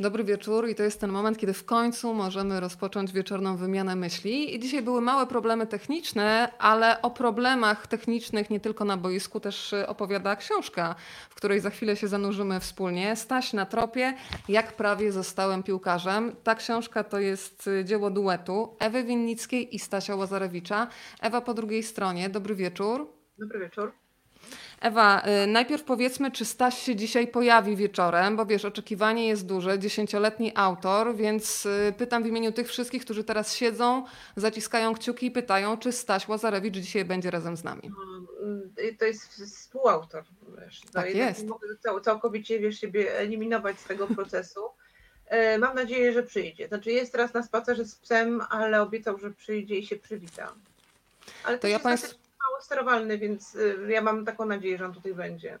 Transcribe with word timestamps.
Dobry 0.00 0.24
wieczór 0.24 0.68
i 0.68 0.74
to 0.74 0.82
jest 0.82 1.00
ten 1.00 1.10
moment, 1.10 1.38
kiedy 1.38 1.52
w 1.52 1.64
końcu 1.64 2.14
możemy 2.14 2.60
rozpocząć 2.60 3.12
wieczorną 3.12 3.56
wymianę 3.56 3.96
myśli. 3.96 4.54
I 4.54 4.58
dzisiaj 4.58 4.82
były 4.82 5.00
małe 5.00 5.26
problemy 5.26 5.66
techniczne, 5.66 6.52
ale 6.58 7.02
o 7.02 7.10
problemach 7.10 7.86
technicznych 7.86 8.50
nie 8.50 8.60
tylko 8.60 8.84
na 8.84 8.96
boisku 8.96 9.40
też 9.40 9.74
opowiada 9.86 10.36
książka, 10.36 10.94
w 11.30 11.34
której 11.34 11.60
za 11.60 11.70
chwilę 11.70 11.96
się 11.96 12.08
zanurzymy 12.08 12.60
wspólnie. 12.60 13.16
Staś 13.16 13.52
na 13.52 13.66
tropie, 13.66 14.14
jak 14.48 14.72
prawie 14.72 15.12
zostałem 15.12 15.62
piłkarzem. 15.62 16.36
Ta 16.42 16.54
książka 16.54 17.04
to 17.04 17.18
jest 17.18 17.70
dzieło 17.84 18.10
duetu 18.10 18.76
Ewy 18.78 19.04
Winnickiej 19.04 19.74
i 19.74 19.78
Stasia 19.78 20.16
Łazarewicza. 20.16 20.86
Ewa 21.20 21.40
po 21.40 21.54
drugiej 21.54 21.82
stronie. 21.82 22.28
Dobry 22.28 22.54
wieczór. 22.54 23.12
Dobry 23.38 23.58
wieczór. 23.60 23.92
Ewa, 24.80 25.22
y, 25.44 25.46
najpierw 25.46 25.84
powiedzmy, 25.84 26.30
czy 26.30 26.44
Staś 26.44 26.78
się 26.78 26.96
dzisiaj 26.96 27.28
pojawi 27.28 27.76
wieczorem, 27.76 28.36
bo 28.36 28.46
wiesz, 28.46 28.64
oczekiwanie 28.64 29.28
jest 29.28 29.46
duże, 29.46 29.78
dziesięcioletni 29.78 30.52
autor, 30.54 31.16
więc 31.16 31.66
y, 31.66 31.94
pytam 31.98 32.22
w 32.22 32.26
imieniu 32.26 32.52
tych 32.52 32.68
wszystkich, 32.68 33.04
którzy 33.04 33.24
teraz 33.24 33.54
siedzą, 33.54 34.04
zaciskają 34.36 34.94
kciuki 34.94 35.26
i 35.26 35.30
pytają, 35.30 35.76
czy 35.76 35.92
Staś 35.92 36.28
Łazarewicz 36.28 36.74
dzisiaj 36.74 37.04
będzie 37.04 37.30
razem 37.30 37.56
z 37.56 37.64
nami. 37.64 37.90
To 38.98 39.04
jest 39.04 39.22
współautor. 39.24 40.24
Wiesz, 40.60 40.80
tak 40.92 41.14
jest. 41.14 41.42
Nie 41.42 41.48
mogę 41.48 41.68
całkowicie 42.04 42.58
wiesz, 42.58 42.80
siebie 42.80 43.18
eliminować 43.18 43.80
z 43.80 43.84
tego 43.84 44.06
procesu. 44.16 44.60
Mam 45.58 45.74
nadzieję, 45.74 46.12
że 46.12 46.22
przyjdzie. 46.22 46.68
Znaczy 46.68 46.92
jest 46.92 47.12
teraz 47.12 47.34
na 47.34 47.42
spacerze 47.42 47.84
z 47.84 47.94
psem, 47.94 48.42
ale 48.50 48.82
obiecał, 48.82 49.18
że 49.18 49.30
przyjdzie 49.30 49.76
i 49.76 49.86
się 49.86 49.96
przywita. 49.96 50.52
Ale 51.44 51.58
to 51.58 51.68
ja 51.68 51.78
Państwu 51.78 52.25
mało 52.50 52.62
sterowalny, 52.62 53.18
więc 53.18 53.54
y, 53.54 53.86
ja 53.88 54.00
mam 54.00 54.24
taką 54.24 54.44
nadzieję, 54.44 54.78
że 54.78 54.84
on 54.84 54.94
tutaj 54.94 55.14
będzie. 55.14 55.58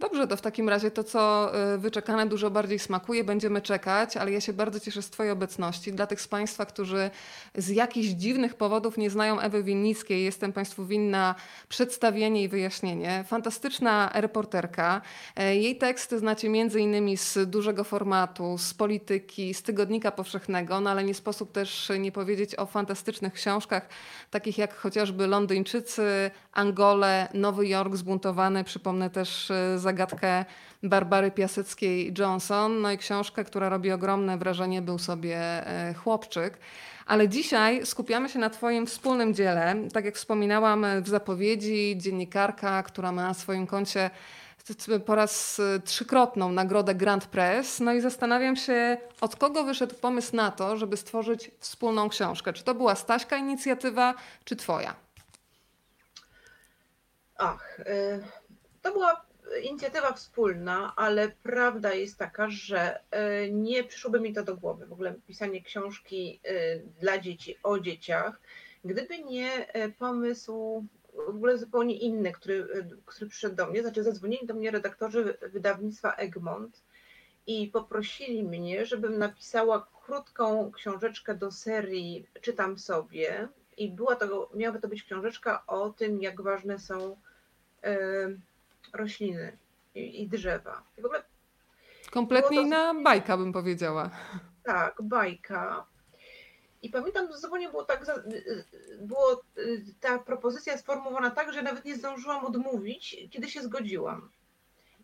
Dobrze, 0.00 0.26
to 0.26 0.36
w 0.36 0.40
takim 0.40 0.68
razie 0.68 0.90
to, 0.90 1.04
co 1.04 1.52
y, 1.74 1.78
wyczekane 1.78 2.26
dużo 2.26 2.50
bardziej 2.50 2.78
smakuje, 2.78 3.24
będziemy 3.24 3.62
czekać, 3.62 4.16
ale 4.16 4.32
ja 4.32 4.40
się 4.40 4.52
bardzo 4.52 4.80
cieszę 4.80 5.02
z 5.02 5.10
Twojej 5.10 5.32
obecności. 5.32 5.92
Dla 5.92 6.06
tych 6.06 6.20
z 6.20 6.28
Państwa, 6.28 6.66
którzy 6.66 7.10
z 7.54 7.68
jakichś 7.68 8.08
dziwnych 8.08 8.54
powodów 8.54 8.98
nie 8.98 9.10
znają 9.10 9.40
Ewy 9.40 9.62
Winnickiej, 9.62 10.24
jestem 10.24 10.52
Państwu 10.52 10.86
winna 10.86 11.34
przedstawienie 11.68 12.42
i 12.42 12.48
wyjaśnienie. 12.48 13.24
Fantastyczna 13.28 14.10
reporterka. 14.14 15.00
E, 15.36 15.56
jej 15.56 15.78
teksty 15.78 16.18
znacie 16.18 16.48
między 16.48 16.80
innymi 16.80 17.16
z 17.16 17.50
dużego 17.50 17.84
formatu, 17.84 18.58
z 18.58 18.74
polityki, 18.74 19.54
z 19.54 19.62
tygodnika 19.62 20.12
powszechnego, 20.12 20.80
no 20.80 20.90
ale 20.90 21.04
nie 21.04 21.14
sposób 21.14 21.52
też 21.52 21.92
nie 21.98 22.12
powiedzieć 22.12 22.58
o 22.58 22.66
fantastycznych 22.66 23.32
książkach, 23.32 23.88
takich 24.30 24.58
jak 24.58 24.76
chociażby 24.76 25.26
Londyńczycy, 25.26 26.30
Angole, 26.52 27.28
Nowy 27.34 27.68
Jork 27.68 27.96
zbuntowany. 27.96 28.64
Przypomnę 28.64 29.10
też 29.10 29.50
e, 29.50 29.65
zagadkę 29.76 30.44
Barbary 30.82 31.30
Piaseckiej-Johnson. 31.30 32.80
No 32.80 32.92
i 32.92 32.98
książkę, 32.98 33.44
która 33.44 33.68
robi 33.68 33.92
ogromne 33.92 34.38
wrażenie, 34.38 34.82
był 34.82 34.98
sobie 34.98 35.38
e, 35.38 35.94
chłopczyk. 35.94 36.58
Ale 37.06 37.28
dzisiaj 37.28 37.86
skupiamy 37.86 38.28
się 38.28 38.38
na 38.38 38.50
Twoim 38.50 38.86
wspólnym 38.86 39.34
dziele. 39.34 39.74
Tak 39.92 40.04
jak 40.04 40.14
wspominałam 40.14 40.86
w 41.02 41.08
zapowiedzi, 41.08 41.94
dziennikarka, 41.98 42.82
która 42.82 43.12
ma 43.12 43.22
na 43.22 43.34
swoim 43.34 43.66
koncie 43.66 44.10
po 45.06 45.14
raz 45.14 45.60
e, 45.60 45.80
trzykrotną 45.80 46.52
nagrodę 46.52 46.94
Grand 46.94 47.26
Press. 47.26 47.80
No 47.80 47.92
i 47.92 48.00
zastanawiam 48.00 48.56
się, 48.56 48.96
od 49.20 49.36
kogo 49.36 49.64
wyszedł 49.64 49.94
pomysł 49.94 50.36
na 50.36 50.50
to, 50.50 50.76
żeby 50.76 50.96
stworzyć 50.96 51.50
wspólną 51.58 52.08
książkę. 52.08 52.52
Czy 52.52 52.64
to 52.64 52.74
była 52.74 52.94
Staśka 52.94 53.36
inicjatywa, 53.36 54.14
czy 54.44 54.56
Twoja? 54.56 54.94
Ach, 57.38 57.80
to 58.82 58.92
była 58.92 59.25
inicjatywa 59.62 60.12
wspólna, 60.12 60.92
ale 60.96 61.28
prawda 61.28 61.94
jest 61.94 62.18
taka, 62.18 62.50
że 62.50 63.00
e, 63.10 63.50
nie 63.50 63.84
przyszłoby 63.84 64.20
mi 64.20 64.32
to 64.32 64.42
do 64.42 64.56
głowy, 64.56 64.86
w 64.86 64.92
ogóle 64.92 65.14
pisanie 65.26 65.62
książki 65.62 66.40
e, 66.44 66.78
dla 66.78 67.18
dzieci 67.18 67.58
o 67.62 67.78
dzieciach, 67.78 68.40
gdyby 68.84 69.18
nie 69.18 69.72
e, 69.72 69.88
pomysł 69.88 70.84
w 71.26 71.28
ogóle 71.28 71.58
zupełnie 71.58 71.96
inny, 71.98 72.32
który, 72.32 72.86
który 73.06 73.30
przyszedł 73.30 73.56
do 73.56 73.66
mnie, 73.66 73.82
znaczy 73.82 74.02
zadzwonili 74.02 74.46
do 74.46 74.54
mnie 74.54 74.70
redaktorzy 74.70 75.38
wydawnictwa 75.52 76.12
Egmont 76.12 76.82
i 77.46 77.68
poprosili 77.68 78.42
mnie, 78.42 78.86
żebym 78.86 79.18
napisała 79.18 79.86
krótką 80.04 80.70
książeczkę 80.72 81.34
do 81.34 81.50
serii 81.50 82.26
Czytam 82.40 82.78
sobie. 82.78 83.48
I 83.76 83.90
była 83.90 84.16
to, 84.16 84.50
miałaby 84.54 84.80
to 84.80 84.88
być 84.88 85.02
książeczka 85.02 85.66
o 85.66 85.90
tym, 85.90 86.22
jak 86.22 86.42
ważne 86.42 86.78
są 86.78 87.16
rośliny 88.92 89.58
i, 89.94 90.22
i 90.22 90.28
drzewa. 90.28 90.82
I 90.98 91.02
w 91.02 91.04
ogóle 91.04 91.22
Kompletnie 92.10 92.60
inna 92.60 92.94
bajka, 92.94 93.36
bym 93.36 93.52
powiedziała. 93.52 94.10
Tak, 94.64 95.02
bajka. 95.02 95.86
I 96.82 96.90
pamiętam, 96.90 97.32
że 97.32 97.38
zupełnie 97.38 97.68
było 97.68 97.84
tak, 97.84 98.04
było 99.00 99.42
ta 100.00 100.18
propozycja 100.18 100.78
sformułowana 100.78 101.30
tak, 101.30 101.52
że 101.52 101.62
nawet 101.62 101.84
nie 101.84 101.96
zdążyłam 101.96 102.44
odmówić, 102.44 103.16
kiedy 103.30 103.50
się 103.50 103.62
zgodziłam. 103.62 104.30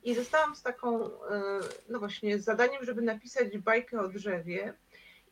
I 0.04 0.14
zostałam 0.14 0.56
z 0.56 0.62
taką, 0.62 1.10
no 1.88 1.98
właśnie, 1.98 2.38
z 2.38 2.44
zadaniem, 2.44 2.84
żeby 2.84 3.02
napisać 3.02 3.58
bajkę 3.58 4.00
o 4.00 4.08
drzewie. 4.08 4.74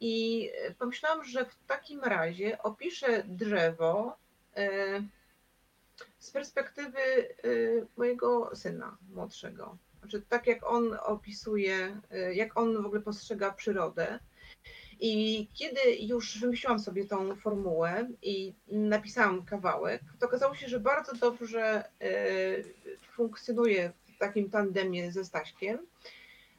I 0.00 0.50
pomyślałam, 0.78 1.24
że 1.24 1.44
w 1.44 1.56
takim 1.66 2.00
razie 2.00 2.62
opiszę 2.62 3.22
drzewo 3.26 4.16
z 6.20 6.30
perspektywy 6.30 6.98
y, 7.44 7.86
mojego 7.96 8.56
syna 8.56 8.96
młodszego. 9.14 9.78
Znaczy, 10.00 10.22
tak 10.28 10.46
jak 10.46 10.66
on 10.66 10.98
opisuje, 11.04 12.00
y, 12.14 12.34
jak 12.34 12.58
on 12.58 12.82
w 12.82 12.86
ogóle 12.86 13.00
postrzega 13.00 13.50
przyrodę. 13.50 14.18
I 15.00 15.48
kiedy 15.54 15.80
już 16.00 16.40
wymyśliłam 16.40 16.78
sobie 16.78 17.04
tą 17.04 17.36
formułę 17.36 18.08
i 18.22 18.54
napisałam 18.68 19.44
kawałek, 19.44 20.02
to 20.18 20.26
okazało 20.26 20.54
się, 20.54 20.68
że 20.68 20.80
bardzo 20.80 21.14
dobrze 21.16 21.84
y, 22.02 22.64
funkcjonuje 23.16 23.92
w 24.14 24.18
takim 24.18 24.50
tandemie 24.50 25.12
ze 25.12 25.24
Staśkiem. 25.24 25.78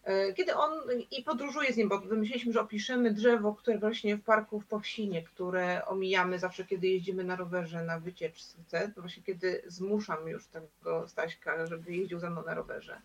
E, 0.03 0.33
kiedy 0.33 0.55
on 0.55 0.71
i 1.11 1.23
podróżuje 1.23 1.73
z 1.73 1.77
nim, 1.77 1.89
bo 1.89 1.99
wymyśliliśmy, 1.99 2.53
że 2.53 2.61
opiszemy 2.61 3.13
drzewo, 3.13 3.55
które 3.55 3.79
rośnie 3.79 4.17
w 4.17 4.23
parku 4.23 4.59
w 4.59 4.65
Powsinie, 4.65 5.23
które 5.23 5.85
omijamy 5.85 6.39
zawsze, 6.39 6.65
kiedy 6.65 6.87
jeździmy 6.87 7.23
na 7.23 7.35
rowerze 7.35 7.83
na 7.83 7.99
wycieczce, 7.99 8.91
właśnie 8.97 9.23
kiedy 9.23 9.63
zmuszam 9.67 10.27
już 10.27 10.47
tego 10.47 11.07
Staśka, 11.07 11.65
żeby 11.65 11.95
jeździł 11.95 12.19
ze 12.19 12.29
mną 12.29 12.43
na 12.43 12.53
rowerze. 12.53 13.01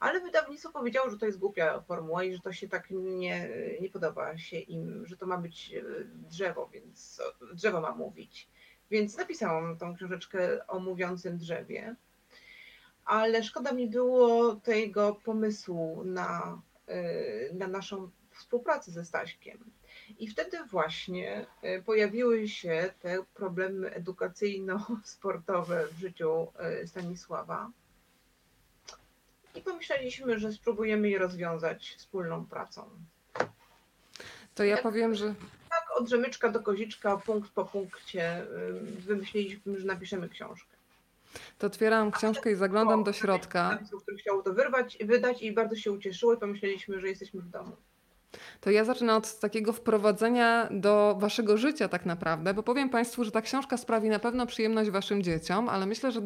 Ale 0.00 0.20
wydawnictwo 0.20 0.70
powiedziało, 0.70 1.10
że 1.10 1.18
to 1.18 1.26
jest 1.26 1.38
głupia 1.38 1.80
formuła 1.80 2.24
i 2.24 2.34
że 2.34 2.40
to 2.40 2.52
się 2.52 2.68
tak 2.68 2.90
nie, 2.90 3.48
nie 3.80 3.90
podoba 3.90 4.38
się 4.38 4.58
im, 4.58 5.06
że 5.06 5.16
to 5.16 5.26
ma 5.26 5.38
być 5.38 5.74
e, 5.74 5.82
drzewo, 6.30 6.68
więc 6.72 7.22
drzewo 7.54 7.80
ma 7.80 7.94
mówić. 7.94 8.48
Więc 8.90 9.16
napisałam 9.16 9.78
tą 9.78 9.94
książeczkę 9.96 10.66
o 10.66 10.78
mówiącym 10.78 11.38
drzewie 11.38 11.96
ale 13.06 13.42
szkoda 13.42 13.72
mi 13.72 13.88
było 13.88 14.54
tego 14.54 15.20
pomysłu 15.24 16.04
na, 16.04 16.60
y, 16.88 17.54
na 17.54 17.66
naszą 17.66 18.10
współpracę 18.30 18.90
ze 18.90 19.04
Staśkiem. 19.04 19.58
I 20.18 20.28
wtedy 20.28 20.64
właśnie 20.64 21.46
y, 21.64 21.82
pojawiły 21.82 22.48
się 22.48 22.90
te 23.00 23.18
problemy 23.34 23.90
edukacyjno-sportowe 23.90 25.88
w 25.88 25.98
życiu 25.98 26.48
y, 26.82 26.88
Stanisława. 26.88 27.70
I 29.54 29.60
pomyśleliśmy, 29.60 30.38
że 30.38 30.52
spróbujemy 30.52 31.10
je 31.10 31.18
rozwiązać 31.18 31.94
wspólną 31.98 32.46
pracą. 32.46 32.90
To 34.54 34.64
ja 34.64 34.82
powiem, 34.82 35.14
że. 35.14 35.34
Tak, 35.70 35.86
od 35.96 36.08
rzemyczka 36.08 36.48
do 36.48 36.60
koziczka, 36.60 37.16
punkt 37.16 37.50
po 37.50 37.64
punkcie, 37.64 38.46
wymyśliliśmy, 38.98 39.78
że 39.78 39.86
napiszemy 39.86 40.28
książkę. 40.28 40.75
To 41.58 41.66
otwieram 41.66 42.10
książkę 42.10 42.52
i 42.52 42.54
zaglądam 42.54 43.04
do 43.04 43.12
środka. 43.12 43.78
Który 44.02 44.16
chciał 44.16 44.42
to 44.42 44.52
wyrwać, 44.54 44.98
wydać 45.04 45.42
i 45.42 45.52
bardzo 45.52 45.76
się 45.76 45.92
ucieszyło 45.92 46.34
i 46.34 46.36
pomyśleliśmy, 46.36 47.00
że 47.00 47.08
jesteśmy 47.08 47.40
w 47.42 47.48
domu. 47.48 47.76
To 48.60 48.70
ja 48.70 48.84
zacznę 48.84 49.16
od 49.16 49.38
takiego 49.38 49.72
wprowadzenia 49.72 50.68
do 50.70 51.16
waszego 51.18 51.56
życia 51.56 51.88
tak 51.88 52.06
naprawdę, 52.06 52.54
bo 52.54 52.62
powiem 52.62 52.88
państwu, 52.88 53.24
że 53.24 53.30
ta 53.30 53.42
książka 53.42 53.76
sprawi 53.76 54.08
na 54.08 54.18
pewno 54.18 54.46
przyjemność 54.46 54.90
waszym 54.90 55.22
dzieciom, 55.22 55.68
ale 55.68 55.86
myślę, 55.86 56.12
że, 56.12 56.20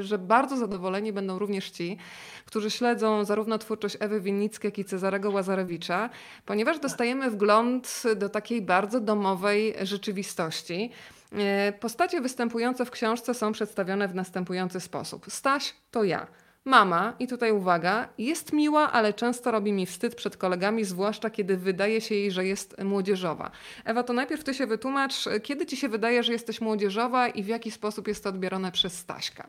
że 0.00 0.18
bardzo 0.18 0.56
zadowoleni 0.56 1.12
będą 1.12 1.38
również 1.38 1.70
ci, 1.70 1.98
którzy 2.46 2.70
śledzą 2.70 3.24
zarówno 3.24 3.58
twórczość 3.58 3.96
Ewy 4.00 4.20
Winnickiej, 4.20 4.68
jak 4.68 4.78
i 4.78 4.84
Cezarego 4.84 5.30
Łazarewicza, 5.30 6.10
ponieważ 6.46 6.78
dostajemy 6.78 7.30
wgląd 7.30 8.02
do 8.16 8.28
takiej 8.28 8.62
bardzo 8.62 9.00
domowej 9.00 9.74
rzeczywistości. 9.82 10.90
E, 11.32 11.72
postacie 11.72 12.20
występujące 12.20 12.84
w 12.84 12.90
książce 12.90 13.34
są 13.34 13.52
przedstawione 13.52 14.08
w 14.08 14.14
następujący 14.14 14.80
sposób. 14.80 15.26
Staś 15.28 15.74
to 15.90 16.04
ja. 16.04 16.26
Mama, 16.64 17.14
i 17.18 17.28
tutaj 17.28 17.52
uwaga, 17.52 18.08
jest 18.18 18.52
miła, 18.52 18.92
ale 18.92 19.12
często 19.12 19.50
robi 19.50 19.72
mi 19.72 19.86
wstyd 19.86 20.14
przed 20.14 20.36
kolegami, 20.36 20.84
zwłaszcza 20.84 21.30
kiedy 21.30 21.56
wydaje 21.56 22.00
się 22.00 22.14
jej, 22.14 22.30
że 22.30 22.44
jest 22.44 22.82
młodzieżowa. 22.82 23.50
Ewa, 23.84 24.02
to 24.02 24.12
najpierw 24.12 24.44
ty 24.44 24.54
się 24.54 24.66
wytłumacz, 24.66 25.24
kiedy 25.42 25.66
ci 25.66 25.76
się 25.76 25.88
wydaje, 25.88 26.22
że 26.22 26.32
jesteś 26.32 26.60
młodzieżowa 26.60 27.28
i 27.28 27.42
w 27.42 27.46
jaki 27.46 27.70
sposób 27.70 28.08
jest 28.08 28.24
to 28.24 28.30
odbierane 28.30 28.72
przez 28.72 28.98
Staśka? 28.98 29.48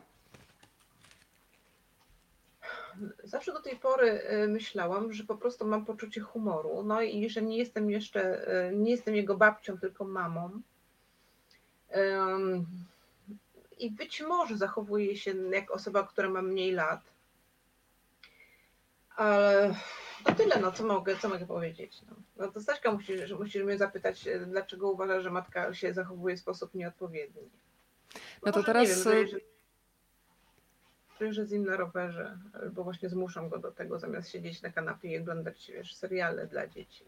Zawsze 3.24 3.52
do 3.52 3.60
tej 3.60 3.76
pory 3.76 4.22
myślałam, 4.48 5.12
że 5.12 5.24
po 5.24 5.36
prostu 5.36 5.66
mam 5.66 5.84
poczucie 5.84 6.20
humoru, 6.20 6.82
no 6.82 7.02
i 7.02 7.30
że 7.30 7.42
nie 7.42 7.58
jestem 7.58 7.90
jeszcze, 7.90 8.46
nie 8.72 8.90
jestem 8.90 9.16
jego 9.16 9.36
babcią, 9.36 9.78
tylko 9.78 10.04
mamą. 10.04 10.60
I 13.78 13.90
być 13.90 14.20
może 14.20 14.56
zachowuję 14.56 15.16
się 15.16 15.34
jak 15.50 15.70
osoba, 15.70 16.06
która 16.06 16.28
ma 16.28 16.42
mniej 16.42 16.72
lat. 16.72 17.00
Ale 19.16 19.74
to 20.24 20.32
tyle, 20.34 20.60
no 20.60 20.72
co 20.72 20.84
mogę, 20.84 21.16
co 21.16 21.28
mogę 21.28 21.46
powiedzieć. 21.46 22.02
No, 22.08 22.16
no 22.36 22.52
to 22.52 22.60
Staśka 22.60 22.92
musi, 22.92 23.12
musisz 23.38 23.62
mnie 23.62 23.78
zapytać, 23.78 24.28
dlaczego 24.46 24.90
uważa, 24.90 25.20
że 25.20 25.30
matka 25.30 25.74
się 25.74 25.94
zachowuje 25.94 26.36
w 26.36 26.40
sposób 26.40 26.74
nieodpowiedni. 26.74 27.42
No, 28.14 28.20
no 28.46 28.52
to 28.52 28.62
teraz... 28.62 29.06
Nie 31.20 31.26
wiem, 31.26 31.32
że 31.32 31.46
z 31.46 31.52
nim 31.52 31.66
na 31.66 31.76
rowerze, 31.76 32.38
albo 32.62 32.84
właśnie 32.84 33.08
zmuszam 33.08 33.48
go 33.48 33.58
do 33.58 33.72
tego, 33.72 33.98
zamiast 33.98 34.30
siedzieć 34.30 34.62
na 34.62 34.70
kanapie 34.70 35.08
i 35.08 35.18
oglądać 35.18 35.70
wiesz, 35.74 35.94
seriale 35.94 36.46
dla 36.46 36.66
dzieci. 36.66 37.04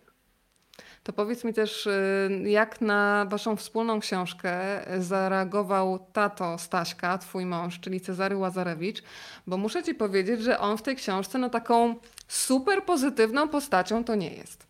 To 1.03 1.13
powiedz 1.13 1.45
mi 1.45 1.55
też, 1.55 1.87
y, 1.87 2.31
jak 2.45 2.81
na 2.81 3.27
waszą 3.29 3.57
wspólną 3.57 4.01
książkę 4.01 4.81
zareagował 4.99 6.07
tato 6.13 6.59
Staśka, 6.59 7.19
twój 7.19 7.47
mąż, 7.47 7.81
czyli 7.81 8.01
Cezary 8.01 8.37
Łazarewicz, 8.37 9.03
bo 9.47 9.57
muszę 9.57 9.83
ci 9.83 9.95
powiedzieć, 9.95 10.43
że 10.43 10.59
on 10.59 10.79
w 10.79 10.83
tej 10.83 10.97
książce 10.97 11.39
no 11.39 11.51
taką 11.51 11.95
super 12.29 12.85
pozytywną 12.85 13.49
postacią 13.49 14.05
to 14.05 14.15
nie 14.15 14.35
jest. 14.35 14.67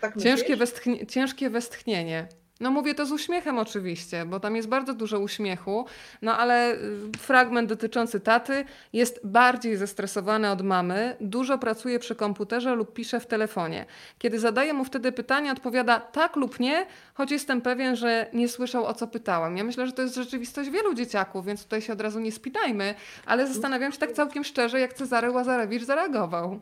Tak 0.00 0.18
ciężkie, 0.18 0.56
westchnie, 0.56 1.06
ciężkie 1.06 1.50
westchnienie. 1.50 2.28
No 2.60 2.70
mówię 2.70 2.94
to 2.94 3.06
z 3.06 3.12
uśmiechem 3.12 3.58
oczywiście, 3.58 4.24
bo 4.24 4.40
tam 4.40 4.56
jest 4.56 4.68
bardzo 4.68 4.94
dużo 4.94 5.20
uśmiechu, 5.20 5.86
no 6.22 6.36
ale 6.36 6.74
y, 6.74 6.78
fragment 7.18 7.68
dotyczący 7.68 8.20
taty 8.20 8.64
jest 8.92 9.20
bardziej 9.24 9.76
zestresowany 9.76 10.50
od 10.50 10.62
mamy, 10.62 11.16
dużo 11.20 11.58
pracuje 11.58 11.98
przy 11.98 12.14
komputerze 12.14 12.74
lub 12.74 12.92
pisze 12.92 13.20
w 13.20 13.26
telefonie. 13.26 13.86
Kiedy 14.18 14.38
zadaję 14.38 14.72
mu 14.72 14.84
wtedy 14.84 15.12
pytanie, 15.12 15.52
odpowiada 15.52 16.00
tak 16.00 16.36
lub 16.36 16.60
nie, 16.60 16.86
choć 17.14 17.30
jestem 17.30 17.60
pewien, 17.60 17.96
że 17.96 18.26
nie 18.32 18.48
słyszał 18.48 18.86
o 18.86 18.94
co 18.94 19.06
pytałam. 19.06 19.56
Ja 19.56 19.64
myślę, 19.64 19.86
że 19.86 19.92
to 19.92 20.02
jest 20.02 20.14
rzeczywistość 20.14 20.70
wielu 20.70 20.94
dzieciaków, 20.94 21.46
więc 21.46 21.62
tutaj 21.62 21.82
się 21.82 21.92
od 21.92 22.00
razu 22.00 22.20
nie 22.20 22.32
spinajmy, 22.32 22.94
ale 23.26 23.46
zastanawiam 23.46 23.92
się 23.92 23.98
tak 23.98 24.12
całkiem 24.12 24.44
szczerze, 24.44 24.80
jak 24.80 24.94
Cezary 24.94 25.30
Łazarewicz 25.30 25.84
zareagował. 25.84 26.60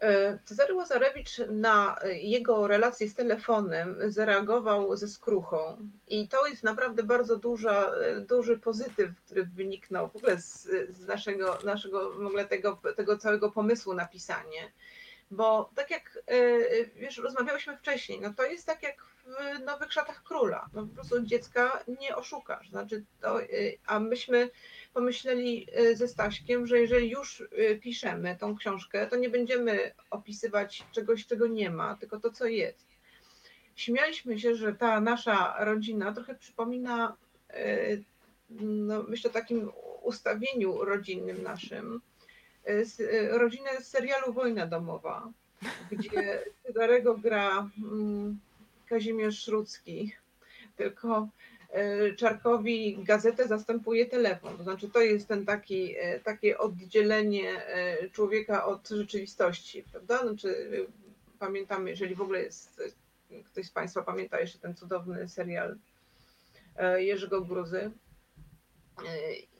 E, 0.00 0.38
Cezary 0.44 0.74
Łazarewicz 0.74 1.38
na 1.50 1.98
jego 2.04 2.66
relację 2.66 3.08
z 3.08 3.14
telefonem 3.14 3.96
zareagował 4.06 4.96
ze 4.96 5.08
skruchą 5.08 5.88
i 6.08 6.28
to 6.28 6.46
jest 6.46 6.62
naprawdę 6.62 7.02
bardzo 7.02 7.36
duża, 7.36 7.92
duży 8.20 8.58
pozytyw, 8.58 9.10
który 9.24 9.44
wyniknął 9.44 10.08
w 10.08 10.16
ogóle 10.16 10.40
z, 10.40 10.68
z 10.90 11.06
naszego, 11.06 11.58
naszego 11.64 12.12
w 12.12 12.26
ogóle 12.26 12.44
tego, 12.44 12.80
tego 12.96 13.18
całego 13.18 13.50
pomysłu 13.50 13.94
na 13.94 14.06
pisanie. 14.06 14.72
Bo 15.30 15.70
tak 15.74 15.90
jak 15.90 16.18
e, 16.26 16.84
wiesz, 16.94 17.18
rozmawiałyśmy 17.18 17.76
wcześniej, 17.76 18.20
no 18.20 18.34
to 18.34 18.44
jest 18.44 18.66
tak 18.66 18.82
jak 18.82 19.04
w 19.04 19.64
Nowych 19.64 19.92
Szatach 19.92 20.22
Króla. 20.22 20.68
No 20.72 20.86
po 20.86 20.94
prostu 20.94 21.22
dziecka 21.22 21.84
nie 22.00 22.16
oszukasz. 22.16 22.70
Znaczy 22.70 23.04
to, 23.20 23.42
e, 23.42 23.46
a 23.86 24.00
myśmy 24.00 24.50
pomyśleli 24.96 25.66
e, 25.72 25.96
ze 25.96 26.08
Staśkiem, 26.08 26.66
że 26.66 26.78
jeżeli 26.78 27.10
już 27.10 27.42
piszemy 27.80 28.36
tą 28.40 28.56
książkę, 28.56 29.06
to 29.06 29.16
nie 29.16 29.30
będziemy 29.30 29.92
opisywać 30.10 30.84
czegoś, 30.92 31.26
czego 31.26 31.46
nie 31.46 31.70
ma, 31.70 31.96
tylko 31.96 32.20
to, 32.20 32.30
co 32.30 32.46
jest. 32.46 32.86
Śmialiśmy 33.76 34.40
się, 34.40 34.54
że 34.54 34.74
ta 34.74 35.00
nasza 35.00 35.64
rodzina 35.64 36.12
trochę 36.12 36.34
przypomina, 36.34 37.16
no, 38.60 39.02
myślę, 39.02 39.30
o 39.30 39.34
takim 39.34 39.70
ustawieniu 40.02 40.84
rodzinnym 40.84 41.42
naszym, 41.42 42.00
E, 42.66 43.38
rodzinę 43.38 43.70
z 43.80 43.88
serialu 43.88 44.32
Wojna 44.32 44.66
Domowa, 44.66 45.32
gdzie 45.92 46.44
Cezarego 46.62 47.18
gra 47.18 47.70
mm, 47.78 48.38
Kazimierz 48.88 49.42
Szrucki, 49.42 50.12
tylko 50.76 51.18
e, 51.18 51.28
Czarkowi 52.16 52.98
gazetę 53.04 53.48
zastępuje 53.48 54.06
telefon. 54.06 54.56
To 54.56 54.62
znaczy, 54.62 54.90
to 54.90 55.00
jest 55.00 55.28
ten 55.28 55.46
taki, 55.46 55.94
e, 55.98 56.20
takie 56.20 56.58
oddzielenie 56.58 57.62
człowieka 58.12 58.66
od 58.66 58.88
rzeczywistości, 58.88 59.82
prawda? 59.82 60.18
Znaczy, 60.18 60.68
pamiętamy, 61.38 61.90
jeżeli 61.90 62.14
w 62.14 62.20
ogóle 62.20 62.42
jest, 62.42 62.82
ktoś 63.44 63.66
z 63.66 63.70
Państwa 63.70 64.02
pamięta 64.02 64.40
jeszcze 64.40 64.58
ten 64.58 64.74
cudowny 64.74 65.28
serial 65.28 65.76
Jerzego 66.98 67.40
Gruzy 67.40 67.90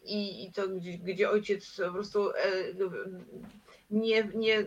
i, 0.07 0.45
i 0.45 0.53
to, 0.53 0.69
gdzie, 0.69 0.99
gdzie 0.99 1.31
ojciec 1.31 1.77
po 1.77 1.93
prostu 1.93 2.31
e, 2.31 2.35
nie, 3.91 4.29
nie, 4.35 4.65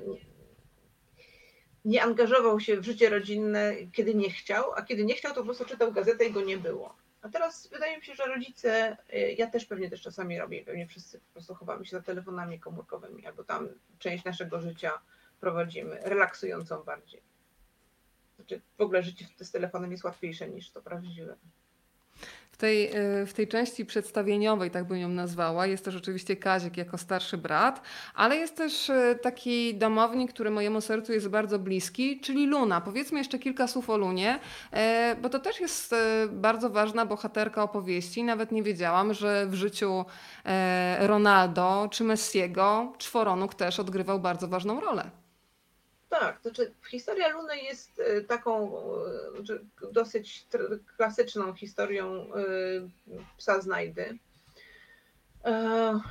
nie 1.86 2.04
angażował 2.04 2.60
się 2.60 2.78
w 2.78 2.86
życie 2.86 3.10
rodzinne, 3.10 3.74
kiedy 3.94 4.16
nie 4.16 4.30
chciał, 4.30 4.74
a 4.74 4.82
kiedy 4.82 5.06
nie 5.06 5.16
chciał, 5.16 5.34
to 5.34 5.40
po 5.40 5.46
prostu 5.46 5.66
czytał 5.66 5.92
gazetę 5.92 6.26
i 6.26 6.32
go 6.32 6.42
nie 6.42 6.58
było. 6.58 6.96
A 7.22 7.30
teraz 7.30 7.68
wydaje 7.68 7.98
mi 7.98 8.06
się, 8.06 8.16
że 8.16 8.26
rodzice, 8.26 8.98
e, 9.10 9.32
ja 9.34 9.48
też 9.48 9.66
pewnie 9.66 9.90
też 9.90 10.02
czasami 10.02 10.40
robię, 10.40 10.66
pewnie 10.66 10.88
wszyscy 10.88 11.20
po 11.20 11.34
prostu 11.34 11.56
chowamy 11.56 11.86
się 11.86 11.98
za 11.98 12.04
telefonami 12.04 12.60
komórkowymi, 12.60 13.28
albo 13.28 13.44
tam 13.44 13.70
część 14.00 14.24
naszego 14.24 14.62
życia 14.62 14.92
prowadzimy, 15.40 16.00
relaksującą 16.04 16.84
bardziej. 16.84 17.22
Znaczy 18.36 18.62
w 18.78 18.82
ogóle 18.82 19.04
życie 19.04 19.26
z 19.40 19.52
telefonem 19.52 19.92
jest 19.92 20.04
łatwiejsze 20.04 20.50
niż 20.50 20.72
to 20.72 20.82
prawdziwe 20.82 21.36
tej, 22.60 22.98
y, 23.22 23.26
w 23.26 23.34
tej 23.34 23.48
części 23.48 23.86
przedstawieniowej, 23.86 24.72
tak 24.72 24.88
bym 24.88 24.98
ją 24.98 25.10
nazwała, 25.10 25.68
jest 25.68 25.86
też 25.86 25.96
oczywiście 25.96 26.36
Kazik 26.36 26.78
jako 26.78 26.98
starszy 26.98 27.38
brat, 27.38 27.82
ale 28.16 28.36
jest 28.36 28.56
też 28.56 28.90
y, 28.90 29.20
taki 29.22 29.76
domownik, 29.76 30.34
który 30.34 30.52
mojemu 30.52 30.82
sercu 30.82 31.14
jest 31.14 31.28
bardzo 31.28 31.60
bliski, 31.60 32.20
czyli 32.20 32.48
Luna. 32.48 32.82
Powiedzmy 32.82 33.18
jeszcze 33.18 33.40
kilka 33.40 33.68
słów 33.68 33.90
o 33.90 33.98
Lunie, 33.98 34.40
e, 34.72 35.16
bo 35.22 35.30
to 35.30 35.40
też 35.40 35.60
jest 35.60 35.96
bardzo 36.30 36.70
ważna 36.70 37.06
bohaterka 37.06 37.64
opowieści. 37.64 38.24
Nawet 38.24 38.52
nie 38.52 38.64
wiedziałam, 38.64 39.14
że 39.14 39.48
w 39.48 39.54
życiu 39.54 40.06
Ronaldo 41.00 41.88
czy 41.92 42.04
Messiego 42.04 42.94
czworonóg 42.98 43.56
też 43.56 43.80
odgrywał 43.80 44.20
bardzo 44.20 44.48
ważną 44.48 44.80
rolę. 44.80 45.19
Tak, 46.10 46.42
to 46.42 46.50
znaczy 46.50 46.74
historia 46.90 47.28
Luny 47.28 47.58
jest 47.58 48.00
e, 48.00 48.22
taką 48.22 48.78
e, 48.78 49.90
dosyć 49.92 50.46
klasyczną 50.98 51.54
historią 51.54 52.08
e, 52.08 52.40
psa 53.38 53.62
znajdy. 53.62 54.18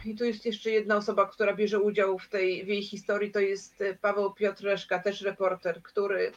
I 0.04 0.16
tu 0.16 0.24
jest 0.24 0.46
jeszcze 0.46 0.70
jedna 0.70 0.96
osoba, 0.96 1.26
która 1.26 1.54
bierze 1.54 1.80
udział 1.80 2.18
w 2.18 2.28
tej 2.28 2.64
w 2.64 2.68
jej 2.68 2.82
historii, 2.82 3.32
to 3.32 3.40
jest 3.40 3.84
Paweł 4.00 4.32
Piotreszka, 4.32 4.98
też 4.98 5.22
reporter, 5.22 5.82
który 5.82 6.32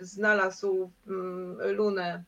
znalazł 0.00 0.90
mm, 1.06 1.76
Lunę, 1.76 2.24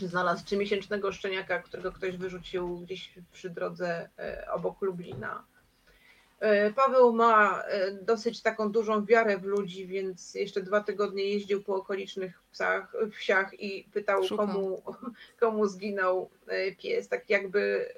czy 0.00 0.08
znalazł 0.08 0.44
trzymiesięcznego 0.44 1.12
szczeniaka, 1.12 1.62
którego 1.62 1.92
ktoś 1.92 2.16
wyrzucił 2.16 2.78
gdzieś 2.78 3.12
przy 3.32 3.50
drodze 3.50 4.08
obok 4.52 4.82
Lublina 4.82 5.44
Paweł 6.76 7.12
ma 7.12 7.62
e, 7.62 7.92
dosyć 7.92 8.42
taką 8.42 8.72
dużą 8.72 9.04
wiarę 9.04 9.38
w 9.38 9.44
ludzi, 9.44 9.86
więc 9.86 10.34
jeszcze 10.34 10.62
dwa 10.62 10.80
tygodnie 10.80 11.24
jeździł 11.24 11.62
po 11.62 11.74
okolicznych 11.74 12.42
psach, 12.52 12.92
wsiach 13.12 13.60
i 13.60 13.88
pytał, 13.92 14.22
komu, 14.36 14.82
komu 15.40 15.66
zginął 15.66 16.30
e, 16.46 16.72
pies. 16.72 17.08
Tak 17.08 17.30
jakby 17.30 17.92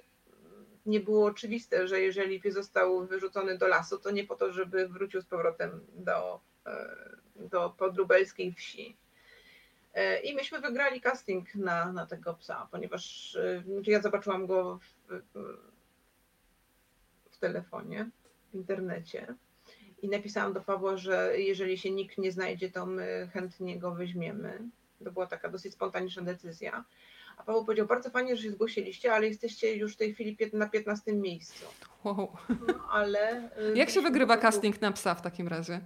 nie 0.87 1.01
było 1.01 1.27
oczywiste, 1.27 1.89
że 1.89 2.01
jeżeli 2.01 2.41
pies 2.41 2.55
został 2.55 3.07
wyrzucony 3.07 3.59
do 3.59 3.67
lasu, 3.67 3.99
to 3.99 4.11
nie 4.11 4.25
po 4.25 4.37
to, 4.37 4.53
żeby 4.53 4.89
wrócił 4.89 5.21
z 5.21 5.27
powrotem 5.27 5.81
do, 5.95 6.41
do 7.37 7.71
podlubelskiej 7.71 8.53
wsi. 8.53 8.97
I 10.25 10.35
myśmy 10.35 10.61
wygrali 10.61 11.01
casting 11.01 11.55
na, 11.55 11.93
na 11.93 12.07
tego 12.07 12.35
psa, 12.35 12.69
ponieważ 12.71 13.37
ja 13.87 14.03
zobaczyłam 14.03 14.47
go 14.47 14.79
w, 15.09 15.21
w 17.31 17.39
telefonie 17.39 18.11
internecie 18.53 19.35
i 20.03 20.09
napisałam 20.09 20.53
do 20.53 20.61
Pawła, 20.61 20.97
że 20.97 21.33
jeżeli 21.37 21.79
się 21.79 21.91
nikt 21.91 22.19
nie 22.19 22.33
znajdzie, 22.33 22.71
to 22.71 22.87
my 22.87 23.29
chętnie 23.33 23.79
go 23.79 23.95
weźmiemy. 23.95 24.59
To 25.05 25.13
była 25.13 25.27
taka 25.27 25.49
dosyć 25.49 25.73
spontaniczna 25.73 26.23
decyzja. 26.23 26.85
A 27.37 27.43
Paweł 27.43 27.65
powiedział, 27.65 27.87
bardzo 27.87 28.11
fajnie, 28.11 28.37
że 28.37 28.43
się 28.43 28.51
zgłosiliście, 28.51 29.13
ale 29.13 29.27
jesteście 29.29 29.77
już 29.77 29.95
w 29.95 29.97
tej 29.97 30.15
chwili 30.15 30.37
na 30.53 30.69
15 30.69 31.13
miejscu. 31.13 31.65
Wow. 32.05 32.33
No, 32.69 32.89
ale... 32.91 33.51
Y, 33.73 33.77
Jak 33.77 33.91
się 33.91 34.01
wygrywa 34.01 34.37
casting 34.37 34.81
na 34.81 34.93
psa 34.93 35.15
w 35.15 35.23
takim 35.23 35.49
razie? 35.49 35.81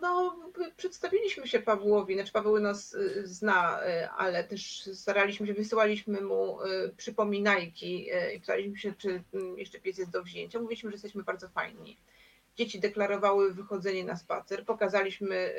No, 0.00 0.36
przedstawiliśmy 0.76 1.48
się 1.48 1.60
Pawłowi, 1.60 2.14
znaczy 2.14 2.32
Paweł 2.32 2.60
nas 2.60 2.94
y, 2.94 3.26
zna, 3.26 3.80
y, 3.86 4.08
ale 4.10 4.44
też 4.44 4.90
staraliśmy 4.94 5.46
się, 5.46 5.54
wysyłaliśmy 5.54 6.20
mu 6.20 6.64
y, 6.64 6.92
przypominajki 6.96 8.08
i 8.36 8.40
pytaliśmy 8.40 8.78
się, 8.78 8.94
czy 8.98 9.22
mm, 9.34 9.58
jeszcze 9.58 9.80
pies 9.80 9.98
jest 9.98 10.10
do 10.10 10.22
wzięcia. 10.22 10.60
Mówiliśmy, 10.60 10.90
że 10.90 10.94
jesteśmy 10.94 11.22
bardzo 11.22 11.48
fajni. 11.48 11.96
dzieci 12.56 12.80
deklarowały 12.80 13.54
wychodzenie 13.54 14.04
na 14.04 14.16
spacer. 14.16 14.64
Pokazaliśmy, 14.64 15.52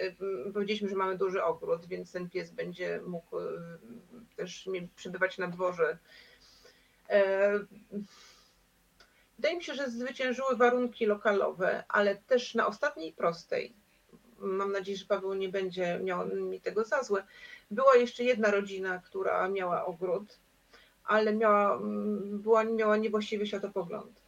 powiedzieliśmy, 0.54 0.89
że 0.89 0.96
mamy 0.96 1.18
duży 1.18 1.44
ogród, 1.44 1.86
więc 1.86 2.12
ten 2.12 2.30
pies 2.30 2.51
będzie 2.51 3.01
mógł 3.08 3.38
też 4.36 4.70
przebywać 4.96 5.38
na 5.38 5.48
dworze. 5.48 5.98
Wydaje 9.39 9.58
mi 9.58 9.63
się, 9.63 9.74
że 9.74 9.89
zwyciężyły 9.89 10.55
warunki 10.55 11.05
lokalowe, 11.05 11.84
ale 11.88 12.15
też 12.15 12.55
na 12.55 12.67
ostatniej 12.67 13.13
prostej, 13.13 13.74
mam 14.39 14.72
nadzieję, 14.72 14.98
że 14.98 15.05
Paweł 15.05 15.34
nie 15.34 15.50
będzie 15.50 16.00
miał 16.03 16.27
mi 16.27 16.62
tego 16.62 16.84
za 16.84 17.03
złe, 17.03 17.24
była 17.72 17.96
jeszcze 17.96 18.24
jedna 18.24 18.51
rodzina, 18.51 19.00
która 19.05 19.50
miała 19.50 19.86
ogród, 19.86 20.39
ale 21.03 21.34
miała, 21.36 21.79
była, 22.24 22.63
miała 22.63 22.98
niewłaściwy 22.98 23.48
światopogląd. 23.48 24.18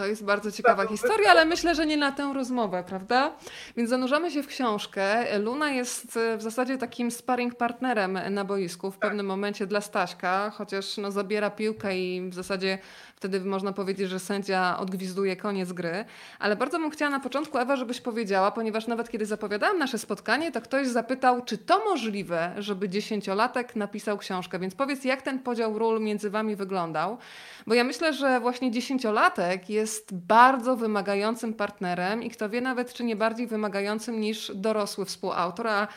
To 0.00 0.06
jest 0.06 0.24
bardzo 0.24 0.52
ciekawa 0.52 0.86
historia, 0.86 1.30
ale 1.30 1.44
myślę, 1.44 1.74
że 1.74 1.86
nie 1.86 1.96
na 1.96 2.12
tę 2.12 2.32
rozmowę, 2.34 2.84
prawda? 2.86 3.32
Więc 3.76 3.90
zanurzamy 3.90 4.30
się 4.30 4.42
w 4.42 4.46
książkę. 4.46 5.38
Luna 5.38 5.70
jest 5.70 6.16
e, 6.16 6.36
w 6.36 6.42
zasadzie 6.42 6.78
takim 6.78 7.10
sparring 7.10 7.54
partnerem 7.54 8.18
na 8.30 8.44
boisku 8.44 8.90
w 8.90 8.94
tak. 8.94 9.00
pewnym 9.00 9.26
momencie 9.26 9.66
dla 9.66 9.80
Staśka, 9.80 10.50
chociaż 10.50 10.96
no, 10.96 11.10
zabiera 11.10 11.50
piłkę 11.50 11.98
i 11.98 12.30
w 12.30 12.34
zasadzie 12.34 12.78
wtedy 13.20 13.40
można 13.40 13.72
powiedzieć, 13.72 14.10
że 14.10 14.18
sędzia 14.18 14.78
odgwizduje 14.78 15.36
koniec 15.36 15.72
gry. 15.72 16.04
Ale 16.38 16.56
bardzo 16.56 16.78
bym 16.78 16.90
chciała 16.90 17.10
na 17.10 17.20
początku, 17.20 17.58
Ewa, 17.58 17.76
żebyś 17.76 18.00
powiedziała, 18.00 18.50
ponieważ 18.50 18.86
nawet 18.86 19.10
kiedy 19.10 19.26
zapowiadałam 19.26 19.78
nasze 19.78 19.98
spotkanie, 19.98 20.52
to 20.52 20.60
ktoś 20.60 20.88
zapytał, 20.88 21.44
czy 21.44 21.58
to 21.58 21.84
możliwe, 21.84 22.54
żeby 22.58 22.88
dziesięciolatek 22.88 23.76
napisał 23.76 24.18
książkę. 24.18 24.58
Więc 24.58 24.74
powiedz, 24.74 25.04
jak 25.04 25.22
ten 25.22 25.38
podział 25.38 25.78
ról 25.78 26.00
między 26.00 26.30
wami 26.30 26.56
wyglądał? 26.56 27.18
Bo 27.66 27.74
ja 27.74 27.84
myślę, 27.84 28.12
że 28.12 28.40
właśnie 28.40 28.70
dziesięciolatek 28.70 29.70
jest 29.70 30.14
bardzo 30.14 30.76
wymagającym 30.76 31.54
partnerem 31.54 32.22
i 32.22 32.30
kto 32.30 32.48
wie 32.48 32.60
nawet, 32.60 32.92
czy 32.92 33.04
nie 33.04 33.16
bardziej 33.16 33.46
wymagającym 33.46 34.20
niż 34.20 34.52
dorosły 34.54 35.04
współautor. 35.04 35.68
A 35.68 35.88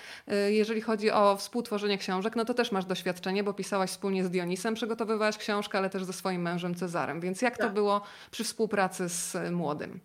y, 0.47 0.53
jeżeli 0.53 0.81
chodzi 0.81 1.11
o 1.11 1.37
współtworzenie 1.37 1.97
książek, 1.97 2.35
no 2.35 2.45
to 2.45 2.53
też 2.53 2.71
masz 2.71 2.85
doświadczenie, 2.85 3.43
bo 3.43 3.53
pisałaś 3.53 3.89
wspólnie 3.89 4.23
z 4.23 4.29
Dionisem, 4.29 4.73
przygotowywałaś 4.73 5.37
książkę, 5.37 5.77
ale 5.77 5.89
też 5.89 6.03
ze 6.03 6.13
swoim 6.13 6.41
mężem 6.41 6.75
Cezarem. 6.75 7.12
Więc 7.19 7.41
jak 7.41 7.57
tak. 7.57 7.67
to 7.67 7.73
było 7.73 8.01
przy 8.31 8.43
współpracy 8.43 9.09
z 9.09 9.51
młodym? 9.51 9.99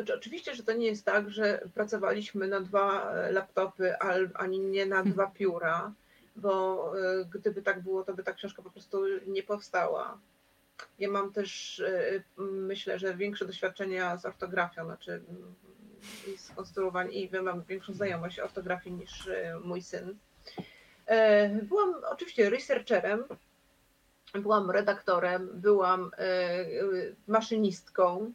Znaczy, 0.00 0.14
oczywiście, 0.14 0.54
że 0.54 0.62
to 0.62 0.72
nie 0.72 0.86
jest 0.86 1.04
tak, 1.04 1.30
że 1.30 1.68
pracowaliśmy 1.74 2.48
na 2.48 2.60
dwa 2.60 3.12
e, 3.12 3.32
laptopy, 3.32 3.98
ani 4.34 4.60
nie 4.60 4.86
na 4.86 5.02
dwa 5.02 5.26
pióra, 5.26 5.92
bo 6.36 6.92
e, 6.98 7.24
gdyby 7.24 7.62
tak 7.62 7.82
było, 7.82 8.04
to 8.04 8.14
by 8.14 8.22
ta 8.22 8.32
książka 8.32 8.62
po 8.62 8.70
prostu 8.70 9.02
nie 9.26 9.42
powstała. 9.42 10.18
Ja 10.98 11.10
mam 11.10 11.32
też, 11.32 11.80
e, 11.80 12.22
myślę, 12.42 12.98
że 12.98 13.14
większe 13.14 13.46
doświadczenia 13.46 14.16
z 14.16 14.26
ortografią, 14.26 14.84
znaczy 14.84 15.22
i 16.34 16.38
z 16.38 16.50
konstruowaniem, 16.50 17.12
i 17.12 17.30
mam 17.42 17.62
większą 17.62 17.92
znajomość 17.94 18.38
ortografii 18.38 18.96
niż 18.96 19.28
mój 19.64 19.82
syn. 19.82 20.18
Byłam 21.62 21.94
oczywiście 22.10 22.50
researcherem, 22.50 23.24
byłam 24.34 24.70
redaktorem, 24.70 25.48
byłam 25.52 26.10
maszynistką, 27.26 28.32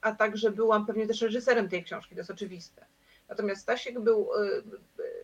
a 0.00 0.12
także 0.12 0.50
byłam 0.50 0.86
pewnie 0.86 1.06
też 1.06 1.22
reżyserem 1.22 1.68
tej 1.68 1.84
książki, 1.84 2.14
to 2.14 2.20
jest 2.20 2.30
oczywiste. 2.30 2.86
Natomiast 3.28 3.62
Stasiek 3.62 4.00
był, 4.00 4.28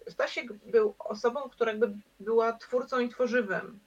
Stasiek 0.08 0.52
był 0.52 0.94
osobą, 0.98 1.40
która 1.40 1.70
jakby 1.70 1.92
była 2.20 2.52
twórcą 2.52 3.00
i 3.00 3.08
tworzywem 3.08 3.80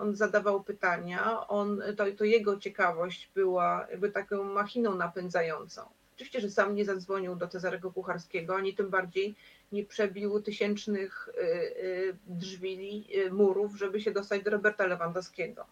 on 0.00 0.16
zadawał 0.16 0.64
pytania, 0.64 1.48
on, 1.48 1.82
to, 1.96 2.04
to 2.18 2.24
jego 2.24 2.56
ciekawość 2.56 3.30
była 3.34 3.86
jakby 3.90 4.10
taką 4.10 4.44
machiną 4.44 4.94
napędzającą. 4.94 5.82
Oczywiście, 6.20 6.40
że 6.40 6.50
sam 6.50 6.74
nie 6.74 6.84
zadzwonił 6.84 7.36
do 7.36 7.48
Cezarego 7.48 7.92
Kucharskiego, 7.92 8.56
ani 8.56 8.74
tym 8.74 8.90
bardziej 8.90 9.34
nie 9.72 9.84
przebił 9.84 10.40
tysięcznych 10.40 11.28
y, 11.28 11.42
y, 11.42 12.16
drzwi, 12.26 13.06
y, 13.16 13.32
murów, 13.32 13.76
żeby 13.76 14.00
się 14.00 14.10
dostać 14.10 14.42
do 14.42 14.50
Roberta 14.50 14.86
Lewandowskiego. 14.86 15.66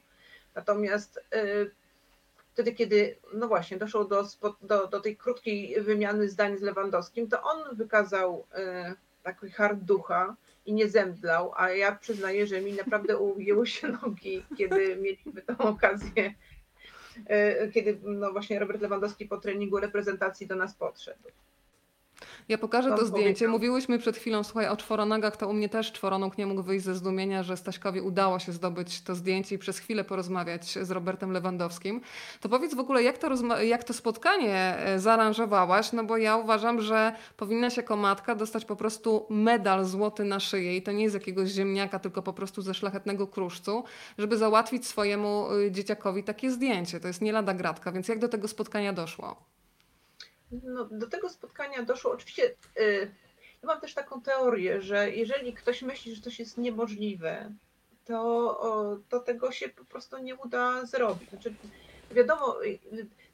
Natomiast 0.54 1.20
wtedy, 2.52 2.72
kiedy, 2.72 3.16
no 3.34 3.48
właśnie, 3.48 3.76
doszło 3.76 4.04
do, 4.04 4.24
do, 4.62 4.86
do 4.86 5.00
tej 5.00 5.16
krótkiej 5.16 5.82
wymiany 5.82 6.28
zdań 6.28 6.58
z 6.58 6.62
Lewandowskim, 6.62 7.28
to 7.28 7.42
on 7.42 7.76
wykazał 7.76 8.46
taki 9.22 9.50
hard 9.50 9.78
ducha, 9.78 10.36
i 10.66 10.72
nie 10.72 10.88
zemdlał, 10.88 11.52
a 11.56 11.70
ja 11.70 11.92
przyznaję, 11.92 12.46
że 12.46 12.60
mi 12.60 12.72
naprawdę 12.72 13.18
ujęły 13.18 13.66
się 13.66 13.88
nogi, 13.88 14.44
kiedy 14.58 14.96
mieliśmy 14.96 15.42
tę 15.42 15.58
okazję, 15.58 16.34
kiedy 17.74 17.98
no 18.02 18.32
właśnie 18.32 18.58
Robert 18.58 18.82
Lewandowski 18.82 19.26
po 19.26 19.38
treningu 19.38 19.80
reprezentacji 19.80 20.46
do 20.46 20.56
nas 20.56 20.74
podszedł. 20.74 21.22
Ja 22.48 22.58
pokażę 22.58 22.90
to 22.96 23.06
zdjęcie. 23.06 23.48
Mówiłyśmy 23.48 23.98
przed 23.98 24.16
chwilą, 24.16 24.44
słuchaj, 24.44 24.68
o 24.68 24.76
czworonogach, 24.76 25.36
to 25.36 25.48
u 25.48 25.52
mnie 25.52 25.68
też 25.68 25.92
czworonóg 25.92 26.38
nie 26.38 26.46
mógł 26.46 26.62
wyjść 26.62 26.84
ze 26.84 26.94
zdumienia, 26.94 27.42
że 27.42 27.56
Staśkowi 27.56 28.00
udało 28.00 28.38
się 28.38 28.52
zdobyć 28.52 29.02
to 29.02 29.14
zdjęcie 29.14 29.54
i 29.54 29.58
przez 29.58 29.78
chwilę 29.78 30.04
porozmawiać 30.04 30.78
z 30.82 30.90
Robertem 30.90 31.32
Lewandowskim. 31.32 32.00
To 32.40 32.48
powiedz 32.48 32.74
w 32.74 32.78
ogóle, 32.78 33.02
jak 33.02 33.18
to, 33.18 33.62
jak 33.62 33.84
to 33.84 33.92
spotkanie 33.92 34.76
e, 34.78 34.98
zaaranżowałaś? 34.98 35.92
No 35.92 36.04
bo 36.04 36.16
ja 36.16 36.36
uważam, 36.36 36.80
że 36.80 37.12
powinnaś 37.36 37.76
jako 37.76 37.96
matka 37.96 38.34
dostać 38.34 38.64
po 38.64 38.76
prostu 38.76 39.26
medal 39.30 39.84
złoty 39.84 40.24
na 40.24 40.40
szyję 40.40 40.76
i 40.76 40.82
to 40.82 40.92
nie 40.92 41.02
jest 41.02 41.14
jakiegoś 41.14 41.48
ziemniaka, 41.48 41.98
tylko 41.98 42.22
po 42.22 42.32
prostu 42.32 42.62
ze 42.62 42.74
szlachetnego 42.74 43.26
kruszcu, 43.26 43.84
żeby 44.18 44.36
załatwić 44.36 44.86
swojemu 44.86 45.46
e, 45.52 45.70
dzieciakowi 45.70 46.24
takie 46.24 46.50
zdjęcie. 46.50 47.00
To 47.00 47.08
jest 47.08 47.20
nie 47.20 47.32
lada 47.32 47.54
gratka, 47.54 47.92
więc 47.92 48.08
jak 48.08 48.18
do 48.18 48.28
tego 48.28 48.48
spotkania 48.48 48.92
doszło? 48.92 49.57
No, 50.50 50.84
do 50.84 51.06
tego 51.06 51.28
spotkania 51.28 51.82
doszło 51.82 52.12
oczywiście. 52.12 52.54
Y, 52.80 53.14
ja 53.62 53.66
mam 53.66 53.80
też 53.80 53.94
taką 53.94 54.22
teorię, 54.22 54.82
że 54.82 55.10
jeżeli 55.10 55.54
ktoś 55.54 55.82
myśli, 55.82 56.14
że 56.14 56.22
coś 56.22 56.38
jest 56.38 56.58
niemożliwe, 56.58 57.52
to, 58.04 59.00
to 59.08 59.20
tego 59.20 59.52
się 59.52 59.68
po 59.68 59.84
prostu 59.84 60.18
nie 60.18 60.36
uda 60.36 60.86
zrobić. 60.86 61.30
Znaczy, 61.30 61.54
wiadomo, 62.10 62.64
y, 62.64 62.78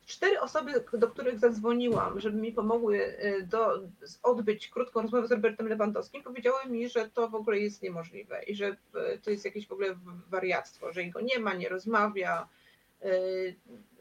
cztery 0.07 0.41
osoby, 0.41 0.85
do 0.93 1.09
których 1.09 1.39
zadzwoniłam, 1.39 2.21
żeby 2.21 2.39
mi 2.39 2.53
pomogły 2.53 2.99
y, 3.25 3.47
do, 3.47 3.81
odbyć 4.23 4.69
krótką 4.69 5.03
rozmowę 5.03 5.27
z 5.27 5.33
Robertem 5.33 5.69
Lewandowskim, 5.69 6.23
powiedziały 6.23 6.67
mi, 6.67 6.89
że 6.89 7.11
to 7.11 7.29
w 7.29 7.35
ogóle 7.35 7.59
jest 7.59 7.83
niemożliwe 7.83 8.43
i 8.43 8.55
że 8.55 8.77
to 9.23 9.31
jest 9.31 9.45
jakieś 9.45 9.69
w 9.69 9.73
ogóle 9.73 9.97
wariactwo, 10.31 10.93
że 10.93 11.03
jego 11.03 11.21
nie 11.21 11.39
ma, 11.39 11.55
nie 11.55 11.69
rozmawia, 11.69 12.49
Y, 12.49 12.64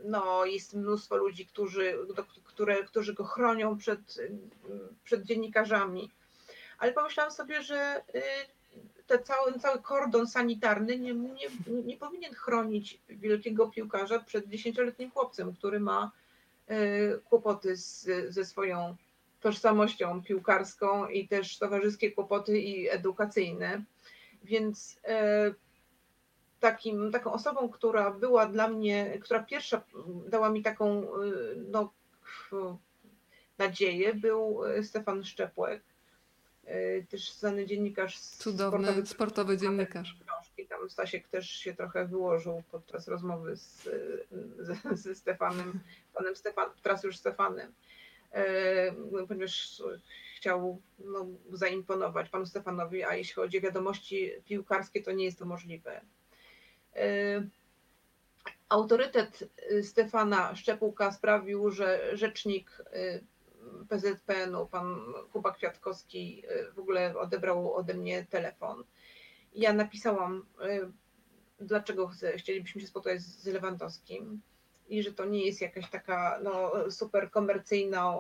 no, 0.04 0.46
jest 0.46 0.74
mnóstwo 0.74 1.18
ludzi, 1.18 1.46
którzy, 1.46 1.98
które, 2.44 2.84
którzy 2.84 3.14
go 3.14 3.24
chronią 3.24 3.78
przed, 3.78 4.18
przed 5.04 5.24
dziennikarzami. 5.24 6.12
Ale 6.78 6.94
pomyślałam 6.94 7.32
sobie, 7.32 7.62
że 7.62 8.02
y, 8.16 8.22
ten 9.08 9.24
cały, 9.24 9.60
cały 9.60 9.82
kordon 9.82 10.28
sanitarny 10.28 11.00
nie, 11.00 11.14
nie, 11.14 11.48
nie 11.68 11.98
powinien 11.98 12.34
chronić 12.34 13.02
wielkiego 13.10 13.68
piłkarza 13.68 14.20
przed 14.20 14.48
dziesięcioletnim 14.48 15.12
chłopcem, 15.12 15.56
który 15.56 15.80
ma 15.80 16.12
y, 16.72 17.22
kłopoty 17.30 17.78
z, 17.78 18.10
ze 18.30 18.46
swoją 18.46 18.96
tożsamością 19.40 20.24
piłkarską 20.24 21.08
i 21.08 21.28
też 21.28 21.58
towarzyskie 21.58 22.12
kłopoty 22.12 22.60
i 22.60 22.90
edukacyjne. 22.90 23.84
Więc 24.44 25.00
takim, 26.64 27.12
taką 27.12 27.34
osobą, 27.34 27.70
która 27.70 28.12
była 28.12 28.46
dla 28.46 28.68
mnie, 28.68 29.20
która 29.22 29.44
pierwsza 29.44 29.82
dała 30.28 30.50
mi 30.50 30.62
taką 30.62 31.04
y, 31.04 31.56
no, 31.72 31.94
nadzieję, 33.58 34.14
był 34.14 34.66
y, 34.66 34.84
Stefan 34.84 35.24
Szczepłek, 35.24 35.84
y, 36.68 37.06
też 37.10 37.34
znany 37.34 37.66
dziennikarz. 37.66 38.20
Cudowny 38.20 38.86
sportowy, 38.86 39.08
sportowy 39.08 39.58
dziennikarz. 39.58 40.14
Książki. 40.14 40.68
Tam 40.68 40.90
Stasiek 40.90 41.28
też 41.28 41.50
się 41.50 41.74
trochę 41.74 42.08
wyłożył 42.08 42.64
podczas 42.72 43.08
rozmowy 43.08 43.56
z, 43.56 43.90
z, 44.60 45.00
ze 45.00 45.16
Stefanem, 45.16 45.80
panem 46.14 46.36
Stefan, 46.36 46.70
teraz 46.84 47.04
już 47.04 47.18
Stefanem, 47.18 47.74
ponieważ 49.28 49.82
chciał 50.36 50.82
no, 51.00 51.28
zaimponować 51.52 52.30
panu 52.30 52.46
Stefanowi, 52.46 53.04
a 53.04 53.16
jeśli 53.16 53.34
chodzi 53.34 53.58
o 53.58 53.62
wiadomości 53.62 54.32
piłkarskie, 54.46 55.02
to 55.02 55.12
nie 55.12 55.26
jest 55.26 55.40
to 55.40 55.46
możliwe. 55.46 56.02
Y, 56.96 57.50
autorytet 58.70 59.50
y, 59.72 59.84
Stefana 59.84 60.56
Szczepułka 60.56 61.12
sprawił, 61.12 61.72
że 61.72 62.18
rzecznik 62.18 62.82
y, 62.94 63.24
PZPN-u, 63.90 64.66
pan 64.68 65.14
Kuba 65.32 65.52
Kwiatkowski, 65.52 66.44
w 66.76 66.80
ogóle 66.80 67.18
odebrał 67.18 67.74
ode 67.74 67.94
mnie 67.94 68.26
telefon. 68.30 68.84
Ja 69.56 69.74
napisałam, 69.74 70.46
dlaczego 71.60 72.12
chcielibyśmy 72.38 72.82
się 72.82 72.88
spotkać 72.88 73.22
z 73.22 73.46
Lewandowskim 73.46 74.42
i 74.88 75.04
że 75.04 75.14
to 75.14 75.26
nie 75.26 75.46
jest 75.46 75.62
jakaś 75.62 75.90
taka 75.90 76.40
no, 76.44 76.72
super 76.92 77.32
komercyjna 77.32 78.16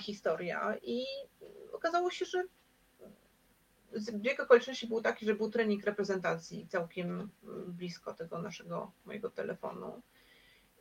historia. 0.00 0.76
I 0.82 1.04
okazało 1.72 2.10
się, 2.10 2.24
że 2.24 2.44
bieg 4.12 4.40
okoliczności 4.40 4.86
był 4.86 5.02
taki, 5.02 5.26
że 5.26 5.34
był 5.34 5.50
trening 5.50 5.84
reprezentacji 5.84 6.66
całkiem 6.68 7.08
mm, 7.10 7.72
blisko 7.72 8.14
tego 8.14 8.38
naszego 8.38 8.92
mojego 9.04 9.30
telefonu. 9.30 10.02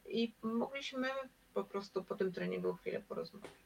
i 0.07 0.33
mogliśmy 0.41 1.07
po 1.53 1.63
prostu 1.63 2.03
po 2.03 2.15
tym 2.15 2.31
treningu 2.31 2.73
chwilę 2.73 3.01
porozmawiać. 3.01 3.64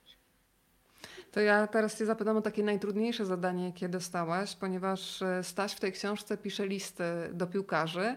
To 1.31 1.39
ja 1.39 1.67
teraz 1.67 1.97
Cię 1.97 2.05
zapytam 2.05 2.37
o 2.37 2.41
takie 2.41 2.63
najtrudniejsze 2.63 3.25
zadanie, 3.25 3.65
jakie 3.65 3.89
dostałaś, 3.89 4.55
ponieważ 4.55 5.21
e, 5.21 5.43
Staś 5.43 5.73
w 5.73 5.79
tej 5.79 5.91
książce 5.91 6.37
pisze 6.37 6.67
listy 6.67 7.03
do 7.33 7.47
piłkarzy, 7.47 8.15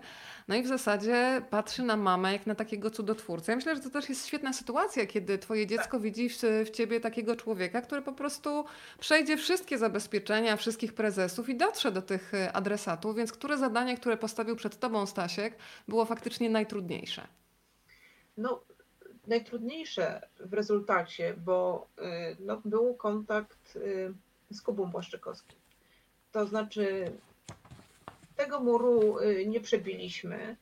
no 0.49 0.55
i 0.55 0.63
w 0.63 0.67
zasadzie 0.67 1.43
patrzy 1.51 1.83
na 1.83 1.97
mamę 1.97 2.33
jak 2.33 2.47
na 2.47 2.55
takiego 2.55 2.91
cudotwórcę. 2.91 3.53
Ja 3.53 3.57
myślę, 3.57 3.77
że 3.77 3.83
to 3.83 3.91
też 3.91 4.09
jest 4.09 4.27
świetna 4.27 4.53
sytuacja, 4.53 5.07
kiedy 5.07 5.39
Twoje 5.39 5.67
dziecko 5.67 5.91
tak. 5.91 6.01
widzi 6.01 6.29
w, 6.29 6.39
w 6.67 6.71
Ciebie 6.71 7.01
takiego 7.01 7.37
człowieka, 7.37 7.83
który 7.83 8.03
po 8.03 8.13
prostu 8.13 8.65
przejdzie 8.99 9.37
wszystkie 9.37 9.79
zabezpieczenia, 9.79 10.57
wszystkich 10.57 10.95
prezesów 10.95 11.49
i 11.49 11.57
dotrze 11.57 11.93
do 11.93 12.03
tych 12.03 12.35
e, 12.35 12.53
adresatów, 12.53 13.17
więc 13.17 13.33
które 13.33 13.59
zadanie, 13.59 13.97
które 13.97 14.17
postawił 14.17 14.57
przed 14.57 14.79
Tobą 14.79 15.07
Stasiek, 15.07 15.57
było 15.89 16.05
faktycznie 16.05 16.51
najtrudniejsze? 16.51 17.29
No, 18.37 18.65
najtrudniejsze 19.27 20.29
w 20.41 20.53
rezultacie, 20.53 21.35
bo 21.45 21.87
y, 21.99 22.37
no, 22.41 22.63
był 22.65 22.95
kontakt 22.95 23.77
y, 23.77 24.15
z 24.51 24.63
Kubą 24.63 24.87
Błaszczykowskim. 24.87 25.59
To 26.33 26.47
znaczy, 26.47 27.13
tego 28.37 28.61
muru 28.61 29.19
y, 29.19 29.47
nie 29.47 29.61
przebiliśmy. 29.61 30.57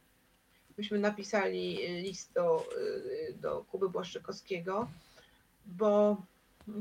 Myśmy 0.79 0.99
napisali 0.99 1.77
list 2.03 2.33
do, 2.33 2.69
do 3.35 3.65
Kuby 3.65 3.89
Błaszczykowskiego, 3.89 4.89
bo 5.67 6.23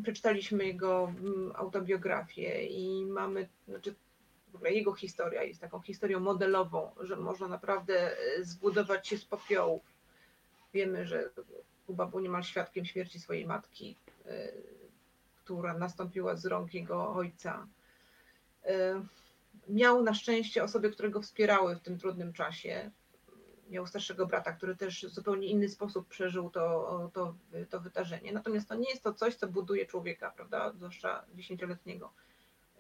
przeczytaliśmy 0.04 0.66
jego 0.66 1.14
mm, 1.20 1.52
autobiografię 1.56 2.66
i 2.66 3.06
mamy, 3.06 3.48
znaczy 3.68 3.96
w 4.52 4.56
ogóle 4.56 4.74
jego 4.74 4.94
historia 4.94 5.44
jest 5.44 5.62
taką 5.62 5.82
historią 5.82 6.20
modelową, 6.20 6.92
że 7.02 7.16
można 7.16 7.48
naprawdę 7.48 8.16
zbudować 8.42 9.08
się 9.08 9.18
z 9.18 9.26
popiołów. 9.26 9.99
Wiemy, 10.74 11.06
że 11.06 11.30
Kuba 11.88 12.06
był 12.06 12.20
niemal 12.20 12.44
świadkiem 12.44 12.86
śmierci 12.86 13.20
swojej 13.20 13.46
matki, 13.46 13.98
e, 14.26 14.52
która 15.44 15.78
nastąpiła 15.78 16.36
z 16.36 16.46
rąk 16.46 16.74
jego 16.74 17.14
ojca. 17.14 17.68
E, 18.66 19.04
miał 19.70 20.04
na 20.04 20.14
szczęście 20.14 20.64
osoby, 20.64 20.92
które 20.92 21.10
go 21.10 21.22
wspierały 21.22 21.76
w 21.76 21.82
tym 21.82 21.98
trudnym 21.98 22.34
czasie. 22.34 22.92
Miał 23.70 23.88
starszego 23.88 24.26
brata, 24.26 24.52
który 24.52 24.76
też 24.76 25.06
w 25.06 25.10
zupełnie 25.10 25.48
inny 25.48 25.70
sposób 25.70 26.08
przeżył 26.08 26.50
to, 26.50 27.12
to, 27.14 27.36
to 27.70 27.80
wydarzenie. 27.80 28.34
Natomiast 28.34 28.70
to 28.70 28.76
nie 28.76 28.90
jest 28.90 29.04
to 29.04 29.14
coś, 29.14 29.36
co 29.36 29.48
buduje 29.48 29.86
człowieka, 29.86 30.32
prawda? 30.36 30.72
Zwłaszcza 30.72 31.26
dziesięcioletniego. 31.36 32.14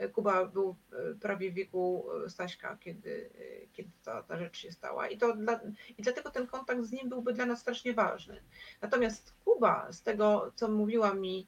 Kuba 0.08 0.46
był 0.46 0.75
e, 0.91 1.15
prawie 1.15 1.51
w 1.51 1.53
wieku 1.53 2.06
e, 2.25 2.29
Staśka, 2.29 2.77
kiedy, 2.79 3.29
e, 3.63 3.68
kiedy 3.68 3.89
ta, 4.03 4.24
ta 4.24 4.38
rzecz 4.38 4.58
się 4.58 4.72
stała. 4.72 5.08
I, 5.08 5.18
to 5.18 5.36
dla, 5.36 5.60
I 5.98 6.03
dlatego 6.03 6.29
ten 6.29 6.48
kontakt 6.48 6.84
z 6.84 6.91
nim 6.91 7.10
byłby 7.10 7.34
dla 7.34 7.46
nas 7.46 7.60
strasznie 7.60 7.94
ważny. 7.94 8.41
Natomiast 8.82 9.34
Kuba, 9.46 9.91
z 9.91 10.03
tego 10.03 10.51
co 10.56 10.68
mówiła 10.68 11.13
mi 11.13 11.48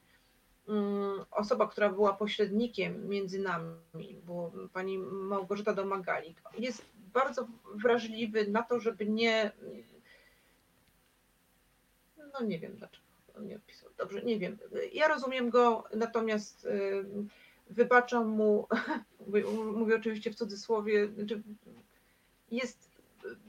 um, 0.67 1.25
osoba, 1.31 1.67
która 1.67 1.89
była 1.89 2.13
pośrednikiem 2.13 3.09
między 3.09 3.39
nami, 3.39 4.21
bo 4.25 4.51
pani 4.73 4.97
Małgorzata 4.97 5.73
Domagalik, 5.73 6.41
jest 6.57 6.85
bardzo 6.95 7.47
wrażliwy 7.75 8.47
na 8.47 8.63
to, 8.63 8.79
żeby 8.79 9.05
nie. 9.05 9.51
No 12.33 12.45
nie 12.45 12.59
wiem 12.59 12.75
dlaczego 12.75 13.11
on 13.37 13.47
nie 13.47 13.55
odpisał. 13.55 13.89
Dobrze, 13.97 14.21
nie 14.21 14.39
wiem. 14.39 14.57
Ja 14.93 15.07
rozumiem 15.07 15.49
go, 15.49 15.83
natomiast 15.95 16.67
wybaczam 17.71 18.27
mu, 18.27 18.67
mówię 19.79 19.95
oczywiście 19.95 20.31
w 20.31 20.35
cudzysłowie, 20.35 21.07
znaczy 21.07 21.41
jest 22.51 22.91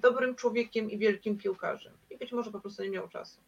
dobrym 0.01 0.35
człowiekiem 0.35 0.91
i 0.91 0.99
wielkim 0.99 1.39
piłkarzem. 1.39 1.93
I 2.11 2.19
być 2.19 2.33
może 2.33 2.51
po 2.51 2.61
prostu 2.61 2.83
nie 2.83 2.91
miał 2.91 3.09
czasu. 3.09 3.41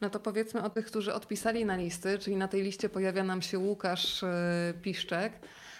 No 0.00 0.10
to 0.10 0.20
powiedzmy 0.20 0.62
o 0.62 0.70
tych, 0.70 0.86
którzy 0.86 1.14
odpisali 1.14 1.64
na 1.64 1.76
listy, 1.76 2.18
czyli 2.18 2.36
na 2.36 2.48
tej 2.48 2.62
liście 2.62 2.88
pojawia 2.88 3.24
nam 3.24 3.42
się 3.42 3.58
Łukasz 3.58 4.22
e, 4.22 4.74
Piszczek. 4.82 5.32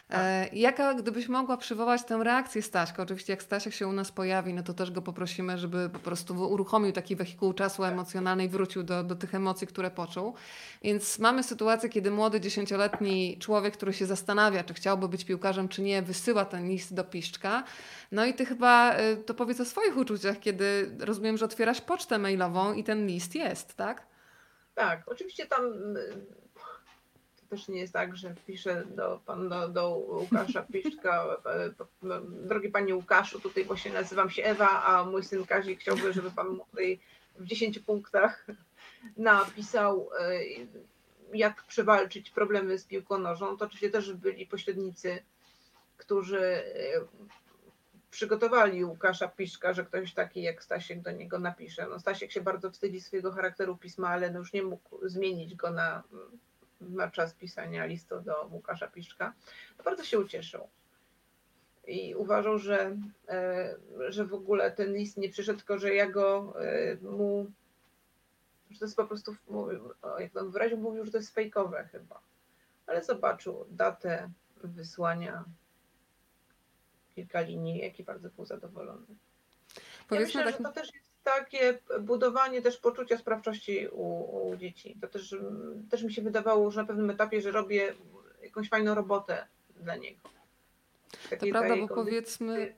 Tak. 0.09 0.21
E, 0.21 0.49
jaka, 0.53 0.95
gdybyś 0.95 1.29
mogła 1.29 1.57
przywołać 1.57 2.05
tę 2.05 2.25
reakcję 2.25 2.63
Staśka, 2.63 3.03
oczywiście 3.03 3.33
jak 3.33 3.43
Stasiek 3.43 3.75
się 3.75 3.87
u 3.87 3.93
nas 3.93 4.13
pojawi, 4.13 4.55
no 4.55 4.63
to 4.63 4.75
też 4.75 4.91
go 4.91 5.03
poprosimy, 5.03 5.59
żeby 5.59 5.89
po 5.89 5.99
prostu 5.99 6.35
uruchomił 6.35 6.93
taki 6.93 7.17
wehikuł 7.17 7.53
czasu 7.53 7.83
tak. 7.83 7.93
emocjonalny 7.93 8.45
i 8.45 8.49
wrócił 8.49 8.83
do, 8.83 9.05
do 9.05 9.17
tych 9.17 9.35
emocji, 9.35 9.67
które 9.67 9.91
poczuł. 9.91 10.35
Więc 10.83 11.19
mamy 11.19 11.43
sytuację, 11.43 11.89
kiedy 11.89 12.11
młody, 12.11 12.41
dziesięcioletni 12.41 13.39
człowiek, 13.39 13.77
który 13.77 13.93
się 13.93 14.07
zastanawia, 14.07 14.65
czy 14.65 14.75
chciałby 14.75 15.09
być 15.09 15.25
piłkarzem, 15.25 15.69
czy 15.69 15.83
nie, 15.83 16.03
wysyła 16.03 16.45
ten 16.45 16.69
list 16.69 16.95
do 16.95 17.05
Piszczka. 17.05 17.65
No 18.13 18.27
i 18.27 18.35
ty 18.35 18.47
chyba 18.47 18.93
e, 18.93 19.17
to 19.17 19.35
powiedz 19.35 19.61
o 19.61 19.65
swoich 19.65 19.97
uczuciach, 19.97 20.41
kiedy 20.41 20.97
rozumiem, 21.01 21.37
że 21.37 21.45
otwierasz 21.45 21.81
pocztę 21.81 22.19
mailową 22.19 22.73
i 22.73 22.85
ten 22.85 23.07
list 23.07 23.35
jest, 23.35 23.75
tak? 23.75 24.07
Tak, 24.75 25.03
oczywiście 25.07 25.47
tam 25.47 25.63
też 27.49 27.69
nie 27.69 27.81
jest 27.81 27.93
tak, 27.93 28.17
że 28.17 28.35
piszę 28.47 28.85
do, 28.97 29.21
pan, 29.27 29.49
do, 29.49 29.69
do 29.69 29.89
Łukasza 29.89 30.63
Piszczka, 30.73 31.37
e, 31.47 31.71
drogi 32.29 32.69
panie 32.69 32.95
Łukaszu, 32.95 33.41
tutaj 33.41 33.65
właśnie 33.65 33.93
nazywam 33.93 34.31
się 34.31 34.45
Ewa, 34.45 34.85
a 34.85 35.05
mój 35.05 35.25
syn 35.25 35.47
Kazik 35.47 35.81
chciałby, 35.81 36.13
żeby 36.13 36.31
pan 36.31 36.61
tutaj 36.71 37.01
w 37.39 37.47
10 37.47 37.79
punktach 37.79 38.47
napisał, 39.17 40.11
e, 40.21 40.41
jak 41.35 41.63
przewalczyć 41.63 42.31
problemy 42.31 42.79
z 42.79 42.85
piłką 42.85 43.19
nożną. 43.19 43.57
To 43.57 43.65
oczywiście 43.65 43.91
też 43.91 44.13
byli 44.13 44.47
pośrednicy, 44.47 45.23
którzy 45.97 46.41
e, 46.41 46.65
przygotowali 48.11 48.85
Łukasza 48.85 49.29
Piszka, 49.29 49.73
że 49.73 49.85
ktoś 49.85 50.15
taki 50.15 50.43
jak 50.43 50.65
Stasiek 50.65 51.01
do 51.01 51.11
niego 51.11 51.39
napisze. 51.39 51.87
No 51.89 52.01
Stasiek 52.01 52.33
się 52.33 52.41
bardzo 52.41 52.71
wstydzi 52.71 53.01
swojego 53.01 53.33
charakteru 53.33 53.77
pisma, 53.77 54.09
ale 54.09 54.31
no 54.31 54.39
już 54.39 54.53
nie 54.53 54.63
mógł 54.63 55.09
zmienić 55.09 55.55
go 55.55 55.71
na 55.71 56.03
na 56.81 57.11
czas 57.11 57.35
pisania 57.35 57.87
listu 57.87 58.21
do 58.21 58.49
Łukasza 58.51 58.89
Piszczka, 58.89 59.35
to 59.77 59.83
bardzo 59.83 60.05
się 60.05 60.19
ucieszył. 60.19 60.69
I 61.87 62.15
uważał, 62.15 62.59
że, 62.59 62.97
e, 63.29 63.77
że 64.09 64.25
w 64.25 64.35
ogóle 64.35 64.71
ten 64.71 64.95
list 64.95 65.17
nie 65.17 65.29
przyszedł, 65.29 65.59
tylko 65.59 65.79
że 65.79 65.95
ja 65.95 66.11
go 66.11 66.55
e, 66.61 66.97
mu, 66.97 67.47
że 68.71 68.79
to 68.79 68.85
jest 68.85 68.97
po 68.97 69.07
prostu, 69.07 69.37
jak 70.19 70.37
on 70.37 70.51
wyraził, 70.51 70.79
mówił, 70.79 71.05
że 71.05 71.11
to 71.11 71.19
jest 71.19 71.35
fejkowe 71.35 71.89
chyba. 71.93 72.21
Ale 72.87 73.05
zobaczył 73.05 73.67
datę 73.71 74.31
wysłania, 74.57 75.45
kilka 77.15 77.41
linii, 77.41 77.79
jaki 77.79 78.05
bardzo 78.05 78.31
był 78.31 78.45
zadowolony. 78.45 79.07
Ja 80.11 80.21
myślę, 80.21 80.45
tak... 80.45 80.53
że 80.53 80.63
to 80.65 80.73
też 80.73 80.95
jest 80.95 81.08
takie 81.23 81.79
budowanie 82.01 82.63
też 82.63 82.77
poczucia 82.77 83.19
sprawczości 83.19 83.89
u, 83.93 84.49
u, 84.49 84.57
dzieci. 84.57 84.97
To 85.01 85.09
też, 85.09 85.37
też 85.91 86.03
mi 86.03 86.13
się 86.13 86.23
wydawało, 86.23 86.71
że 86.71 86.81
na 86.81 86.87
pewnym 86.87 87.11
etapie, 87.11 87.41
że 87.41 87.51
robię 87.51 87.95
jakąś 88.43 88.69
fajną 88.69 88.95
robotę 88.95 89.47
dla 89.77 89.97
niego. 89.97 90.29
Takie 91.31 91.53
to 91.53 91.59
prawda, 91.59 91.77
bo 91.77 91.95
powiedzmy... 91.95 92.77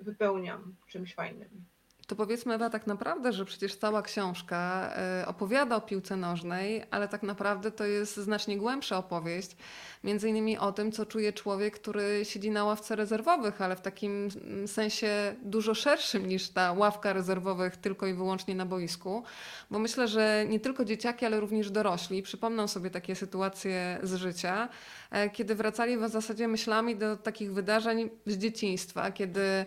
Wypełniam 0.00 0.74
czymś 0.86 1.14
fajnym. 1.14 1.64
To 2.06 2.16
powiedzmy 2.16 2.54
Ewa 2.54 2.70
tak 2.70 2.86
naprawdę, 2.86 3.32
że 3.32 3.44
przecież 3.44 3.76
cała 3.76 4.02
książka 4.02 4.90
e, 4.96 5.26
opowiada 5.26 5.76
o 5.76 5.80
piłce 5.80 6.16
nożnej, 6.16 6.84
ale 6.90 7.08
tak 7.08 7.22
naprawdę 7.22 7.70
to 7.70 7.84
jest 7.84 8.16
znacznie 8.16 8.58
głębsza 8.58 8.98
opowieść. 8.98 9.56
Między 10.04 10.28
innymi 10.28 10.58
o 10.58 10.72
tym, 10.72 10.92
co 10.92 11.06
czuje 11.06 11.32
człowiek, 11.32 11.74
który 11.74 12.24
siedzi 12.24 12.50
na 12.50 12.64
ławce 12.64 12.96
rezerwowych, 12.96 13.62
ale 13.62 13.76
w 13.76 13.80
takim 13.80 14.28
mm, 14.44 14.68
sensie 14.68 15.34
dużo 15.42 15.74
szerszym 15.74 16.28
niż 16.28 16.48
ta 16.48 16.72
ławka 16.72 17.12
rezerwowych 17.12 17.76
tylko 17.76 18.06
i 18.06 18.14
wyłącznie 18.14 18.54
na 18.54 18.66
boisku. 18.66 19.22
Bo 19.70 19.78
myślę, 19.78 20.08
że 20.08 20.44
nie 20.48 20.60
tylko 20.60 20.84
dzieciaki, 20.84 21.26
ale 21.26 21.40
również 21.40 21.70
dorośli 21.70 22.22
przypomną 22.22 22.68
sobie 22.68 22.90
takie 22.90 23.14
sytuacje 23.14 23.98
z 24.02 24.14
życia, 24.14 24.68
e, 25.10 25.30
kiedy 25.30 25.54
wracali 25.54 25.98
w 25.98 26.08
zasadzie 26.08 26.48
myślami 26.48 26.96
do 26.96 27.16
takich 27.16 27.52
wydarzeń 27.52 28.10
z 28.26 28.36
dzieciństwa, 28.36 29.12
kiedy 29.12 29.66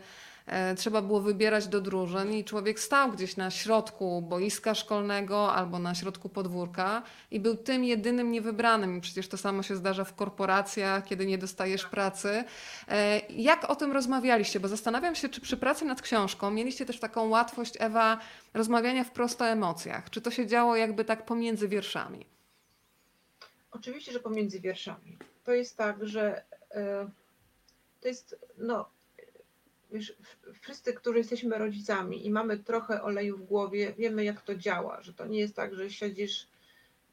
trzeba 0.78 1.02
było 1.02 1.22
wybierać 1.22 1.68
do 1.68 1.82
drużyn 1.82 2.34
i 2.34 2.44
człowiek 2.44 2.80
stał 2.80 3.12
gdzieś 3.12 3.38
na 3.38 3.52
środku 3.52 4.22
boiska 4.22 4.76
szkolnego 4.76 5.54
albo 5.54 5.80
na 5.80 5.96
środku 5.96 6.30
podwórka 6.30 7.04
i 7.32 7.40
był 7.40 7.56
tym 7.56 7.84
jedynym 7.84 8.32
niewybranym. 8.32 9.02
Przecież 9.02 9.28
to 9.28 9.38
samo 9.38 9.64
się 9.64 9.76
zdarza 9.76 10.04
w 10.04 10.16
korporacjach, 10.16 11.06
kiedy 11.06 11.26
nie 11.26 11.38
dostajesz 11.38 11.86
pracy. 11.86 12.44
E, 12.88 13.20
jak 13.30 13.70
o 13.70 13.76
tym 13.76 13.92
rozmawialiście? 13.92 14.60
Bo 14.60 14.68
zastanawiam 14.68 15.16
się, 15.16 15.30
czy 15.30 15.42
przy 15.42 15.58
pracy 15.58 15.86
nad 15.86 16.02
książką 16.02 16.52
mieliście 16.52 16.86
też 16.86 17.00
taką 17.00 17.30
łatwość, 17.30 17.74
Ewa, 17.80 18.20
rozmawiania 18.54 19.04
wprost 19.04 19.42
o 19.42 19.48
emocjach. 19.48 20.10
Czy 20.10 20.22
to 20.22 20.32
się 20.32 20.48
działo 20.48 20.76
jakby 20.76 21.06
tak 21.06 21.26
pomiędzy 21.26 21.68
wierszami? 21.68 22.26
Oczywiście, 23.72 24.12
że 24.12 24.20
pomiędzy 24.20 24.60
wierszami. 24.60 25.18
To 25.44 25.54
jest 25.54 25.78
tak, 25.78 26.08
że 26.08 26.44
e, 26.72 27.10
to 28.02 28.08
jest 28.08 28.36
no, 28.58 28.95
wiesz, 29.96 30.14
wszyscy, 30.62 30.94
którzy 30.94 31.18
jesteśmy 31.18 31.58
rodzicami 31.58 32.26
i 32.28 32.32
mamy 32.32 32.58
trochę 32.58 33.04
oleju 33.04 33.38
w 33.38 33.46
głowie, 33.46 33.94
wiemy 33.98 34.24
jak 34.24 34.42
to 34.42 34.56
działa, 34.56 35.02
że 35.02 35.14
to 35.14 35.26
nie 35.26 35.40
jest 35.40 35.56
tak, 35.56 35.76
że 35.76 35.90
siedzisz, 35.90 36.48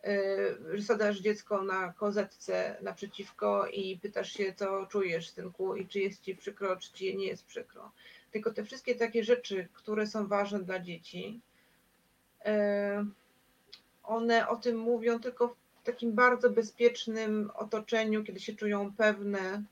yy, 0.05 0.79
że 0.79 0.83
sadasz 0.83 1.19
dziecko 1.21 1.63
na 1.63 1.93
kozetce 1.93 2.77
naprzeciwko 2.83 3.67
i 3.67 3.99
pytasz 4.03 4.33
się, 4.33 4.55
co 4.57 4.87
czujesz, 4.87 5.31
synku, 5.31 5.77
i 5.77 5.87
czy 5.87 6.01
jest 6.01 6.23
ci 6.23 6.37
przykro, 6.37 6.77
czy 6.77 6.93
ci 6.93 7.17
nie 7.17 7.27
jest 7.27 7.45
przykro. 7.45 7.93
Tylko 8.31 8.53
te 8.53 8.65
wszystkie 8.65 8.95
takie 8.95 9.25
rzeczy, 9.25 9.69
które 9.73 10.07
są 10.07 10.27
ważne 10.27 10.61
dla 10.61 10.79
dzieci, 10.79 11.41
one 14.03 14.49
o 14.49 14.57
tym 14.57 14.77
mówią 14.77 15.21
tylko 15.21 15.49
w 15.49 15.85
takim 15.85 16.13
bardzo 16.13 16.51
bezpiecznym 16.51 17.51
otoczeniu, 17.55 18.25
kiedy 18.25 18.41
się 18.41 18.55
czują 18.55 18.95
pewne, 18.97 19.63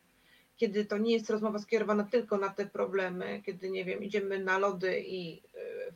kiedy 0.60 0.84
to 0.84 0.98
nie 0.98 1.12
jest 1.12 1.30
rozmowa 1.30 1.58
skierowana 1.58 2.04
tylko 2.04 2.38
na 2.38 2.48
te 2.48 2.66
problemy, 2.66 3.42
kiedy 3.46 3.70
nie 3.70 3.84
wiem, 3.84 4.02
idziemy 4.02 4.38
na 4.38 4.58
lody 4.58 5.00
i 5.06 5.42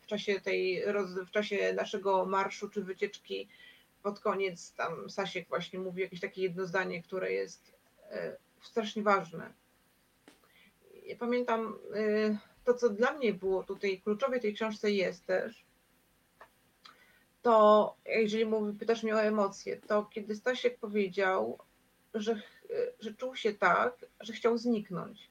w 0.03 0.07
czasie 0.07 0.40
tej, 0.40 0.85
w 1.27 1.31
czasie 1.31 1.72
naszego 1.72 2.27
marszu 2.27 2.68
czy 2.68 2.83
wycieczki 2.85 3.48
pod 4.03 4.20
koniec 4.20 4.72
tam 4.72 5.11
Sasiek 5.11 5.48
właśnie 5.48 5.79
mówi 5.79 6.03
jakieś 6.03 6.20
takie 6.20 6.42
jedno 6.42 6.66
zdanie, 6.66 7.03
które 7.03 7.33
jest 7.33 7.72
e, 8.11 8.37
strasznie 8.62 9.03
ważne. 9.03 9.53
Ja 11.07 11.16
pamiętam 11.16 11.79
e, 11.94 12.38
to, 12.64 12.74
co 12.74 12.90
dla 12.90 13.12
mnie 13.12 13.35
było 13.35 13.64
tutaj 13.64 14.00
kluczowe 14.00 14.40
tej 14.40 14.55
książce 14.55 14.90
jest 14.90 15.27
też, 15.27 15.64
to 17.42 17.96
jeżeli 18.07 18.46
mówi, 18.46 18.79
pytasz 18.79 19.03
mnie 19.03 19.14
o 19.14 19.22
emocje, 19.22 19.77
to 19.77 20.05
kiedy 20.05 20.37
Stasiek 20.37 20.79
powiedział, 20.79 21.59
że, 22.14 22.42
że 23.00 23.14
czuł 23.14 23.37
się 23.37 23.52
tak, 23.52 24.06
że 24.20 24.32
chciał 24.32 24.58
zniknąć. 24.58 25.28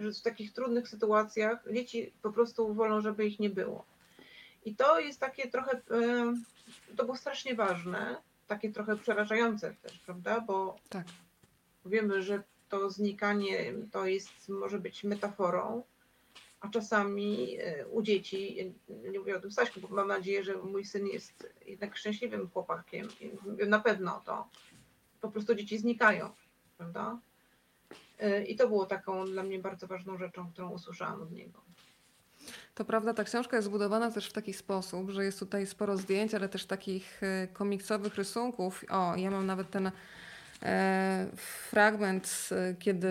Że 0.00 0.12
w 0.12 0.22
takich 0.22 0.52
trudnych 0.52 0.88
sytuacjach 0.88 1.72
dzieci 1.72 2.12
po 2.22 2.32
prostu 2.32 2.74
wolą, 2.74 3.00
żeby 3.00 3.26
ich 3.26 3.38
nie 3.38 3.50
było. 3.50 3.84
I 4.64 4.74
to 4.74 5.00
jest 5.00 5.20
takie 5.20 5.50
trochę, 5.50 5.72
e, 5.90 6.34
to 6.96 7.04
było 7.04 7.16
strasznie 7.16 7.54
ważne, 7.54 8.16
takie 8.46 8.72
trochę 8.72 8.96
przerażające 8.96 9.74
też, 9.82 9.98
prawda? 9.98 10.40
Bo 10.40 10.78
tak. 10.88 11.06
wiemy, 11.86 12.22
że 12.22 12.42
to 12.68 12.90
znikanie 12.90 13.72
to 13.92 14.06
jest, 14.06 14.48
może 14.48 14.78
być 14.78 15.04
metaforą, 15.04 15.82
a 16.60 16.68
czasami 16.68 17.58
e, 17.60 17.86
u 17.86 18.02
dzieci, 18.02 18.72
nie 18.88 19.18
mówię 19.18 19.36
o 19.36 19.40
tym 19.40 19.50
Staśku, 19.50 19.80
bo 19.80 19.88
mam 19.88 20.08
nadzieję, 20.08 20.44
że 20.44 20.56
mój 20.56 20.84
syn 20.84 21.06
jest 21.06 21.54
jednak 21.66 21.96
szczęśliwym 21.96 22.50
chłopakiem, 22.50 23.08
na 23.66 23.80
pewno 23.80 24.22
to, 24.24 24.48
po 25.26 25.32
prostu 25.32 25.54
dzieci 25.54 25.78
znikają, 25.78 26.30
prawda? 26.76 27.18
E, 28.18 28.44
I 28.44 28.56
to 28.56 28.68
było 28.68 28.86
taką 28.86 29.24
dla 29.24 29.42
mnie 29.42 29.58
bardzo 29.58 29.86
ważną 29.86 30.18
rzeczą, 30.18 30.50
którą 30.52 30.70
usłyszałam 30.70 31.22
od 31.22 31.32
niego. 31.32 31.60
To 32.74 32.84
prawda, 32.84 33.14
ta 33.14 33.24
książka 33.24 33.56
jest 33.56 33.68
zbudowana 33.68 34.10
też 34.10 34.28
w 34.28 34.32
taki 34.32 34.52
sposób, 34.52 35.10
że 35.10 35.24
jest 35.24 35.38
tutaj 35.38 35.66
sporo 35.66 35.96
zdjęć, 35.96 36.34
ale 36.34 36.48
też 36.48 36.66
takich 36.66 37.22
e, 37.22 37.48
komiksowych 37.52 38.14
rysunków. 38.14 38.84
O, 38.90 39.16
ja 39.16 39.30
mam 39.30 39.46
nawet 39.46 39.70
ten 39.70 39.90
fragment, 41.70 42.48
kiedy 42.78 43.08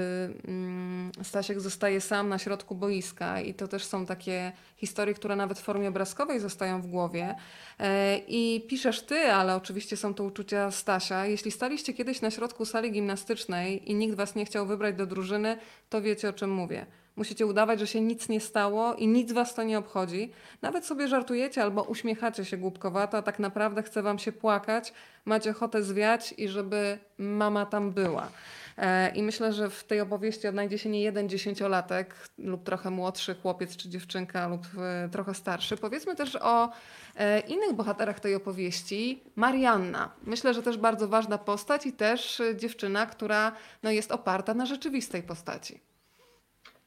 mm, 0.48 1.12
Stasiek 1.24 1.60
zostaje 1.60 2.02
sam 2.02 2.30
na 2.30 2.40
środku 2.40 2.76
boiska 2.76 3.42
i 3.42 3.54
to 3.54 3.68
też 3.68 3.86
są 3.86 4.06
takie 4.06 4.52
historie, 4.78 5.14
które 5.14 5.36
nawet 5.36 5.60
w 5.60 5.64
formie 5.64 5.90
obrazkowej 5.90 6.40
zostają 6.40 6.82
w 6.82 6.88
głowie. 6.88 7.36
E, 7.80 8.18
I 8.18 8.66
piszesz 8.68 9.02
ty, 9.02 9.16
ale 9.16 9.56
oczywiście 9.56 9.98
są 9.98 10.14
to 10.14 10.24
uczucia 10.24 10.72
Stasia. 10.72 11.26
Jeśli 11.26 11.52
staliście 11.52 11.94
kiedyś 11.94 12.22
na 12.22 12.32
środku 12.32 12.66
sali 12.66 12.92
gimnastycznej 12.92 13.92
i 13.92 13.96
nikt 13.96 14.16
was 14.16 14.36
nie 14.36 14.46
chciał 14.46 14.66
wybrać 14.66 14.96
do 14.96 15.06
drużyny, 15.06 15.58
to 15.90 16.02
wiecie 16.02 16.30
o 16.30 16.34
czym 16.34 16.52
mówię. 16.52 16.86
Musicie 17.16 17.46
udawać, 17.46 17.80
że 17.80 17.88
się 17.88 18.02
nic 18.02 18.30
nie 18.30 18.42
stało 18.42 18.94
i 18.94 19.08
nic 19.08 19.32
was 19.32 19.56
to 19.56 19.64
nie 19.64 19.78
obchodzi. 19.78 20.32
Nawet 20.62 20.86
sobie 20.86 21.08
żartujecie 21.08 21.64
albo 21.64 21.84
uśmiechacie 21.84 22.46
się 22.46 22.58
głupkowato, 22.58 23.18
a 23.18 23.22
tak 23.22 23.40
naprawdę 23.40 23.84
chce 23.84 24.04
wam 24.04 24.20
się 24.20 24.32
płakać, 24.32 24.94
macie 25.26 25.52
ochotę 25.52 25.84
zwiać 25.84 26.34
i 26.38 26.48
żeby 26.48 26.98
mama 27.18 27.66
tam 27.66 27.92
była. 27.92 28.28
E, 28.78 29.10
I 29.16 29.24
myślę, 29.24 29.54
że 29.54 29.70
w 29.70 29.84
tej 29.84 30.02
opowieści 30.02 30.48
odnajdzie 30.48 30.78
się 30.78 30.90
nie 30.90 31.02
jeden 31.02 31.30
dziesięciolatek 31.30 32.16
lub 32.38 32.64
trochę 32.64 32.90
młodszy 32.90 33.36
chłopiec 33.36 33.76
czy 33.76 33.90
dziewczynka 33.90 34.48
lub 34.48 34.62
e, 34.78 35.10
trochę 35.10 35.34
starszy. 35.34 35.78
Powiedzmy 35.78 36.16
też 36.16 36.36
o 36.42 36.70
e, 37.16 37.40
innych 37.40 37.74
bohaterach 37.74 38.20
tej 38.20 38.36
opowieści. 38.36 39.24
Marianna. 39.36 40.10
Myślę, 40.24 40.54
że 40.54 40.64
też 40.64 40.78
bardzo 40.78 41.08
ważna 41.08 41.38
postać 41.38 41.86
i 41.86 41.94
też 41.94 42.42
dziewczyna, 42.56 43.06
która 43.06 43.52
no, 43.84 43.92
jest 43.92 44.12
oparta 44.12 44.54
na 44.54 44.66
rzeczywistej 44.66 45.24
postaci. 45.24 45.95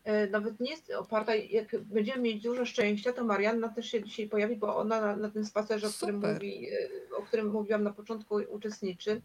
E, 0.09 0.27
nawet 0.27 0.61
nie 0.61 0.71
jest 0.71 0.91
oparta, 0.91 1.35
jak 1.35 1.81
będziemy 1.81 2.23
mieć 2.23 2.43
dużo 2.43 2.65
szczęścia, 2.67 3.13
to 3.13 3.25
Marianna 3.25 3.69
też 3.69 3.91
się 3.91 4.05
dzisiaj 4.05 4.29
pojawi, 4.29 4.57
bo 4.57 4.77
ona 4.77 5.01
na, 5.01 5.17
na 5.17 5.31
tym 5.31 5.45
spacerze, 5.45 5.87
o 5.87 5.91
którym, 5.91 6.17
mówi, 6.17 6.69
e, 6.73 7.17
o 7.17 7.23
którym 7.23 7.51
mówiłam 7.51 7.83
na 7.83 7.93
początku, 7.93 8.35
uczestniczy. 8.35 9.21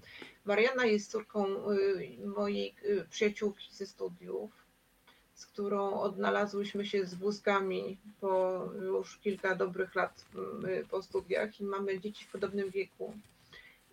Marianna 0.46 0.86
jest 0.86 1.12
córką 1.12 1.46
e, 1.48 2.28
mojej 2.28 2.76
przyjaciółki 3.10 3.68
ze 3.72 3.86
studiów, 3.86 4.52
z 5.34 5.46
którą 5.46 6.00
odnalazłyśmy 6.00 6.86
się 6.86 7.06
z 7.06 7.14
wózkami 7.14 7.98
po 8.22 8.64
już 8.82 9.18
kilka 9.18 9.56
dobrych 9.56 9.96
lat 9.96 10.26
po 10.90 11.02
studiach 11.02 11.62
i 11.62 11.64
mamy 11.64 12.00
dzieci 12.00 12.26
w 12.26 12.32
podobnym 12.32 12.70
wieku 12.70 13.14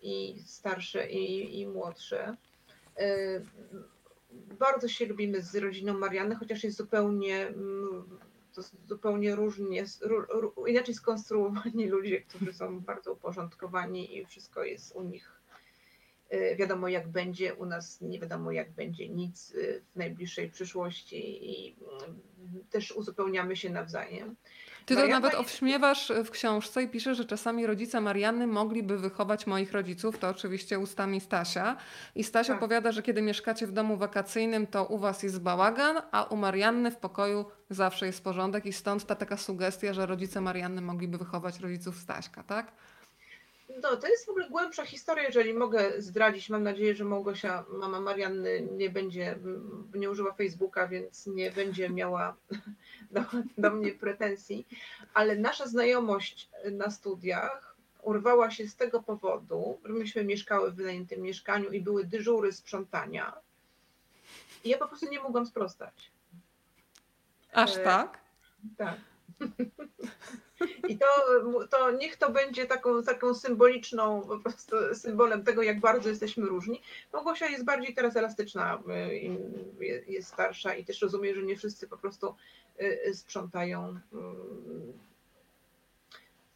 i 0.01 0.35
starsze 0.45 1.09
i, 1.09 1.59
i 1.59 1.67
młodsze 1.67 2.35
bardzo 4.59 4.87
się 4.87 5.05
lubimy 5.05 5.41
z 5.41 5.55
rodziną 5.55 5.97
Mariany, 5.97 6.35
chociaż 6.35 6.63
jest 6.63 6.77
zupełnie, 6.77 7.47
mm, 7.47 8.19
to 8.53 8.61
zupełnie 8.87 9.35
różnie, 9.35 9.85
inaczej 10.67 10.95
skonstruowani 10.95 11.87
ludzie, 11.95 12.21
którzy 12.21 12.53
są 12.53 12.79
bardzo 12.79 13.13
uporządkowani 13.13 14.17
i 14.17 14.25
wszystko 14.25 14.63
jest 14.63 14.95
u 14.95 15.03
nich 15.03 15.41
e, 16.29 16.55
wiadomo 16.55 16.87
jak 16.87 17.07
będzie, 17.07 17.55
u 17.55 17.65
nas 17.65 18.01
nie 18.01 18.19
wiadomo 18.19 18.51
jak 18.51 18.71
będzie 18.71 19.09
nic 19.09 19.55
e, 19.55 19.79
w 19.79 19.95
najbliższej 19.95 20.49
przyszłości 20.49 21.49
i 21.51 21.75
mm, 22.01 22.19
też 22.69 22.91
uzupełniamy 22.91 23.55
się 23.55 23.69
nawzajem. 23.69 24.35
Ty 24.85 24.95
to 24.95 25.07
nawet 25.07 25.33
obśmiewasz 25.33 26.11
w 26.25 26.29
książce 26.29 26.83
i 26.83 26.87
piszesz, 26.87 27.17
że 27.17 27.25
czasami 27.25 27.65
rodzice 27.65 28.01
Marianny 28.01 28.47
mogliby 28.47 28.97
wychować 28.97 29.47
moich 29.47 29.71
rodziców, 29.71 30.17
to 30.17 30.29
oczywiście 30.29 30.79
ustami 30.79 31.21
Stasia. 31.21 31.75
I 32.15 32.23
Staś 32.23 32.47
tak. 32.47 32.57
opowiada, 32.57 32.91
że 32.91 33.01
kiedy 33.01 33.21
mieszkacie 33.21 33.67
w 33.67 33.71
domu 33.71 33.97
wakacyjnym, 33.97 34.67
to 34.67 34.85
u 34.85 34.97
was 34.97 35.23
jest 35.23 35.41
bałagan, 35.41 36.01
a 36.11 36.23
u 36.23 36.35
Marianny 36.35 36.91
w 36.91 36.97
pokoju 36.97 37.45
zawsze 37.69 38.05
jest 38.05 38.23
porządek 38.23 38.65
i 38.65 38.73
stąd 38.73 39.05
ta 39.05 39.15
taka 39.15 39.37
sugestia, 39.37 39.93
że 39.93 40.05
rodzice 40.05 40.41
Marianny 40.41 40.81
mogliby 40.81 41.17
wychować 41.17 41.59
rodziców 41.59 41.97
Staśka, 41.97 42.43
tak? 42.43 42.71
No, 43.81 43.97
to 43.97 44.07
jest 44.07 44.25
w 44.25 44.29
ogóle 44.29 44.49
głębsza 44.49 44.85
historia, 44.85 45.23
jeżeli 45.23 45.53
mogę 45.53 46.01
zdradzić. 46.01 46.49
Mam 46.49 46.63
nadzieję, 46.63 46.95
że 46.95 47.03
Małgosia, 47.03 47.65
mama 47.69 48.01
Marianny, 48.01 48.67
nie 48.71 48.89
będzie, 48.89 49.39
nie 49.93 50.09
używa 50.09 50.33
Facebooka, 50.33 50.87
więc 50.87 51.27
nie 51.27 51.51
będzie 51.51 51.89
miała 51.89 52.35
do, 53.11 53.21
do 53.57 53.71
mnie 53.71 53.91
pretensji. 53.91 54.67
Ale 55.13 55.35
nasza 55.35 55.67
znajomość 55.67 56.49
na 56.71 56.91
studiach 56.91 57.75
urwała 58.01 58.51
się 58.51 58.67
z 58.67 58.75
tego 58.75 59.03
powodu, 59.03 59.79
że 59.85 59.93
myśmy 59.93 60.23
mieszkały 60.23 60.71
w 60.71 60.75
wynajętym 60.75 61.21
mieszkaniu 61.21 61.71
i 61.71 61.81
były 61.81 62.05
dyżury 62.05 62.51
sprzątania. 62.51 63.33
I 64.63 64.69
ja 64.69 64.77
po 64.77 64.87
prostu 64.87 65.09
nie 65.09 65.19
mogłam 65.19 65.45
sprostać. 65.45 66.11
Aż 67.53 67.77
e, 67.77 67.83
tak? 67.83 68.19
I 70.87 70.97
to, 70.97 71.07
to 71.69 71.91
niech 71.91 72.17
to 72.17 72.31
będzie 72.31 72.65
taką, 72.65 73.03
taką 73.03 73.33
symboliczną, 73.33 74.21
po 74.21 74.39
prostu 74.39 74.75
symbolem 74.95 75.43
tego, 75.43 75.63
jak 75.63 75.79
bardzo 75.79 76.09
jesteśmy 76.09 76.45
różni. 76.45 76.81
Małgosia 77.13 77.47
jest 77.47 77.65
bardziej 77.65 77.95
teraz 77.95 78.15
elastyczna, 78.15 78.83
y, 79.81 80.03
jest 80.07 80.27
starsza 80.27 80.75
i 80.75 80.85
też 80.85 81.01
rozumie, 81.01 81.35
że 81.35 81.43
nie 81.43 81.55
wszyscy 81.55 81.87
po 81.87 81.97
prostu 81.97 82.35
y, 82.81 83.13
sprzątają 83.13 83.89
y, 83.89 83.97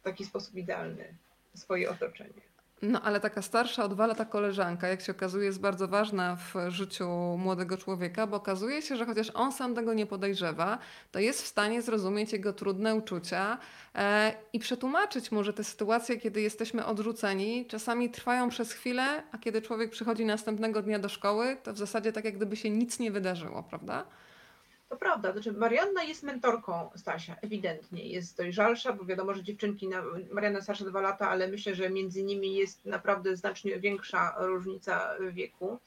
w 0.00 0.02
taki 0.02 0.24
sposób 0.24 0.54
idealny 0.54 1.14
swoje 1.54 1.90
otoczenie. 1.90 2.55
No 2.82 3.02
ale 3.02 3.20
taka 3.20 3.42
starsza 3.42 3.84
o 3.84 3.88
dwa 3.88 4.06
lata 4.06 4.24
koleżanka, 4.24 4.88
jak 4.88 5.00
się 5.00 5.12
okazuje, 5.12 5.44
jest 5.46 5.60
bardzo 5.60 5.88
ważna 5.88 6.36
w 6.36 6.70
życiu 6.70 7.08
młodego 7.38 7.76
człowieka, 7.76 8.26
bo 8.26 8.36
okazuje 8.36 8.82
się, 8.82 8.96
że 8.96 9.06
chociaż 9.06 9.30
on 9.34 9.52
sam 9.52 9.74
tego 9.74 9.94
nie 9.94 10.06
podejrzewa, 10.06 10.78
to 11.12 11.18
jest 11.18 11.42
w 11.42 11.46
stanie 11.46 11.82
zrozumieć 11.82 12.32
jego 12.32 12.52
trudne 12.52 12.94
uczucia 12.94 13.58
e, 13.94 14.34
i 14.52 14.58
przetłumaczyć 14.58 15.32
mu, 15.32 15.44
że 15.44 15.52
te 15.52 15.64
sytuacje, 15.64 16.16
kiedy 16.16 16.40
jesteśmy 16.40 16.86
odrzuceni, 16.86 17.66
czasami 17.66 18.10
trwają 18.10 18.48
przez 18.48 18.72
chwilę, 18.72 19.22
a 19.32 19.38
kiedy 19.38 19.62
człowiek 19.62 19.90
przychodzi 19.90 20.24
następnego 20.24 20.82
dnia 20.82 20.98
do 20.98 21.08
szkoły, 21.08 21.56
to 21.62 21.72
w 21.72 21.78
zasadzie 21.78 22.12
tak 22.12 22.24
jak 22.24 22.36
gdyby 22.36 22.56
się 22.56 22.70
nic 22.70 22.98
nie 22.98 23.10
wydarzyło, 23.10 23.62
prawda? 23.62 24.06
To 24.88 24.96
prawda, 24.96 25.32
znaczy 25.32 25.52
Marianna 25.52 26.02
jest 26.02 26.22
mentorką 26.22 26.90
Stasia, 26.96 27.36
ewidentnie. 27.42 28.08
Jest 28.08 28.36
dojrzalsza, 28.36 28.92
bo 28.92 29.04
wiadomo, 29.04 29.34
że 29.34 29.42
dziewczynki, 29.42 29.88
na, 29.88 30.02
Marianna 30.32 30.60
starsza 30.60 30.84
dwa 30.84 31.00
lata, 31.00 31.30
ale 31.30 31.48
myślę, 31.48 31.74
że 31.74 31.90
między 31.90 32.22
nimi 32.22 32.54
jest 32.54 32.84
naprawdę 32.84 33.36
znacznie 33.36 33.80
większa 33.80 34.34
różnica 34.38 35.14
wieku. 35.32 35.78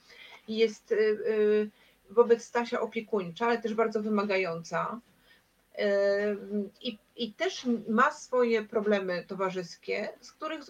Jest 0.48 0.92
y, 0.92 0.96
y, 0.96 1.70
wobec 2.10 2.44
Stasia 2.44 2.82
opiekuńcza, 2.82 3.46
ale 3.46 3.62
też 3.62 3.74
bardzo 3.74 4.02
wymagająca. 4.02 5.00
Y, 5.80 5.82
I, 6.82 6.98
I 7.16 7.34
też 7.34 7.66
ma 7.88 8.12
swoje 8.12 8.64
problemy 8.64 9.26
towarzyskie, 9.28 10.10
z 10.22 10.32
których 10.32 10.62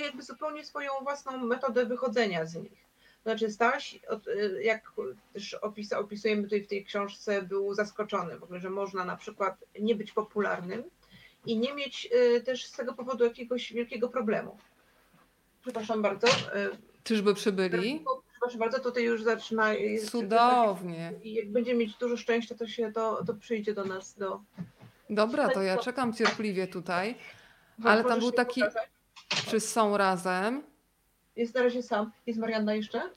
jakby 0.00 0.22
zupełnie 0.22 0.64
swoją 0.64 0.90
własną 1.02 1.38
metodę 1.38 1.86
wychodzenia 1.86 2.46
z 2.46 2.54
nich. 2.54 2.89
Znaczy 3.22 3.50
Staś, 3.50 4.00
y, 4.26 4.62
jak 4.62 4.92
też 5.32 5.54
opis, 5.54 5.92
opisujemy 5.92 6.42
tutaj 6.42 6.62
w 6.62 6.68
tej 6.68 6.84
książce, 6.84 7.42
był 7.42 7.74
zaskoczony 7.74 8.38
w 8.38 8.42
ogóle, 8.42 8.60
że 8.60 8.70
można 8.70 9.04
na 9.04 9.16
przykład 9.16 9.64
nie 9.80 9.94
być 9.94 10.12
popularnym 10.12 10.82
i 11.46 11.58
nie 11.58 11.74
mieć 11.74 12.08
y, 12.36 12.40
też 12.40 12.64
z 12.66 12.72
tego 12.72 12.94
powodu 12.94 13.24
jakiegoś 13.24 13.72
wielkiego 13.72 14.08
problemu. 14.08 14.58
Przepraszam 15.62 16.02
bardzo. 16.02 16.26
y, 16.28 16.30
Czyżby 17.04 17.34
przybyli? 17.34 18.04
Proszę 18.40 18.58
bardzo, 18.58 18.80
tutaj 18.80 19.04
już 19.04 19.22
zaczyna. 19.22 19.70
Cudownie. 20.10 21.12
I 21.22 21.34
jak 21.34 21.52
będzie 21.52 21.74
mieć 21.74 21.96
dużo 21.96 22.16
szczęścia, 22.16 22.54
to 22.54 22.66
się 22.66 22.92
to, 22.92 23.24
to 23.24 23.34
przyjdzie 23.34 23.74
do 23.74 23.84
nas. 23.84 24.14
Do... 24.14 24.40
Dobra, 25.10 25.48
to 25.48 25.62
ja 25.62 25.78
czekam 25.78 26.12
cierpliwie 26.12 26.66
tutaj. 26.66 27.14
Ale 27.84 28.04
tam 28.04 28.18
był 28.18 28.32
taki-? 28.32 28.62
Czy 29.28 29.60
są 29.60 29.96
razem? 29.96 30.62
Jest 31.40 31.54
na 31.54 31.62
razie 31.62 31.82
sam. 31.82 32.10
Jest 32.26 32.38
Marianna 32.40 32.74
jeszcze? 32.74 33.10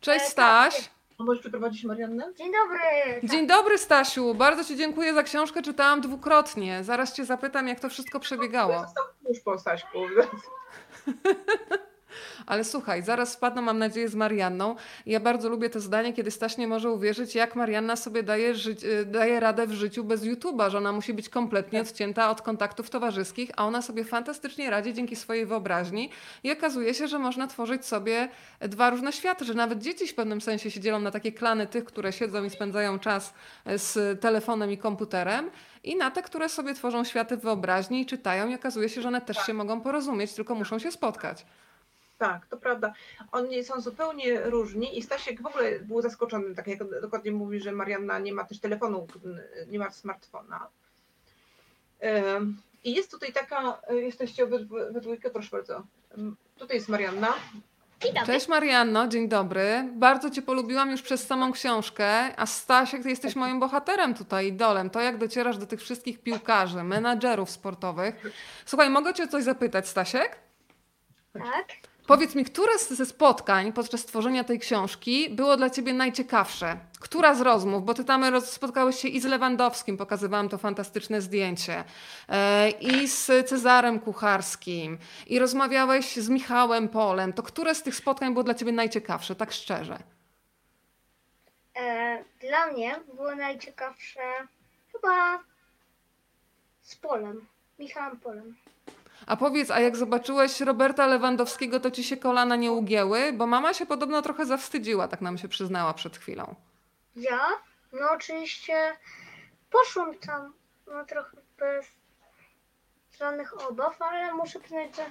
Cześć 0.00 0.34
tak, 0.34 0.72
Staś. 0.72 0.90
A 1.18 1.22
możesz 1.22 1.40
przyprowadzić 1.40 1.84
Mariannę? 1.84 2.32
Dzień 2.36 2.52
dobry. 2.52 3.28
Dzień 3.28 3.46
dobry 3.46 3.78
Stasiu. 3.78 4.34
Bardzo 4.34 4.64
Ci 4.64 4.76
dziękuję 4.76 5.14
za 5.14 5.22
książkę. 5.22 5.62
Czytałam 5.62 6.00
dwukrotnie. 6.00 6.84
Zaraz 6.84 7.12
Cię 7.12 7.24
zapytam, 7.24 7.68
jak 7.68 7.80
to 7.80 7.88
wszystko 7.88 8.20
przebiegało. 8.20 8.80
Został 8.80 9.04
już 9.28 9.40
po 9.40 9.58
Staśku. 9.58 9.98
Ale 12.46 12.64
słuchaj, 12.64 13.02
zaraz 13.02 13.34
wpadną, 13.34 13.62
mam 13.62 13.78
nadzieję, 13.78 14.08
z 14.08 14.14
Marianną. 14.14 14.76
Ja 15.06 15.20
bardzo 15.20 15.48
lubię 15.48 15.70
to 15.70 15.80
zdanie, 15.80 16.12
kiedy 16.12 16.30
Staś 16.30 16.56
nie 16.56 16.68
może 16.68 16.90
uwierzyć, 16.90 17.34
jak 17.34 17.56
Marianna 17.56 17.96
sobie 17.96 18.22
daje, 18.22 18.54
y, 18.84 19.04
daje 19.04 19.40
radę 19.40 19.66
w 19.66 19.72
życiu 19.72 20.04
bez 20.04 20.24
YouTube'a, 20.24 20.70
że 20.70 20.78
ona 20.78 20.92
musi 20.92 21.14
być 21.14 21.28
kompletnie 21.28 21.80
odcięta 21.80 22.30
od 22.30 22.42
kontaktów 22.42 22.90
towarzyskich, 22.90 23.50
a 23.56 23.66
ona 23.66 23.82
sobie 23.82 24.04
fantastycznie 24.04 24.70
radzi 24.70 24.94
dzięki 24.94 25.16
swojej 25.16 25.46
wyobraźni 25.46 26.10
i 26.42 26.52
okazuje 26.52 26.94
się, 26.94 27.08
że 27.08 27.18
można 27.18 27.46
tworzyć 27.46 27.86
sobie 27.86 28.28
dwa 28.60 28.90
różne 28.90 29.12
światy, 29.12 29.44
że 29.44 29.54
nawet 29.54 29.78
dzieci 29.78 30.08
w 30.08 30.14
pewnym 30.14 30.40
sensie 30.40 30.70
się 30.70 30.80
dzielą 30.80 31.00
na 31.00 31.10
takie 31.10 31.32
klany 31.32 31.66
tych, 31.66 31.84
które 31.84 32.12
siedzą 32.12 32.44
i 32.44 32.50
spędzają 32.50 32.98
czas 32.98 33.34
e, 33.64 33.78
z 33.78 34.20
telefonem 34.20 34.70
i 34.70 34.78
komputerem 34.78 35.50
i 35.84 35.96
na 35.96 36.10
te, 36.10 36.22
które 36.22 36.48
sobie 36.48 36.74
tworzą 36.74 37.04
światy 37.04 37.36
wyobraźni 37.36 38.00
i 38.00 38.06
czytają 38.06 38.48
i 38.48 38.54
okazuje 38.54 38.88
się, 38.88 39.02
że 39.02 39.08
one 39.08 39.20
też 39.20 39.36
się 39.46 39.54
mogą 39.54 39.80
porozumieć, 39.80 40.32
tylko 40.32 40.54
muszą 40.54 40.78
się 40.78 40.92
spotkać. 40.92 41.46
Tak, 42.18 42.46
to 42.46 42.56
prawda. 42.56 42.92
Oni 43.32 43.64
są 43.64 43.80
zupełnie 43.80 44.40
różni 44.40 44.98
i 44.98 45.02
Stasiek 45.02 45.42
w 45.42 45.46
ogóle 45.46 45.80
był 45.80 46.02
zaskoczony, 46.02 46.54
tak 46.54 46.66
jak 46.66 47.00
dokładnie 47.00 47.32
mówi, 47.32 47.60
że 47.60 47.72
Marianna 47.72 48.18
nie 48.18 48.32
ma 48.32 48.44
też 48.44 48.60
telefonu, 48.60 49.06
nie 49.68 49.78
ma 49.78 49.90
smartfona. 49.90 50.68
I 52.84 52.94
jest 52.94 53.10
tutaj 53.10 53.32
taka, 53.32 53.80
jesteście 53.90 54.46
we, 54.46 54.58
dwójkę, 55.00 55.30
proszę 55.30 55.48
bardzo. 55.52 55.82
Tutaj 56.58 56.76
jest 56.76 56.88
Marianna. 56.88 57.34
Cześć 58.26 58.48
Marianno, 58.48 59.08
dzień 59.08 59.28
dobry. 59.28 59.88
Bardzo 59.92 60.30
Cię 60.30 60.42
polubiłam 60.42 60.90
już 60.90 61.02
przez 61.02 61.26
samą 61.26 61.52
książkę, 61.52 62.36
a 62.36 62.46
Stasiek, 62.46 63.02
Ty 63.02 63.10
jesteś 63.10 63.36
moim 63.36 63.60
bohaterem 63.60 64.14
tutaj, 64.14 64.46
idolem. 64.46 64.90
To 64.90 65.00
jak 65.00 65.18
docierasz 65.18 65.58
do 65.58 65.66
tych 65.66 65.80
wszystkich 65.80 66.22
piłkarzy, 66.22 66.82
menadżerów 66.82 67.50
sportowych. 67.50 68.14
Słuchaj, 68.66 68.90
mogę 68.90 69.14
Cię 69.14 69.24
o 69.24 69.28
coś 69.28 69.44
zapytać, 69.44 69.88
Stasiek? 69.88 70.36
Tak. 71.32 71.66
Powiedz 72.08 72.34
mi, 72.34 72.44
które 72.44 72.78
ze 72.78 73.06
spotkań 73.06 73.72
podczas 73.72 74.04
tworzenia 74.04 74.44
tej 74.44 74.58
książki 74.58 75.30
było 75.30 75.56
dla 75.56 75.70
Ciebie 75.70 75.92
najciekawsze? 75.92 76.76
Która 77.00 77.34
z 77.34 77.40
rozmów? 77.40 77.84
Bo 77.84 77.94
Ty 77.94 78.04
tam 78.04 78.40
spotkałeś 78.40 78.98
się 79.00 79.08
i 79.08 79.20
z 79.20 79.24
Lewandowskim, 79.24 79.96
pokazywałam 79.96 80.48
to 80.48 80.58
fantastyczne 80.58 81.20
zdjęcie, 81.20 81.84
e, 82.28 82.70
i 82.70 83.08
z 83.08 83.48
Cezarem 83.48 84.00
Kucharskim, 84.00 84.98
i 85.26 85.38
rozmawiałeś 85.38 86.16
z 86.16 86.28
Michałem 86.28 86.88
Polem. 86.88 87.32
To 87.32 87.42
które 87.42 87.74
z 87.74 87.82
tych 87.82 87.94
spotkań 87.94 88.32
było 88.32 88.44
dla 88.44 88.54
Ciebie 88.54 88.72
najciekawsze, 88.72 89.34
tak 89.34 89.52
szczerze? 89.52 89.98
E, 91.76 92.24
dla 92.40 92.66
mnie 92.66 93.00
było 93.14 93.34
najciekawsze 93.34 94.20
chyba 94.92 95.38
z 96.82 96.96
Polem. 96.96 97.46
Michałem 97.78 98.20
Polem. 98.20 98.67
A 99.26 99.36
powiedz, 99.36 99.70
a 99.70 99.80
jak 99.80 99.96
zobaczyłeś 99.96 100.60
Roberta 100.60 101.06
Lewandowskiego, 101.06 101.80
to 101.80 101.90
Ci 101.90 102.04
się 102.04 102.16
kolana 102.16 102.56
nie 102.56 102.72
ugięły? 102.72 103.32
Bo 103.32 103.46
mama 103.46 103.74
się 103.74 103.86
podobno 103.86 104.22
trochę 104.22 104.46
zawstydziła, 104.46 105.08
tak 105.08 105.20
nam 105.20 105.38
się 105.38 105.48
przyznała 105.48 105.94
przed 105.94 106.16
chwilą. 106.16 106.54
Ja? 107.16 107.46
No 107.92 108.10
oczywiście 108.10 108.96
poszłam 109.70 110.14
tam 110.18 110.52
no 110.86 111.04
trochę 111.04 111.36
bez 111.58 111.86
żadnych 113.18 113.68
obaw, 113.68 114.02
ale 114.02 114.32
muszę 114.34 114.60
przyznać, 114.60 114.96
że 114.96 115.06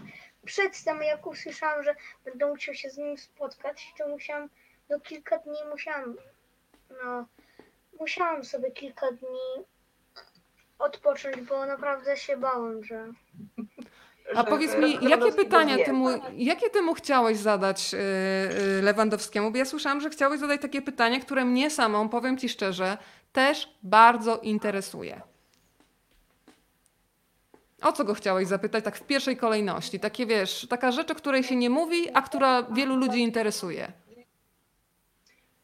przedtem 0.45 1.03
jak 1.03 1.27
usłyszałam, 1.27 1.83
że 1.83 1.95
będę 2.25 2.45
musiał 2.45 2.75
się 2.75 2.89
z 2.89 2.97
nim 2.97 3.17
spotkać, 3.17 3.93
to 3.97 4.07
musiałam, 4.07 4.49
no 4.89 4.99
kilka 4.99 5.37
dni 5.37 5.57
musiałam, 5.71 6.15
no 7.03 7.25
musiałam 7.99 8.43
sobie 8.43 8.71
kilka 8.71 9.11
dni 9.11 9.65
odpocząć, 10.79 11.41
bo 11.41 11.65
naprawdę 11.65 12.17
się 12.17 12.37
bałem, 12.37 12.83
że 12.83 13.13
A 14.35 14.43
powiedz 14.43 14.77
mi, 14.77 15.09
jakie 15.09 15.31
pytania 15.31 15.77
wie. 15.77 15.85
ty 15.85 15.93
mu, 15.93 16.09
jakie 16.33 16.69
ty 16.69 16.81
mu 16.81 16.93
chciałeś 16.93 17.37
zadać 17.37 17.93
yy, 17.93 17.99
yy, 17.99 18.81
Lewandowskiemu? 18.81 19.51
Bo 19.51 19.57
ja 19.57 19.65
słyszałam, 19.65 20.01
że 20.01 20.09
chciałeś 20.09 20.39
zadać 20.39 20.61
takie 20.61 20.81
pytanie, 20.81 21.19
które 21.19 21.45
mnie 21.45 21.69
samą, 21.69 22.09
powiem 22.09 22.37
ci 22.37 22.49
szczerze, 22.49 22.97
też 23.33 23.69
bardzo 23.83 24.37
interesuje. 24.37 25.21
O 27.81 27.91
co 27.91 28.03
go 28.03 28.13
chciałeś 28.13 28.47
zapytać 28.47 28.83
tak 28.83 28.95
w 28.95 29.03
pierwszej 29.03 29.37
kolejności? 29.37 29.99
Takie 29.99 30.25
wiesz, 30.25 30.67
taka 30.69 30.91
rzecz, 30.91 31.11
o 31.11 31.15
której 31.15 31.43
się 31.43 31.55
nie 31.55 31.69
mówi, 31.69 32.09
a 32.13 32.21
która 32.21 32.63
wielu 32.63 32.95
ludzi 32.95 33.19
interesuje. 33.19 33.91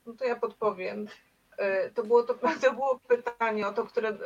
No 0.05 0.13
to 0.13 0.25
ja 0.25 0.35
podpowiem. 0.35 1.07
E, 1.57 1.89
To 1.89 2.03
było, 2.03 2.23
to, 2.23 2.33
to 2.61 2.73
było 2.73 2.99
pytanie 3.07 3.67
o 3.67 3.73
to, 3.73 3.85
które 3.85 4.17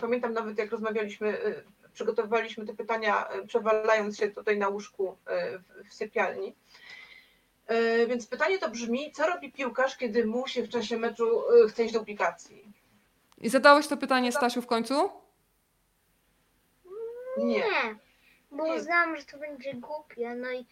pamiętam 0.00 0.32
nawet 0.32 0.58
jak 0.58 0.70
rozmawialiśmy, 0.70 1.38
przygotowywaliśmy 1.98 2.66
te 2.66 2.74
pytania, 2.74 3.28
e, 3.28 3.46
przewalając 3.46 4.18
się 4.18 4.28
tutaj 4.30 4.58
na 4.58 4.68
łóżku 4.68 5.16
e, 5.26 5.58
w- 5.58 5.88
w 5.88 5.94
sypialni. 5.94 6.54
E, 7.66 8.06
Więc 8.06 8.26
pytanie 8.26 8.58
to 8.58 8.70
brzmi, 8.70 9.12
co 9.12 9.26
robi 9.26 9.52
piłkarz, 9.52 9.96
kiedy 9.96 10.26
mu 10.26 10.46
się 10.48 10.62
w 10.62 10.68
czasie 10.68 10.96
meczu 10.96 11.42
chce 11.68 11.84
iść 11.84 11.92
do 11.92 11.98
publikacji? 11.98 12.72
I 13.38 13.48
zadałeś 13.48 13.86
to 13.86 13.96
pytanie 13.96 14.32
Stasiu 14.32 14.62
w 14.62 14.66
końcu? 14.66 15.10
Nie. 17.38 17.46
nie, 17.46 17.96
bo 18.50 18.74
uznałam, 18.76 19.16
że 19.16 19.24
to 19.24 19.38
będzie 19.38 19.74
głupie, 19.74 20.34
no 20.34 20.50
i 20.52 20.66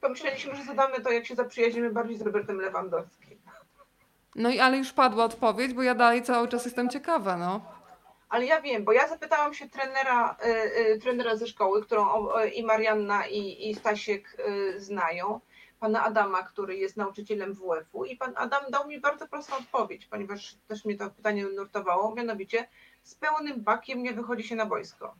Pomyśleliśmy, 0.00 0.54
że 0.56 0.64
zadamy 0.64 1.00
to, 1.00 1.10
jak 1.12 1.26
się 1.26 1.34
zaprzyjaźnimy 1.34 1.90
bardziej 1.90 2.16
z 2.18 2.22
Robertem 2.22 2.60
Lewandowskim. 2.60 3.38
No 4.34 4.48
i 4.50 4.58
ale 4.60 4.78
już 4.78 4.92
padła 4.92 5.24
odpowiedź, 5.24 5.74
bo 5.74 5.82
ja 5.82 5.94
dalej 5.94 6.22
cały 6.22 6.48
czas 6.48 6.64
jestem 6.64 6.88
ciekawa, 6.90 7.36
no. 7.36 7.60
Ale 8.32 8.46
ja 8.46 8.60
wiem, 8.60 8.84
bo 8.84 8.92
ja 8.92 9.08
zapytałam 9.08 9.54
się 9.54 9.68
trenera, 9.68 10.36
y, 10.44 10.92
y, 10.92 10.98
trenera 10.98 11.36
ze 11.36 11.46
szkoły, 11.46 11.82
którą 11.82 12.10
o, 12.10 12.44
i 12.44 12.62
Marianna 12.62 13.26
i, 13.26 13.70
i 13.70 13.74
Stasiek 13.74 14.36
znają, 14.76 15.40
pana 15.80 16.04
Adama, 16.04 16.42
który 16.42 16.76
jest 16.76 16.96
nauczycielem 16.96 17.54
WF-u 17.54 18.04
i 18.04 18.16
pan 18.16 18.32
Adam 18.36 18.62
dał 18.70 18.88
mi 18.88 19.00
bardzo 19.00 19.28
prostą 19.28 19.56
odpowiedź, 19.56 20.06
ponieważ 20.06 20.56
też 20.68 20.84
mnie 20.84 20.96
to 20.96 21.10
pytanie 21.10 21.44
nurtowało, 21.44 22.14
mianowicie 22.14 22.68
z 23.02 23.14
pełnym 23.14 23.62
bakiem 23.62 24.02
nie 24.02 24.12
wychodzi 24.12 24.44
się 24.44 24.56
na 24.56 24.66
wojsko. 24.66 25.14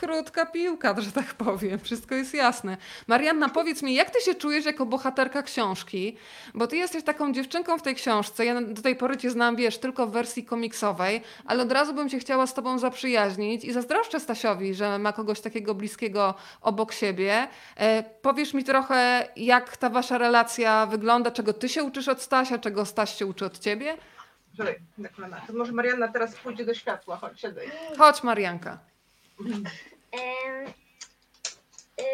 Krótka 0.00 0.46
piłka, 0.46 1.00
że 1.00 1.12
tak 1.12 1.34
powiem. 1.34 1.78
Wszystko 1.78 2.14
jest 2.14 2.34
jasne. 2.34 2.76
Marianna, 3.06 3.48
powiedz 3.48 3.82
mi, 3.82 3.94
jak 3.94 4.10
ty 4.10 4.20
się 4.20 4.34
czujesz 4.34 4.64
jako 4.64 4.86
bohaterka 4.86 5.42
książki? 5.42 6.16
Bo 6.54 6.66
ty 6.66 6.76
jesteś 6.76 7.04
taką 7.04 7.32
dziewczynką 7.32 7.78
w 7.78 7.82
tej 7.82 7.94
książce. 7.94 8.44
Ja 8.44 8.62
do 8.62 8.82
tej 8.82 8.96
pory 8.96 9.16
cię 9.16 9.30
znam, 9.30 9.56
wiesz, 9.56 9.78
tylko 9.78 10.06
w 10.06 10.12
wersji 10.12 10.44
komiksowej, 10.44 11.22
ale 11.44 11.62
od 11.62 11.72
razu 11.72 11.94
bym 11.94 12.08
się 12.08 12.18
chciała 12.18 12.46
z 12.46 12.54
tobą 12.54 12.78
zaprzyjaźnić 12.78 13.64
i 13.64 13.72
zazdroszczę 13.72 14.20
Stasiowi, 14.20 14.74
że 14.74 14.98
ma 14.98 15.12
kogoś 15.12 15.40
takiego 15.40 15.74
bliskiego 15.74 16.34
obok 16.60 16.92
siebie. 16.92 17.48
E, 17.76 18.02
powiesz 18.02 18.54
mi 18.54 18.64
trochę, 18.64 19.28
jak 19.36 19.76
ta 19.76 19.90
wasza 19.90 20.18
relacja 20.18 20.86
wygląda, 20.86 21.30
czego 21.30 21.52
ty 21.52 21.68
się 21.68 21.84
uczysz 21.84 22.08
od 22.08 22.22
Stasia, 22.22 22.58
czego 22.58 22.84
Staś 22.84 23.16
się 23.16 23.26
uczy 23.26 23.44
od 23.44 23.58
ciebie? 23.58 23.96
Może 25.52 25.72
Marianna 25.72 26.08
teraz 26.08 26.34
pójdzie 26.34 26.64
do 26.64 26.74
światła, 26.74 27.16
chodź, 27.16 27.40
siadaj. 27.40 27.70
Chodź, 27.98 28.22
Marianka. 28.22 28.91
Y, 32.00 32.04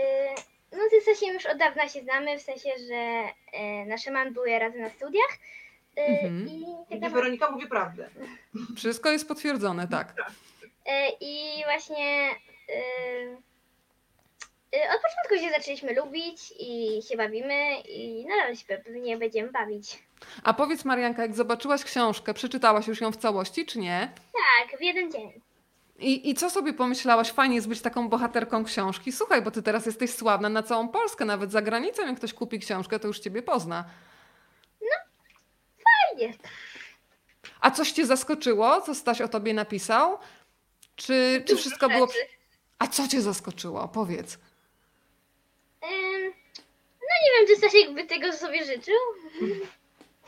no 0.73 0.79
z 1.01 1.03
Stasiem 1.03 1.35
już 1.35 1.47
od 1.47 1.59
dawna 1.59 1.88
się 1.88 2.03
znamy, 2.03 2.38
w 2.38 2.43
sensie, 2.43 2.71
że 2.88 3.29
e, 3.53 3.87
nasze 3.87 4.11
man 4.11 4.33
były 4.33 4.59
razem 4.59 4.81
na 4.81 4.91
studiach. 4.91 5.38
Y, 5.99 6.01
Mhm. 6.01 6.49
I, 6.49 6.61
tak 6.62 6.91
naprawdę, 6.91 7.11
Weronika 7.11 7.51
mówi 7.51 7.67
prawdę. 7.67 8.09
Wszystko 8.77 9.11
jest 9.11 9.29
potwierdzone, 9.29 9.88
tak. 9.88 10.14
e, 10.87 11.09
I 11.21 11.64
właśnie 11.64 12.29
od 14.73 15.01
początku 15.03 15.47
się 15.47 15.51
zaczęliśmy 15.59 15.95
lubić 15.95 16.53
i 16.59 17.01
się 17.09 17.17
bawimy 17.17 17.81
i 17.81 18.27
nadal 18.27 18.57
się 18.57 18.64
pewnie 18.67 19.17
będziemy 19.17 19.51
bawić. 19.51 19.99
A 20.45 20.55
powiedz, 20.55 20.85
Marianka, 20.85 21.23
jak 21.23 21.35
zobaczyłaś 21.35 21.85
książkę, 21.85 22.35
przeczytałaś 22.35 22.87
już 22.87 23.01
ją 23.01 23.12
w 23.12 23.17
całości, 23.17 23.67
czy 23.67 23.79
nie? 23.79 24.12
Tak, 24.33 24.79
w 24.79 24.83
jeden 24.83 25.12
dzień. 25.12 25.41
I, 25.99 26.31
I 26.31 26.35
co 26.35 26.51
sobie 26.51 26.73
pomyślałaś? 26.73 27.31
Fajnie 27.33 27.55
jest 27.57 27.69
być 27.69 27.81
taką 27.83 28.09
bohaterką 28.09 28.65
książki. 28.65 29.13
Słuchaj, 29.13 29.43
bo 29.43 29.51
ty 29.51 29.63
teraz 29.63 29.87
jesteś 29.87 30.15
sławna 30.15 30.49
na 30.49 30.63
całą 30.63 30.89
Polskę, 30.89 31.25
nawet 31.25 31.53
za 31.53 31.63
granicą. 31.63 32.07
Jak 32.07 32.17
ktoś 32.17 32.35
kupi 32.35 32.59
książkę, 32.59 32.99
to 32.99 33.07
już 33.09 33.19
ciebie 33.19 33.43
pozna. 33.43 33.85
Fajnie. 36.11 36.35
A 37.61 37.71
coś 37.71 37.93
cię 37.93 38.07
zaskoczyło, 38.07 38.81
co 38.81 38.95
Staś 38.95 39.21
o 39.21 39.29
tobie 39.29 39.55
napisał? 39.55 40.19
Czy, 40.97 41.45
czy 41.47 41.57
wszystko 41.57 41.89
było... 41.89 42.09
A 42.79 42.87
co 42.87 43.09
cię 43.09 43.23
zaskoczyło? 43.23 43.89
Powiedz. 43.89 44.35
Ym, 45.85 46.33
No 47.01 47.15
nie 47.25 47.33
wiem, 47.39 47.47
czy 47.47 47.57
Stasiek 47.57 47.95
by 47.95 48.05
tego 48.07 48.33
sobie 48.33 48.65
życzył. 48.65 48.95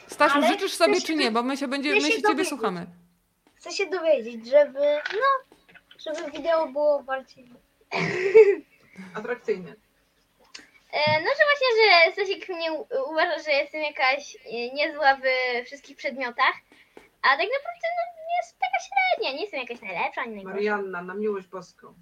Stasiu, 0.06 0.34
Ale 0.38 0.46
życzysz 0.48 0.72
sobie 0.72 1.00
czy 1.00 1.14
nie? 1.16 1.30
Bo 1.30 1.42
my 1.42 1.56
się, 1.56 1.68
będzie, 1.68 1.94
my 1.94 2.00
się 2.00 2.06
się 2.06 2.12
ciebie 2.12 2.22
dowiedzieć. 2.22 2.48
słuchamy. 2.48 2.86
Chcę 3.54 3.72
się 3.72 3.86
dowiedzieć, 3.86 4.46
żeby, 4.46 4.78
no, 5.12 5.49
żeby 6.00 6.30
wideo 6.30 6.66
było 6.66 7.02
bardziej... 7.02 7.52
Atrakcyjne. 9.18 9.70
E, 10.92 11.20
No, 11.22 11.28
że 11.38 11.44
właśnie, 11.48 11.68
że 11.76 12.12
Stasiek 12.12 12.48
mnie 12.48 12.72
u- 12.72 12.86
uważa, 13.10 13.42
że 13.42 13.50
jestem 13.50 13.82
jakaś 13.82 14.36
e, 14.46 14.74
niezła 14.74 15.16
w 15.16 15.22
wszystkich 15.66 15.96
przedmiotach, 15.96 16.54
a 17.22 17.28
tak 17.28 17.38
naprawdę 17.38 17.86
no, 17.96 18.22
jest 18.42 18.58
taka 18.58 18.78
średnia, 18.86 19.32
nie 19.32 19.40
jestem 19.42 19.60
jakaś 19.60 19.80
najlepsza, 19.80 20.20
ani 20.20 20.34
najgorsza. 20.34 20.54
Marianna, 20.56 21.02
na 21.02 21.14
miłość 21.14 21.46
boską. 21.46 21.94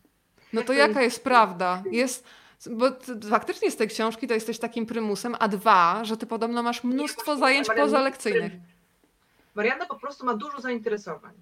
No 0.52 0.62
to 0.62 0.72
Jak 0.72 0.82
to 0.84 0.88
jaka 0.88 1.02
jest 1.02 1.24
prawda? 1.24 1.82
Jest, 1.90 2.26
bo 2.70 2.90
ty, 2.90 3.20
faktycznie 3.30 3.70
z 3.70 3.76
tej 3.76 3.88
książki 3.88 4.26
to 4.28 4.34
jesteś 4.34 4.58
takim 4.58 4.86
prymusem, 4.86 5.36
a 5.38 5.48
dwa, 5.48 6.00
że 6.04 6.16
ty 6.16 6.26
podobno 6.26 6.62
masz 6.62 6.84
mnóstwo 6.84 7.36
zajęć 7.36 7.68
pozalekcyjnych. 7.76 8.52
Marianna 9.54 9.86
po 9.86 9.94
prostu 9.96 10.26
ma 10.26 10.34
dużo 10.34 10.60
zainteresowań. 10.60 11.32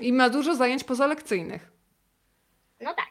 I 0.00 0.12
ma 0.12 0.30
dużo 0.30 0.54
zajęć 0.54 0.84
pozalekcyjnych. 0.84 1.72
No 2.80 2.94
tak. 2.94 3.06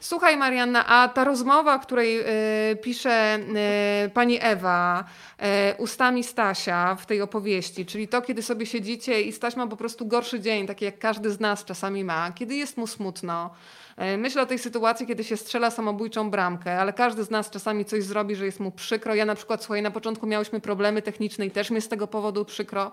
Słuchaj, 0.00 0.36
Marianna, 0.36 0.86
a 0.86 1.08
ta 1.08 1.24
rozmowa, 1.24 1.78
której 1.78 2.20
e, 2.20 2.76
pisze 2.76 3.10
e, 3.10 4.10
pani 4.14 4.38
Ewa 4.40 5.04
e, 5.38 5.74
ustami 5.78 6.24
Stasia 6.24 6.94
w 6.94 7.06
tej 7.06 7.22
opowieści, 7.22 7.86
czyli 7.86 8.08
to, 8.08 8.22
kiedy 8.22 8.42
sobie 8.42 8.66
siedzicie 8.66 9.22
i 9.22 9.32
Staś 9.32 9.56
ma 9.56 9.66
po 9.66 9.76
prostu 9.76 10.06
gorszy 10.06 10.40
dzień, 10.40 10.66
taki 10.66 10.84
jak 10.84 10.98
każdy 10.98 11.30
z 11.30 11.40
nas 11.40 11.64
czasami 11.64 12.04
ma, 12.04 12.32
kiedy 12.32 12.54
jest 12.54 12.76
mu 12.76 12.86
smutno. 12.86 13.50
E, 13.96 14.16
myślę 14.16 14.42
o 14.42 14.46
tej 14.46 14.58
sytuacji, 14.58 15.06
kiedy 15.06 15.24
się 15.24 15.36
strzela 15.36 15.70
samobójczą 15.70 16.30
bramkę, 16.30 16.80
ale 16.80 16.92
każdy 16.92 17.24
z 17.24 17.30
nas 17.30 17.50
czasami 17.50 17.84
coś 17.84 18.04
zrobi, 18.04 18.36
że 18.36 18.46
jest 18.46 18.60
mu 18.60 18.70
przykro. 18.70 19.14
Ja 19.14 19.24
na 19.24 19.34
przykład, 19.34 19.64
słuchaj, 19.64 19.82
na 19.82 19.90
początku 19.90 20.26
miałyśmy 20.26 20.60
problemy 20.60 21.02
techniczne 21.02 21.46
i 21.46 21.50
też 21.50 21.70
mi 21.70 21.80
z 21.80 21.88
tego 21.88 22.06
powodu 22.06 22.44
przykro. 22.44 22.92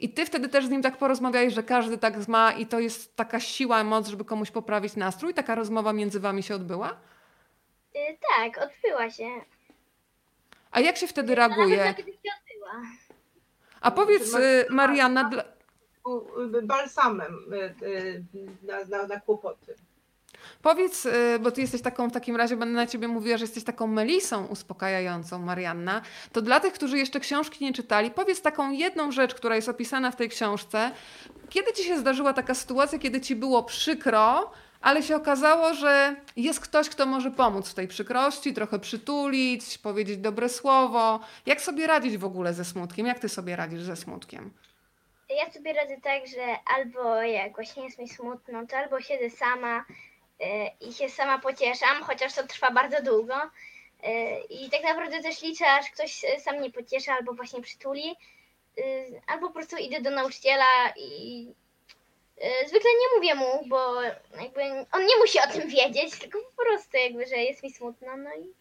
I 0.00 0.08
ty 0.08 0.26
wtedy 0.26 0.48
też 0.48 0.66
z 0.66 0.70
nim 0.70 0.82
tak 0.82 0.96
porozmawiałeś, 0.98 1.54
że 1.54 1.62
każdy 1.62 1.98
tak 1.98 2.28
ma 2.28 2.52
i 2.52 2.66
to 2.66 2.80
jest 2.80 3.16
taka 3.16 3.40
siła, 3.40 3.84
moc, 3.84 4.08
żeby 4.08 4.24
komuś 4.24 4.50
poprawić 4.50 4.96
nastrój. 4.96 5.34
Taka 5.34 5.54
rozmowa 5.54 5.92
między 5.92 6.20
wami 6.20 6.42
się 6.42 6.54
odbyła? 6.54 6.96
E, 7.94 8.16
Tak, 8.36 8.68
odbyła 8.70 9.10
się. 9.10 9.28
A 10.70 10.80
jak 10.80 10.96
się 10.96 11.06
wtedy 11.06 11.34
reaguje? 11.34 11.94
A 13.80 13.90
powiedz, 13.90 14.34
y. 14.34 14.66
Był, 16.04 16.26
y, 16.56 16.62
balsamem 16.62 17.34
y, 17.82 18.24
na, 18.62 18.84
na, 18.84 19.06
na 19.06 19.20
kłopoty. 19.20 19.74
Powiedz, 20.62 21.06
y, 21.06 21.38
bo 21.40 21.50
ty 21.50 21.60
jesteś 21.60 21.82
taką, 21.82 22.08
w 22.08 22.12
takim 22.12 22.36
razie 22.36 22.56
będę 22.56 22.74
na 22.74 22.86
ciebie 22.86 23.08
mówiła, 23.08 23.38
że 23.38 23.44
jesteś 23.44 23.64
taką 23.64 23.86
melisą 23.86 24.46
uspokajającą, 24.46 25.38
Marianna, 25.38 26.02
to 26.32 26.42
dla 26.42 26.60
tych, 26.60 26.72
którzy 26.72 26.98
jeszcze 26.98 27.20
książki 27.20 27.64
nie 27.64 27.72
czytali, 27.72 28.10
powiedz 28.10 28.42
taką 28.42 28.70
jedną 28.70 29.12
rzecz, 29.12 29.34
która 29.34 29.56
jest 29.56 29.68
opisana 29.68 30.10
w 30.10 30.16
tej 30.16 30.28
książce. 30.28 30.90
Kiedy 31.50 31.72
ci 31.72 31.84
się 31.84 31.98
zdarzyła 31.98 32.32
taka 32.32 32.54
sytuacja, 32.54 32.98
kiedy 32.98 33.20
ci 33.20 33.36
było 33.36 33.62
przykro, 33.62 34.50
ale 34.80 35.02
się 35.02 35.16
okazało, 35.16 35.74
że 35.74 36.16
jest 36.36 36.60
ktoś, 36.60 36.88
kto 36.88 37.06
może 37.06 37.30
pomóc 37.30 37.70
w 37.70 37.74
tej 37.74 37.88
przykrości, 37.88 38.54
trochę 38.54 38.78
przytulić, 38.78 39.78
powiedzieć 39.78 40.18
dobre 40.18 40.48
słowo. 40.48 41.20
Jak 41.46 41.60
sobie 41.60 41.86
radzić 41.86 42.16
w 42.16 42.24
ogóle 42.24 42.54
ze 42.54 42.64
smutkiem? 42.64 43.06
Jak 43.06 43.18
ty 43.18 43.28
sobie 43.28 43.56
radzisz 43.56 43.82
ze 43.82 43.96
smutkiem? 43.96 44.50
Ja 45.30 45.52
sobie 45.52 45.72
radzę 45.72 45.96
tak, 46.02 46.26
że 46.26 46.56
albo 46.76 47.22
jak 47.22 47.54
właśnie 47.54 47.84
jest 47.84 47.98
mi 47.98 48.08
smutno, 48.08 48.66
to 48.66 48.76
albo 48.76 49.00
siedzę 49.00 49.30
sama 49.30 49.84
i 50.80 50.92
się 50.92 51.08
sama 51.08 51.38
pocieszam, 51.38 52.02
chociaż 52.02 52.34
to 52.34 52.46
trwa 52.46 52.70
bardzo 52.70 53.02
długo. 53.02 53.34
E, 54.02 54.40
I 54.40 54.70
tak 54.70 54.82
naprawdę 54.82 55.22
też 55.22 55.42
liczę, 55.42 55.70
aż 55.72 55.90
ktoś 55.90 56.24
e, 56.24 56.40
sam 56.40 56.56
mnie 56.56 56.70
pocieszy 56.70 57.10
albo 57.10 57.32
właśnie 57.32 57.62
przytuli. 57.62 58.16
E, 58.78 58.82
Albo 59.26 59.46
po 59.46 59.54
prostu 59.54 59.76
idę 59.76 60.00
do 60.00 60.10
nauczyciela 60.10 60.92
i 60.96 61.46
e, 62.38 62.68
zwykle 62.68 62.90
nie 62.90 63.16
mówię 63.16 63.34
mu, 63.34 63.68
bo 63.68 64.02
jakby 64.42 64.60
on 64.92 65.06
nie 65.06 65.16
musi 65.16 65.38
o 65.38 65.52
tym 65.52 65.68
wiedzieć, 65.68 66.18
tylko 66.18 66.38
po 66.56 66.62
prostu 66.64 66.96
jakby, 66.96 67.26
że 67.26 67.36
jest 67.36 67.62
mi 67.62 67.72
smutno, 67.72 68.16
no 68.16 68.34
i 68.34 68.54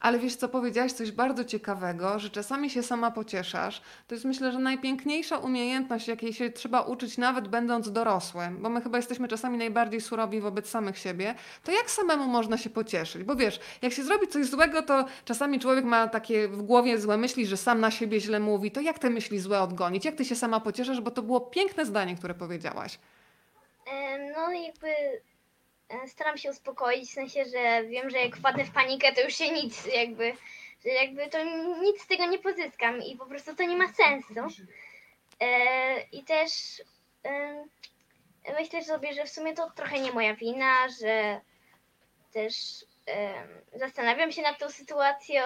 Ale 0.00 0.18
wiesz 0.18 0.36
co, 0.36 0.48
powiedziałaś 0.48 0.92
coś 0.92 1.12
bardzo 1.12 1.44
ciekawego, 1.44 2.18
że 2.18 2.30
czasami 2.30 2.70
się 2.70 2.82
sama 2.82 3.10
pocieszasz. 3.10 3.82
To 4.06 4.14
jest 4.14 4.24
myślę, 4.24 4.52
że 4.52 4.58
najpiękniejsza 4.58 5.38
umiejętność, 5.38 6.08
jakiej 6.08 6.32
się 6.32 6.50
trzeba 6.50 6.80
uczyć 6.80 7.18
nawet 7.18 7.48
będąc 7.48 7.92
dorosłym, 7.92 8.62
bo 8.62 8.68
my 8.70 8.80
chyba 8.80 8.96
jesteśmy 8.96 9.28
czasami 9.28 9.58
najbardziej 9.58 10.00
surowi 10.00 10.40
wobec 10.40 10.68
samych 10.68 10.98
siebie. 10.98 11.34
To 11.64 11.72
jak 11.72 11.90
samemu 11.90 12.26
można 12.26 12.58
się 12.58 12.70
pocieszyć? 12.70 13.24
Bo 13.24 13.36
wiesz, 13.36 13.60
jak 13.82 13.92
się 13.92 14.04
zrobi 14.04 14.28
coś 14.28 14.46
złego, 14.46 14.82
to 14.82 15.04
czasami 15.24 15.60
człowiek 15.60 15.84
ma 15.84 16.08
takie 16.08 16.48
w 16.48 16.62
głowie 16.62 16.98
złe 16.98 17.16
myśli, 17.16 17.46
że 17.46 17.56
sam 17.56 17.80
na 17.80 17.90
siebie 17.90 18.20
źle 18.20 18.40
mówi. 18.40 18.70
To 18.70 18.80
jak 18.80 18.98
te 18.98 19.10
myśli 19.10 19.38
złe 19.38 19.60
odgonić? 19.60 20.04
Jak 20.04 20.14
ty 20.14 20.24
się 20.24 20.36
sama 20.36 20.60
pocieszasz? 20.60 21.00
Bo 21.00 21.10
to 21.10 21.22
było 21.22 21.40
piękne 21.40 21.86
zdanie, 21.86 22.16
które 22.16 22.34
powiedziałaś. 22.34 22.98
No 24.36 24.50
jakby 24.52 24.88
staram 26.06 26.38
się 26.38 26.50
uspokoić, 26.50 27.10
w 27.10 27.14
sensie, 27.14 27.44
że 27.44 27.84
wiem, 27.84 28.10
że 28.10 28.18
jak 28.18 28.36
wpadnę 28.36 28.64
w 28.64 28.72
panikę, 28.72 29.12
to 29.12 29.20
już 29.22 29.34
się 29.34 29.52
nic 29.52 29.86
jakby, 29.94 30.32
że 30.84 30.88
jakby 30.90 31.28
to 31.28 31.38
nic 31.82 32.02
z 32.02 32.06
tego 32.06 32.26
nie 32.26 32.38
pozyskam 32.38 33.02
i 33.02 33.16
po 33.16 33.26
prostu 33.26 33.56
to 33.56 33.62
nie 33.62 33.76
ma 33.76 33.92
sensu. 33.92 34.34
E, 35.40 36.00
I 36.00 36.24
też 36.24 36.50
e, 37.24 37.64
myślę 38.58 38.84
sobie, 38.84 39.14
że 39.14 39.24
w 39.24 39.30
sumie 39.30 39.54
to 39.54 39.70
trochę 39.70 40.00
nie 40.00 40.12
moja 40.12 40.34
wina, 40.34 40.88
że 41.00 41.40
też 42.32 42.54
e, 43.08 43.34
zastanawiam 43.78 44.32
się 44.32 44.42
nad 44.42 44.58
tą 44.58 44.70
sytuacją, 44.70 45.42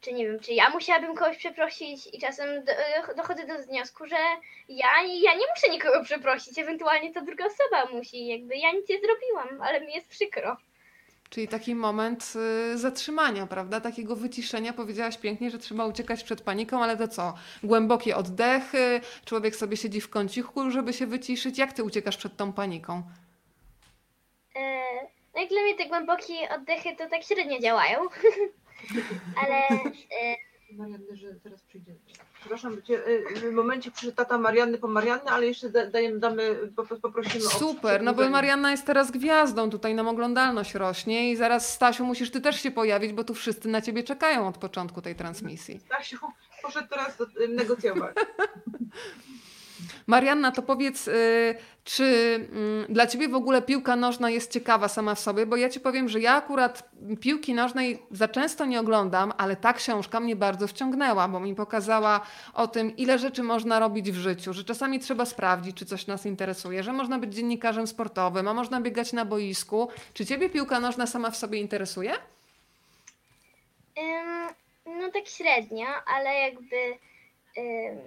czy 0.00 0.12
nie 0.12 0.26
wiem, 0.26 0.40
czy 0.40 0.52
ja 0.52 0.70
musiałabym 0.70 1.14
kogoś 1.14 1.36
przeprosić 1.36 2.14
i 2.14 2.20
czasem 2.20 2.64
do, 2.64 2.72
dochodzę 3.16 3.46
do 3.46 3.62
wniosku, 3.62 4.06
że 4.06 4.16
ja, 4.68 4.88
ja 5.02 5.34
nie 5.34 5.46
muszę 5.54 5.68
nikogo 5.70 6.04
przeprosić, 6.04 6.58
ewentualnie 6.58 7.12
to 7.12 7.22
druga 7.22 7.44
osoba 7.46 7.98
musi, 7.98 8.26
jakby 8.26 8.56
ja 8.56 8.72
nic 8.72 8.88
nie 8.88 8.98
zrobiłam, 9.00 9.62
ale 9.62 9.80
mi 9.80 9.92
jest 9.92 10.08
przykro. 10.08 10.56
Czyli 11.30 11.48
taki 11.48 11.74
moment 11.74 12.32
y, 12.74 12.78
zatrzymania, 12.78 13.46
prawda? 13.46 13.80
Takiego 13.80 14.16
wyciszenia. 14.16 14.72
Powiedziałaś 14.72 15.18
pięknie, 15.18 15.50
że 15.50 15.58
trzeba 15.58 15.86
uciekać 15.86 16.24
przed 16.24 16.40
paniką, 16.40 16.82
ale 16.82 16.96
to 16.96 17.08
co? 17.08 17.34
Głębokie 17.62 18.16
oddechy, 18.16 19.00
człowiek 19.24 19.56
sobie 19.56 19.76
siedzi 19.76 20.00
w 20.00 20.10
kąciku, 20.10 20.70
żeby 20.70 20.92
się 20.92 21.06
wyciszyć. 21.06 21.58
Jak 21.58 21.72
ty 21.72 21.84
uciekasz 21.84 22.16
przed 22.16 22.36
tą 22.36 22.52
paniką? 22.52 23.02
E, 24.56 24.82
no 25.34 25.40
jak 25.40 25.48
dla 25.48 25.62
mnie 25.62 25.74
te 25.74 25.86
głębokie 25.86 26.34
oddechy 26.54 26.96
to 26.96 27.08
tak 27.08 27.22
średnio 27.22 27.58
działają, 27.58 28.00
ale 29.42 29.54
e, 29.54 30.36
Marianny, 30.78 31.16
że 31.16 31.34
teraz 31.34 31.62
przyjdzie. 31.62 31.94
Przepraszam 32.40 32.82
cię, 32.82 33.06
y, 33.08 33.50
w 33.50 33.54
momencie 33.54 33.90
przyszedł 33.90 34.16
tata 34.16 34.38
Marianny 34.38 34.78
po 34.78 34.88
Mariannę, 34.88 35.30
ale 35.30 35.46
jeszcze 35.46 35.70
da, 35.70 35.86
dajemy, 35.86 36.18
damy, 36.18 36.72
po- 36.76 36.96
poprosimy 36.96 37.44
o 37.46 37.50
Super, 37.50 38.02
no 38.02 38.14
bo. 38.14 38.30
Marianna 38.30 38.70
jest 38.70 38.86
teraz 38.86 39.10
gwiazdą, 39.10 39.70
tutaj 39.70 39.94
nam 39.94 40.08
oglądalność 40.08 40.74
rośnie 40.74 41.30
i 41.30 41.36
zaraz 41.36 41.72
Stasiu 41.74 42.04
musisz 42.04 42.30
ty 42.30 42.40
też 42.40 42.60
się 42.60 42.70
pojawić, 42.70 43.12
bo 43.12 43.24
tu 43.24 43.34
wszyscy 43.34 43.68
na 43.68 43.82
ciebie 43.82 44.02
czekają 44.02 44.48
od 44.48 44.58
początku 44.58 45.02
tej 45.02 45.14
transmisji. 45.14 45.80
Stasiu 45.80 46.18
poszedł 46.62 46.88
teraz 46.88 47.16
do, 47.16 47.24
y, 47.44 47.48
negocjować. 47.48 48.16
Marianna, 50.06 50.52
to 50.52 50.62
powiedz, 50.62 51.08
y, 51.08 51.54
czy 51.84 52.04
mm, 52.52 52.86
dla 52.88 53.06
ciebie 53.06 53.28
w 53.28 53.34
ogóle 53.34 53.62
piłka 53.62 53.96
nożna 53.96 54.30
jest 54.30 54.52
ciekawa 54.52 54.88
sama 54.88 55.14
w 55.14 55.20
sobie? 55.20 55.46
Bo 55.46 55.56
ja 55.56 55.68
ci 55.68 55.80
powiem, 55.80 56.08
że 56.08 56.20
ja 56.20 56.34
akurat 56.34 56.90
piłki 57.20 57.54
nożnej 57.54 58.02
za 58.10 58.28
często 58.28 58.64
nie 58.64 58.80
oglądam, 58.80 59.32
ale 59.38 59.56
ta 59.56 59.72
książka 59.72 60.20
mnie 60.20 60.36
bardzo 60.36 60.68
wciągnęła, 60.68 61.28
bo 61.28 61.40
mi 61.40 61.54
pokazała 61.54 62.20
o 62.54 62.68
tym, 62.68 62.96
ile 62.96 63.18
rzeczy 63.18 63.42
można 63.42 63.78
robić 63.78 64.10
w 64.12 64.16
życiu, 64.16 64.52
że 64.52 64.64
czasami 64.64 65.00
trzeba 65.00 65.24
sprawdzić, 65.24 65.76
czy 65.76 65.86
coś 65.86 66.06
nas 66.06 66.26
interesuje, 66.26 66.82
że 66.82 66.92
można 66.92 67.18
być 67.18 67.34
dziennikarzem 67.34 67.86
sportowym, 67.86 68.48
a 68.48 68.54
można 68.54 68.80
biegać 68.80 69.12
na 69.12 69.24
boisku. 69.24 69.88
Czy 70.14 70.26
ciebie 70.26 70.50
piłka 70.50 70.80
nożna 70.80 71.06
sama 71.06 71.30
w 71.30 71.36
sobie 71.36 71.60
interesuje? 71.60 72.12
Ym, 73.98 74.48
no 75.00 75.10
tak 75.10 75.26
średnio, 75.28 75.86
ale 76.06 76.34
jakby 76.34 76.76
ym, 77.58 77.98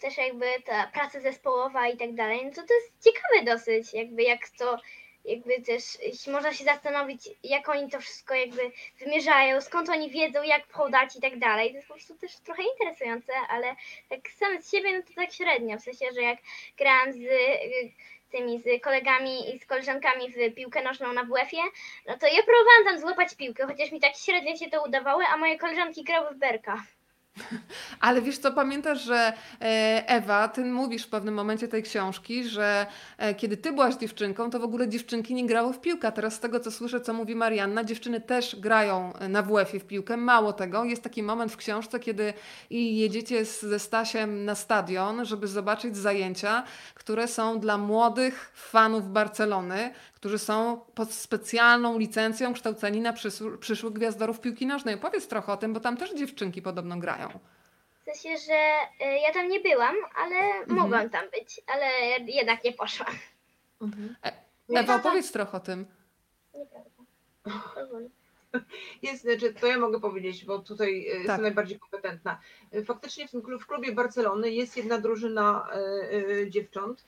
też 0.00 0.18
jakby 0.18 0.46
ta 0.64 0.86
praca 0.86 1.20
zespołowa 1.20 1.88
i 1.88 1.96
tak 1.96 2.14
dalej, 2.14 2.44
no 2.44 2.50
to 2.50 2.62
to 2.62 2.74
jest 2.74 2.92
ciekawe 3.04 3.52
dosyć, 3.54 3.94
jakby 3.94 4.22
jak 4.22 4.48
to, 4.58 4.78
jakby 5.24 5.62
też 5.62 5.82
można 6.26 6.54
się 6.54 6.64
zastanowić, 6.64 7.28
jak 7.44 7.68
oni 7.68 7.90
to 7.90 8.00
wszystko 8.00 8.34
jakby 8.34 8.70
wymierzają, 8.98 9.60
skąd 9.60 9.88
oni 9.88 10.10
wiedzą, 10.10 10.42
jak 10.42 10.66
podać 10.66 11.16
i 11.16 11.20
tak 11.20 11.38
dalej. 11.38 11.70
To 11.70 11.76
jest 11.76 11.88
po 11.88 11.94
prostu 11.94 12.14
też 12.14 12.36
trochę 12.36 12.62
interesujące, 12.62 13.32
ale 13.48 13.76
tak 14.08 14.20
sam 14.30 14.62
z 14.62 14.70
siebie, 14.70 14.96
no 14.96 15.02
to 15.02 15.14
tak 15.14 15.32
średnio, 15.32 15.78
w 15.78 15.82
sensie, 15.82 16.06
że 16.14 16.22
jak 16.22 16.38
grałam 16.76 17.12
z 17.12 17.16
y, 17.16 17.92
tymi 18.30 18.60
z 18.60 18.82
kolegami 18.82 19.54
i 19.54 19.58
z 19.58 19.66
koleżankami 19.66 20.32
w 20.32 20.54
piłkę 20.54 20.82
nożną 20.82 21.12
na 21.12 21.24
WF-ie, 21.24 21.62
no 22.06 22.18
to 22.18 22.26
ja 22.26 22.42
próbowałam 22.42 22.84
tam 22.84 22.98
złapać 23.00 23.34
piłkę, 23.34 23.66
chociaż 23.66 23.92
mi 23.92 24.00
tak 24.00 24.16
średnio 24.16 24.56
się 24.56 24.70
to 24.70 24.84
udawało, 24.84 25.22
a 25.32 25.36
moje 25.36 25.58
koleżanki 25.58 26.04
grały 26.04 26.34
w 26.34 26.38
berka. 26.38 26.84
Ale 28.00 28.22
wiesz 28.22 28.38
co, 28.38 28.52
pamiętasz, 28.52 29.04
że 29.04 29.32
e, 29.60 30.04
Ewa, 30.06 30.48
ty 30.48 30.64
mówisz 30.64 31.06
w 31.06 31.08
pewnym 31.08 31.34
momencie 31.34 31.68
tej 31.68 31.82
książki, 31.82 32.44
że 32.44 32.86
e, 33.18 33.34
kiedy 33.34 33.56
ty 33.56 33.72
byłaś 33.72 33.94
dziewczynką, 33.94 34.50
to 34.50 34.60
w 34.60 34.64
ogóle 34.64 34.88
dziewczynki 34.88 35.34
nie 35.34 35.46
grały 35.46 35.72
w 35.72 35.80
piłkę. 35.80 36.12
Teraz 36.12 36.34
z 36.34 36.40
tego, 36.40 36.60
co 36.60 36.70
słyszę, 36.70 37.00
co 37.00 37.12
mówi 37.12 37.34
Marianna, 37.34 37.84
dziewczyny 37.84 38.20
też 38.20 38.56
grają 38.56 39.12
na 39.28 39.42
WF-ie 39.42 39.80
w 39.80 39.86
piłkę. 39.86 40.16
Mało 40.16 40.52
tego, 40.52 40.84
jest 40.84 41.02
taki 41.02 41.22
moment 41.22 41.52
w 41.52 41.56
książce, 41.56 42.00
kiedy 42.00 42.32
jedziecie 42.70 43.44
ze 43.44 43.78
Stasiem 43.78 44.44
na 44.44 44.54
stadion, 44.54 45.24
żeby 45.24 45.48
zobaczyć 45.48 45.96
zajęcia, 45.96 46.64
które 46.94 47.28
są 47.28 47.60
dla 47.60 47.78
młodych 47.78 48.52
fanów 48.54 49.08
Barcelony, 49.12 49.90
którzy 50.20 50.38
są 50.38 50.80
pod 50.94 51.12
specjalną 51.12 51.98
licencją 51.98 52.54
kształceni 52.54 53.00
na 53.00 53.12
przyszłych 53.60 53.92
gwiazdorów 53.92 54.40
piłki 54.40 54.66
nożnej. 54.66 54.98
Powiedz 54.98 55.28
trochę 55.28 55.52
o 55.52 55.56
tym, 55.56 55.72
bo 55.72 55.80
tam 55.80 55.96
też 55.96 56.14
dziewczynki 56.14 56.62
podobno 56.62 56.96
grają. 56.96 57.28
W 58.00 58.04
sensie, 58.04 58.44
że 58.46 58.54
y, 59.06 59.18
ja 59.18 59.32
tam 59.32 59.48
nie 59.48 59.60
byłam, 59.60 59.94
ale 60.16 60.36
mhm. 60.36 60.78
mogłam 60.78 61.10
tam 61.10 61.24
być, 61.30 61.60
ale 61.66 61.86
jednak 62.26 62.64
nie 62.64 62.72
poszłam. 62.72 63.14
Mhm. 63.82 64.16
E, 64.24 64.32
Ewa, 64.68 64.96
opowiedz 64.96 65.32
trochę 65.32 65.56
o 65.56 65.60
tym. 65.60 65.86
Nieprawda. 66.54 67.02
Jest, 69.02 69.22
znaczy, 69.22 69.54
to 69.54 69.66
ja 69.66 69.78
mogę 69.78 70.00
powiedzieć, 70.00 70.44
bo 70.44 70.58
tutaj 70.58 71.06
tak. 71.08 71.18
jestem 71.18 71.42
najbardziej 71.42 71.78
kompetentna. 71.78 72.40
Faktycznie 72.86 73.28
w, 73.28 73.32
w 73.60 73.66
klubie 73.66 73.92
Barcelony 73.92 74.50
jest 74.50 74.76
jedna 74.76 74.98
drużyna 74.98 75.68
y, 76.12 76.14
y, 76.14 76.50
dziewcząt, 76.50 77.04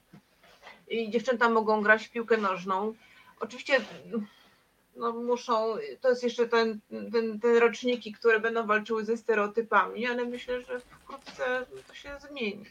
i 0.89 1.11
dziewczęta 1.11 1.49
mogą 1.49 1.83
grać 1.83 2.07
w 2.07 2.11
piłkę 2.11 2.37
nożną. 2.37 2.95
Oczywiście 3.41 3.81
no, 4.97 5.13
muszą, 5.13 5.75
to 6.01 6.09
jest 6.11 6.23
jeszcze 6.23 6.49
ten, 6.49 6.81
ten, 7.13 7.41
te 7.41 7.61
roczniki, 7.61 8.13
które 8.13 8.41
będą 8.41 8.67
walczyły 8.67 9.05
ze 9.05 9.17
stereotypami, 9.17 10.07
ale 10.07 10.25
myślę, 10.25 10.63
że 10.63 10.81
wkrótce 10.81 11.67
to 11.89 11.95
się 11.95 12.11
zmieni. 12.29 12.65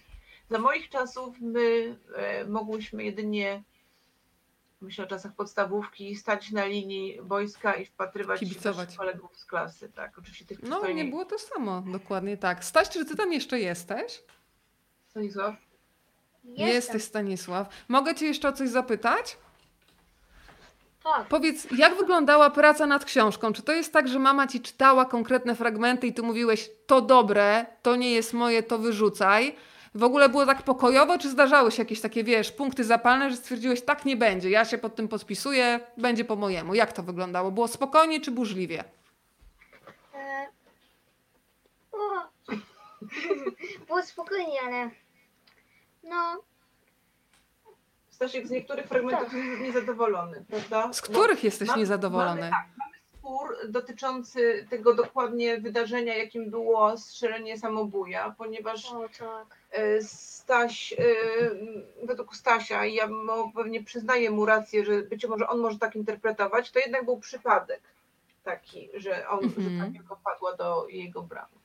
Za 0.50 0.60
moich 0.60 0.90
czasów 0.90 1.36
my 1.42 1.98
e, 2.16 2.46
mogłyśmy 2.46 3.04
jedynie, 3.04 3.64
myślę 4.82 5.06
o 5.06 5.08
czasach 5.08 5.36
podstawówki, 5.36 6.16
stać 6.16 6.52
na 6.52 6.66
linii 6.66 7.22
boiska 7.24 7.74
i 7.74 7.86
wpatrywać 7.86 8.40
Kibicować. 8.40 8.92
się 8.92 8.98
kolegów 8.98 9.38
z 9.38 9.46
klasy. 9.46 9.92
Tak, 9.96 10.20
oczywiście 10.20 10.46
tych 10.46 10.64
No 10.64 10.90
nie 10.90 11.06
było 11.06 11.26
to 11.26 11.40
samo, 11.40 11.84
dokładnie 11.92 12.38
tak. 12.38 12.66
Staś, 12.66 12.90
czy 12.90 13.06
ty 13.06 13.16
tam 13.16 13.34
jeszcze 13.34 13.60
jesteś? 13.60 14.24
Stanisław? 15.08 15.71
Jestem. 16.44 16.68
Jesteś 16.68 17.04
Stanisław. 17.04 17.68
Mogę 17.88 18.16
cię 18.16 18.26
jeszcze 18.26 18.50
o 18.50 18.54
coś 18.54 18.70
zapytać? 18.70 19.38
Tak. 21.04 21.28
Powiedz, 21.28 21.68
jak 21.78 21.98
wyglądała 21.98 22.50
praca 22.50 22.86
nad 22.86 23.06
książką? 23.06 23.54
Czy 23.54 23.62
to 23.62 23.72
jest 23.72 23.94
tak, 23.94 24.08
że 24.08 24.20
mama 24.20 24.48
ci 24.48 24.62
czytała 24.62 25.06
konkretne 25.06 25.56
fragmenty 25.56 26.08
i 26.08 26.14
ty 26.14 26.22
mówiłeś, 26.22 26.70
to 26.88 27.02
dobre, 27.02 27.66
to 27.82 27.96
nie 27.96 28.12
jest 28.12 28.34
moje, 28.34 28.64
to 28.64 28.78
wyrzucaj? 28.78 29.56
W 29.96 30.04
ogóle 30.04 30.30
było 30.30 30.46
tak 30.46 30.64
pokojowo, 30.64 31.18
czy 31.18 31.30
zdarzały 31.30 31.72
się 31.72 31.82
jakieś 31.82 32.02
takie, 32.02 32.24
wiesz, 32.24 32.52
punkty 32.52 32.84
zapalne, 32.84 33.32
że 33.32 33.38
stwierdziłeś, 33.38 33.82
tak 33.82 34.06
nie 34.06 34.18
będzie, 34.18 34.50
ja 34.50 34.66
się 34.66 34.78
pod 34.78 34.96
tym 34.96 35.08
podpisuję, 35.08 35.80
będzie 35.98 36.26
po 36.26 36.36
mojemu. 36.36 36.74
Jak 36.74 36.94
to 36.94 37.04
wyglądało? 37.04 37.52
Było 37.52 37.68
spokojnie 37.68 38.22
czy 38.22 38.32
burzliwie? 38.32 38.84
E... 40.16 40.48
było 43.88 44.04
spokojnie, 44.04 44.62
ale 44.66 44.90
no. 46.04 46.44
Stasiek 48.10 48.48
z 48.48 48.52
niektórych 48.52 48.88
fragmentów 48.88 49.26
tak. 49.26 49.34
jest 49.34 49.62
niezadowolony, 49.62 50.46
prawda? 50.50 50.94
Z 50.94 51.02
których 51.02 51.40
Bo 51.40 51.46
jesteś 51.46 51.68
mamy, 51.68 51.80
niezadowolony? 51.80 52.42
Mamy, 52.42 52.52
tak, 52.52 52.68
mamy 52.78 52.92
spór 53.22 53.58
dotyczący 53.70 54.68
tego 54.70 54.94
dokładnie 54.94 55.58
wydarzenia, 55.58 56.16
jakim 56.16 56.50
było 56.50 56.98
strzelenie 56.98 57.58
samobuja, 57.58 58.36
ponieważ 58.38 58.94
o, 58.94 59.10
tak. 59.20 59.58
E, 59.72 60.02
Staś, 60.02 60.94
e, 60.94 61.06
według 62.04 62.36
Stasia, 62.36 62.86
i 62.86 62.94
ja 62.94 63.08
mu 63.08 63.52
pewnie 63.56 63.84
przyznaję 63.84 64.32
mu 64.32 64.46
rację, 64.46 64.86
że 64.86 65.02
być 65.02 65.26
może 65.26 65.48
on 65.48 65.60
może 65.60 65.80
tak 65.80 65.96
interpretować, 65.96 66.72
to 66.72 66.80
jednak 66.80 67.06
był 67.06 67.20
przypadek 67.20 67.82
taki, 68.44 68.90
że 68.94 69.30
on, 69.30 69.40
mm 69.40 69.50
-hmm. 69.50 69.62
że 69.62 69.70
mhm. 69.70 69.94
tak 69.94 70.18
padła 70.24 70.56
do 70.56 70.88
jego 70.88 71.22
bramy. 71.22 71.61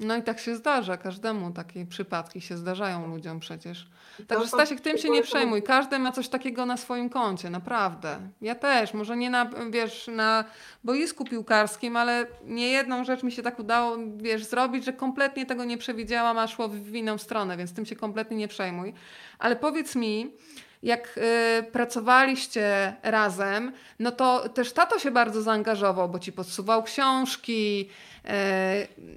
No 0.00 0.16
i 0.16 0.22
tak 0.22 0.38
się 0.40 0.56
zdarza, 0.56 0.96
każdemu 0.96 1.50
takie 1.50 1.86
przypadki 1.86 2.40
się 2.40 2.56
zdarzają 2.56 3.06
ludziom 3.06 3.40
przecież. 3.40 3.86
Także 4.26 4.48
Stasiek, 4.48 4.80
tym 4.80 4.98
się 4.98 5.10
nie 5.10 5.22
przejmuj. 5.22 5.62
Każdy 5.62 5.98
ma 5.98 6.12
coś 6.12 6.28
takiego 6.28 6.66
na 6.66 6.76
swoim 6.76 7.10
koncie, 7.10 7.50
naprawdę. 7.50 8.18
Ja 8.40 8.54
też, 8.54 8.94
może 8.94 9.16
nie 9.16 9.30
na, 9.30 9.50
wiesz, 9.70 10.10
na 10.12 10.44
boisku 10.84 11.24
piłkarskim, 11.24 11.96
ale 11.96 12.26
nie 12.44 12.68
jedną 12.68 13.04
rzecz 13.04 13.22
mi 13.22 13.32
się 13.32 13.42
tak 13.42 13.58
udało, 13.58 13.96
wiesz, 14.16 14.44
zrobić, 14.44 14.84
że 14.84 14.92
kompletnie 14.92 15.46
tego 15.46 15.64
nie 15.64 15.78
przewidziałam, 15.78 16.38
a 16.38 16.48
szło 16.48 16.68
w 16.68 16.94
inną 16.94 17.18
stronę, 17.18 17.56
więc 17.56 17.74
tym 17.74 17.86
się 17.86 17.96
kompletnie 17.96 18.36
nie 18.36 18.48
przejmuj. 18.48 18.94
Ale 19.38 19.56
powiedz 19.56 19.96
mi, 19.96 20.32
jak 20.82 21.18
y, 21.58 21.62
pracowaliście 21.62 22.94
razem, 23.02 23.72
no 23.98 24.12
to 24.12 24.48
też 24.48 24.72
tato 24.72 24.98
się 24.98 25.10
bardzo 25.10 25.42
zaangażował, 25.42 26.08
bo 26.08 26.18
ci 26.18 26.32
podsuwał 26.32 26.82
książki, 26.82 27.88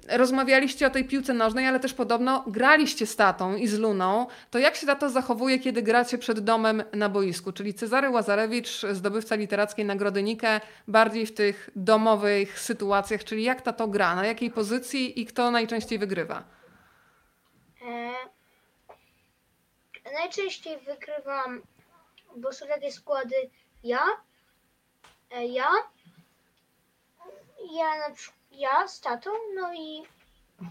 y, 0.08 0.16
rozmawialiście 0.16 0.86
o 0.86 0.90
tej 0.90 1.04
piłce 1.04 1.34
nożnej, 1.34 1.66
ale 1.66 1.80
też 1.80 1.94
podobno 1.94 2.44
graliście 2.46 3.06
z 3.06 3.16
tatą 3.16 3.56
i 3.56 3.66
z 3.66 3.78
Luną. 3.78 4.26
To 4.50 4.58
jak 4.58 4.76
się 4.76 4.86
tato 4.86 5.10
zachowuje, 5.10 5.58
kiedy 5.58 5.82
gracie 5.82 6.18
przed 6.18 6.40
domem 6.40 6.82
na 6.92 7.08
boisku? 7.08 7.52
Czyli 7.52 7.74
Cezary 7.74 8.10
Łazarewicz, 8.10 8.82
zdobywca 8.92 9.34
literackiej 9.34 9.84
Nagrody 9.84 10.22
Nike, 10.22 10.60
bardziej 10.88 11.26
w 11.26 11.34
tych 11.34 11.70
domowych 11.76 12.60
sytuacjach, 12.60 13.24
czyli 13.24 13.42
jak 13.42 13.62
tato 13.62 13.88
gra, 13.88 14.14
na 14.14 14.26
jakiej 14.26 14.50
pozycji 14.50 15.20
i 15.20 15.26
kto 15.26 15.50
najczęściej 15.50 15.98
wygrywa? 15.98 16.44
Najczęściej 20.14 20.78
wygrywam, 20.78 21.62
bo 22.36 22.52
są 22.52 22.66
takie 22.66 22.92
składy 22.92 23.34
ja, 23.84 24.00
e, 25.30 25.46
ja, 25.46 25.68
ja 27.72 28.08
na 28.08 28.14
przykład, 28.14 28.38
ja 28.52 28.88
z 28.88 29.00
tatą, 29.00 29.30
no 29.54 29.74
i 29.74 30.02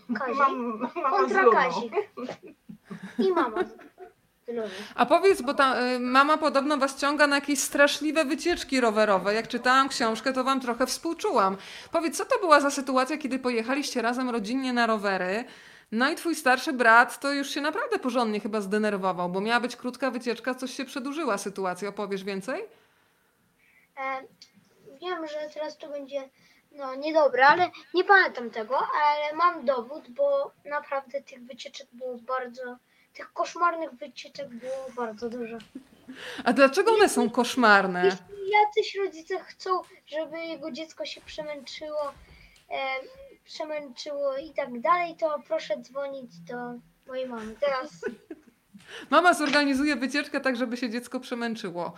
Kazik 0.20 0.38
Mam, 0.38 0.80
mama 0.96 1.10
kontra 1.10 1.44
Kazik. 1.52 1.94
I 3.20 3.32
mama. 3.32 3.64
A 4.96 5.06
powiedz, 5.06 5.42
bo 5.42 5.54
ta 5.54 5.82
y, 5.82 6.00
mama 6.00 6.38
podobno 6.38 6.78
was 6.78 7.00
ciąga 7.00 7.28
na 7.28 7.36
jakieś 7.36 7.60
straszliwe 7.60 8.26
wycieczki 8.26 8.82
rowerowe. 8.82 9.34
Jak 9.34 9.48
czytałam 9.48 9.90
książkę, 9.90 10.34
to 10.34 10.44
wam 10.44 10.60
trochę 10.62 10.88
współczułam. 10.88 11.58
Powiedz, 11.92 12.18
co 12.18 12.26
to 12.26 12.40
była 12.40 12.60
za 12.60 12.72
sytuacja, 12.72 13.18
kiedy 13.18 13.40
pojechaliście 13.40 14.02
razem 14.02 14.30
rodzinnie 14.30 14.74
na 14.74 14.88
rowery? 14.88 15.46
No 15.94 16.12
i 16.12 16.16
twój 16.16 16.36
starszy 16.36 16.74
brat 16.74 17.20
to 17.20 17.34
już 17.34 17.50
się 17.50 17.62
naprawdę 17.62 18.00
porządnie 18.00 18.40
chyba 18.40 18.62
zdenerwował, 18.62 19.30
bo 19.30 19.42
miała 19.42 19.60
być 19.60 19.76
krótka 19.76 20.12
wycieczka, 20.12 20.56
coś 20.56 20.72
się 20.74 20.86
przedłużyła 20.86 21.38
sytuacja. 21.38 21.90
Opowiesz 21.90 22.24
więcej? 22.24 22.62
E, 23.98 24.22
wiem, 25.02 25.28
że 25.28 25.50
teraz 25.54 25.78
to 25.78 25.90
będzie 25.90 26.30
no 26.72 26.96
niedobre, 26.96 27.48
ale 27.48 27.72
nie 27.94 28.04
pamiętam 28.04 28.50
tego, 28.50 28.78
ale 28.78 29.36
mam 29.36 29.66
dowód, 29.66 30.10
bo 30.10 30.52
naprawdę 30.66 31.22
tych 31.22 31.44
wycieczek 31.44 31.88
było 31.92 32.18
bardzo, 32.18 32.78
tych 33.14 33.34
koszmarnych 33.34 33.92
wycieczek 33.92 34.50
było 34.50 34.90
bardzo 34.96 35.30
dużo. 35.30 35.58
A 36.44 36.54
dlaczego 36.54 36.92
one 36.92 37.10
są 37.10 37.30
koszmarne? 37.30 38.06
Jeśli 38.06 38.50
jacyś 38.50 38.96
rodzice 38.96 39.40
chcą, 39.40 39.82
żeby 40.06 40.40
jego 40.40 40.72
dziecko 40.72 41.06
się 41.06 41.22
przemęczyło, 41.22 42.14
e, 42.70 42.78
przemęczyło 43.44 44.38
i 44.38 44.54
tak 44.54 44.82
dalej, 44.82 45.16
to 45.20 45.40
proszę 45.48 45.78
dzwonić 45.82 46.40
do 46.40 46.56
mojej 47.08 47.28
mamy. 47.30 47.56
Teraz. 47.60 48.06
Mama 49.10 49.34
zorganizuje 49.34 49.96
wycieczkę 49.96 50.42
tak, 50.42 50.56
żeby 50.56 50.78
się 50.78 50.90
dziecko 50.90 51.20
przemęczyło. 51.20 51.94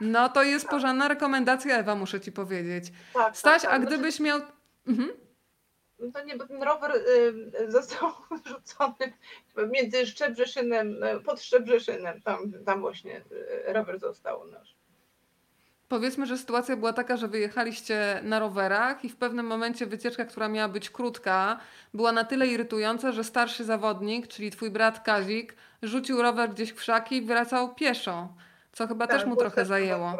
No 0.00 0.28
to 0.28 0.42
jest 0.42 0.64
tak. 0.64 0.70
porządna 0.70 1.08
rekomendacja, 1.08 1.78
Ewa, 1.78 1.94
muszę 1.94 2.20
ci 2.20 2.32
powiedzieć. 2.32 2.84
Tak, 3.14 3.36
Staś, 3.36 3.62
tak, 3.62 3.70
a 3.70 3.78
tak. 3.78 3.86
gdybyś 3.86 4.20
miał. 4.20 4.40
Mhm. 4.86 5.10
No 6.14 6.24
nie, 6.24 6.36
bo 6.36 6.46
ten 6.46 6.62
rower 6.62 6.92
y, 6.96 7.70
został 7.70 8.08
rzucony 8.48 9.12
między 9.70 10.06
Szczebrzeszynem, 10.06 11.02
y, 11.02 11.20
pod 11.20 11.40
Szczebrzeszynem, 11.40 12.22
tam, 12.22 12.52
tam 12.66 12.80
właśnie 12.80 13.24
y, 13.68 13.72
rower 13.72 13.98
został 13.98 14.46
nasz. 14.46 14.79
Powiedzmy, 15.90 16.26
że 16.26 16.38
sytuacja 16.38 16.76
była 16.76 16.92
taka, 16.92 17.16
że 17.16 17.28
wyjechaliście 17.28 18.20
na 18.22 18.38
rowerach 18.38 19.04
i 19.04 19.08
w 19.08 19.16
pewnym 19.16 19.46
momencie 19.46 19.86
wycieczka, 19.86 20.24
która 20.24 20.48
miała 20.48 20.68
być 20.68 20.90
krótka, 20.90 21.60
była 21.94 22.12
na 22.12 22.24
tyle 22.24 22.46
irytująca, 22.46 23.12
że 23.12 23.24
starszy 23.24 23.64
zawodnik, 23.64 24.28
czyli 24.28 24.50
twój 24.50 24.70
brat 24.70 25.04
Kazik, 25.04 25.56
rzucił 25.82 26.22
rower 26.22 26.50
gdzieś 26.50 26.70
w 26.70 26.74
krzaki 26.74 27.16
i 27.16 27.22
wracał 27.22 27.74
pieszo, 27.74 28.28
co 28.72 28.86
chyba 28.86 29.06
tak, 29.06 29.16
też 29.16 29.26
mu 29.26 29.36
trochę 29.36 29.64
zajęło. 29.66 30.16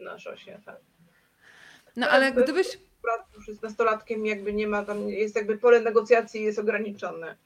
Na 0.00 0.18
szosie, 0.18 0.60
tak. 0.66 0.76
No 1.96 2.08
ale 2.08 2.32
gdybyś... 2.32 2.78
Brat 3.02 3.26
już 3.36 3.48
jest 3.48 3.62
nastolatkiem, 3.62 4.26
jakby 4.26 4.52
nie 4.52 4.66
ma 4.66 4.84
tam, 4.84 5.08
jest 5.08 5.36
jakby 5.36 5.58
pole 5.58 5.80
negocjacji 5.80 6.42
jest 6.42 6.58
ograniczone. 6.58 7.36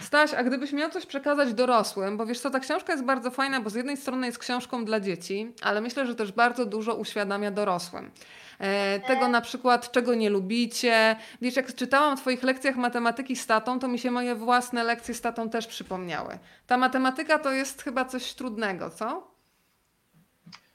Staś, 0.00 0.34
a 0.34 0.44
gdybyś 0.44 0.72
miał 0.72 0.90
coś 0.90 1.06
przekazać 1.06 1.54
dorosłym, 1.54 2.16
bo 2.16 2.26
wiesz 2.26 2.40
co, 2.40 2.50
ta 2.50 2.60
książka 2.60 2.92
jest 2.92 3.04
bardzo 3.04 3.30
fajna, 3.30 3.60
bo 3.60 3.70
z 3.70 3.74
jednej 3.74 3.96
strony 3.96 4.26
jest 4.26 4.38
książką 4.38 4.84
dla 4.84 5.00
dzieci, 5.00 5.52
ale 5.62 5.80
myślę, 5.80 6.06
że 6.06 6.14
też 6.14 6.32
bardzo 6.32 6.66
dużo 6.66 6.94
uświadamia 6.94 7.50
dorosłym. 7.50 8.10
E, 8.58 9.00
tego 9.00 9.28
na 9.28 9.40
przykład, 9.40 9.90
czego 9.90 10.14
nie 10.14 10.30
lubicie. 10.30 11.16
Wiesz, 11.42 11.56
jak 11.56 11.74
czytałam 11.74 12.16
w 12.16 12.20
Twoich 12.20 12.42
lekcjach 12.42 12.76
matematyki 12.76 13.36
z 13.36 13.46
tatą, 13.46 13.78
to 13.78 13.88
mi 13.88 13.98
się 13.98 14.10
moje 14.10 14.34
własne 14.34 14.84
lekcje 14.84 15.14
z 15.14 15.20
tatą 15.20 15.50
też 15.50 15.66
przypomniały. 15.66 16.38
Ta 16.66 16.76
matematyka 16.76 17.38
to 17.38 17.52
jest 17.52 17.82
chyba 17.82 18.04
coś 18.04 18.34
trudnego, 18.34 18.90
co? 18.90 19.30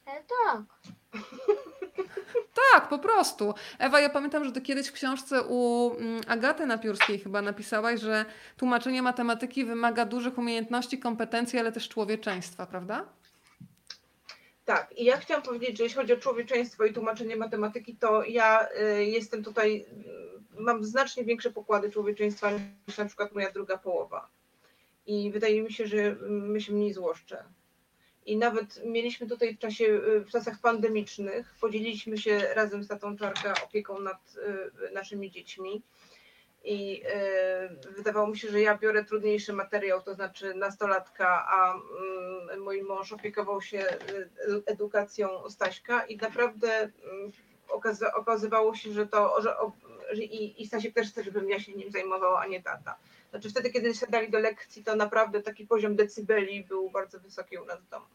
E, 0.05 0.23
tak. 0.45 0.61
Tak, 2.53 2.89
po 2.89 2.99
prostu. 2.99 3.53
Ewa, 3.79 3.99
ja 3.99 4.09
pamiętam, 4.09 4.45
że 4.45 4.51
ty 4.51 4.61
kiedyś 4.61 4.87
w 4.87 4.91
książce 4.91 5.43
u 5.43 5.91
mm, 5.97 6.21
Agaty 6.27 6.65
Napiórskiej 6.65 7.19
chyba 7.19 7.41
napisałaś, 7.41 7.99
że 7.99 8.25
tłumaczenie 8.57 9.01
matematyki 9.01 9.65
wymaga 9.65 10.05
dużych 10.05 10.37
umiejętności, 10.37 10.99
kompetencji, 10.99 11.59
ale 11.59 11.71
też 11.71 11.89
człowieczeństwa, 11.89 12.65
prawda? 12.65 13.05
Tak, 14.65 14.93
i 14.97 15.05
ja 15.05 15.17
chciałam 15.17 15.43
powiedzieć, 15.43 15.77
że 15.77 15.83
jeśli 15.83 15.97
chodzi 15.97 16.13
o 16.13 16.17
człowieczeństwo 16.17 16.85
i 16.85 16.93
tłumaczenie 16.93 17.35
matematyki, 17.35 17.95
to 17.95 18.23
ja 18.23 18.67
y, 18.97 19.05
jestem 19.05 19.43
tutaj, 19.43 19.85
y, 20.57 20.61
mam 20.61 20.83
znacznie 20.83 21.23
większe 21.23 21.51
pokłady 21.51 21.91
człowieczeństwa 21.91 22.51
niż 22.87 22.97
na 22.97 23.05
przykład 23.05 23.31
moja 23.31 23.51
druga 23.51 23.77
połowa. 23.77 24.27
I 25.05 25.31
wydaje 25.31 25.63
mi 25.63 25.73
się, 25.73 25.87
że 25.87 26.15
my 26.29 26.61
się 26.61 26.73
mniej 26.73 26.93
złoszczę. 26.93 27.43
I 28.25 28.37
nawet 28.37 28.85
mieliśmy 28.85 29.27
tutaj 29.27 29.55
w 29.55 29.59
czasie, 29.59 29.85
y, 29.85 30.19
w 30.19 30.29
czasach 30.29 30.59
pandemicznych, 30.61 31.55
podzieliliśmy 31.61 32.17
się 32.17 32.53
razem 32.53 32.83
z 32.83 32.87
tatą 32.87 33.17
Czarka 33.17 33.53
opieką 33.65 33.99
nad 33.99 34.35
naszymi 34.93 35.31
dziećmi. 35.31 35.83
I 36.65 37.03
wydawało 37.95 38.27
mi 38.27 38.37
się, 38.37 38.49
że 38.49 38.61
ja 38.61 38.77
biorę 38.77 39.05
trudniejszy 39.05 39.53
materiał, 39.53 40.01
to 40.01 40.13
znaczy 40.13 40.53
nastolatka, 40.53 41.47
a 41.47 41.73
mm, 41.73 42.63
mój 42.63 42.83
mąż 42.83 43.13
opiekował 43.13 43.61
się 43.61 43.85
edukacją 44.65 45.49
Staśka 45.49 46.05
i 46.05 46.17
naprawdę 46.17 46.79
mm, 46.81 47.31
okazywało 48.15 48.75
się, 48.75 48.91
że 48.91 49.07
to, 49.07 49.41
że 49.41 49.55
i, 50.15 50.61
i 50.61 50.67
Stasiek 50.67 50.93
też 50.93 51.11
chce, 51.11 51.23
żebym 51.23 51.49
ja 51.49 51.59
się 51.59 51.73
nim 51.73 51.91
zajmowała, 51.91 52.39
a 52.39 52.47
nie 52.47 52.63
tata. 52.63 52.95
Znaczy 53.33 53.49
wtedy, 53.49 53.69
kiedy 53.69 53.95
siadali 53.95 54.31
do 54.31 54.39
lekcji, 54.39 54.83
to 54.83 54.95
naprawdę 54.95 55.41
taki 55.41 55.67
poziom 55.67 55.95
decybeli 55.95 56.63
był 56.63 56.89
bardzo 56.89 57.19
wysoki 57.19 57.57
u 57.57 57.65
nas 57.65 57.79
w 57.81 57.89
domu. 57.89 58.05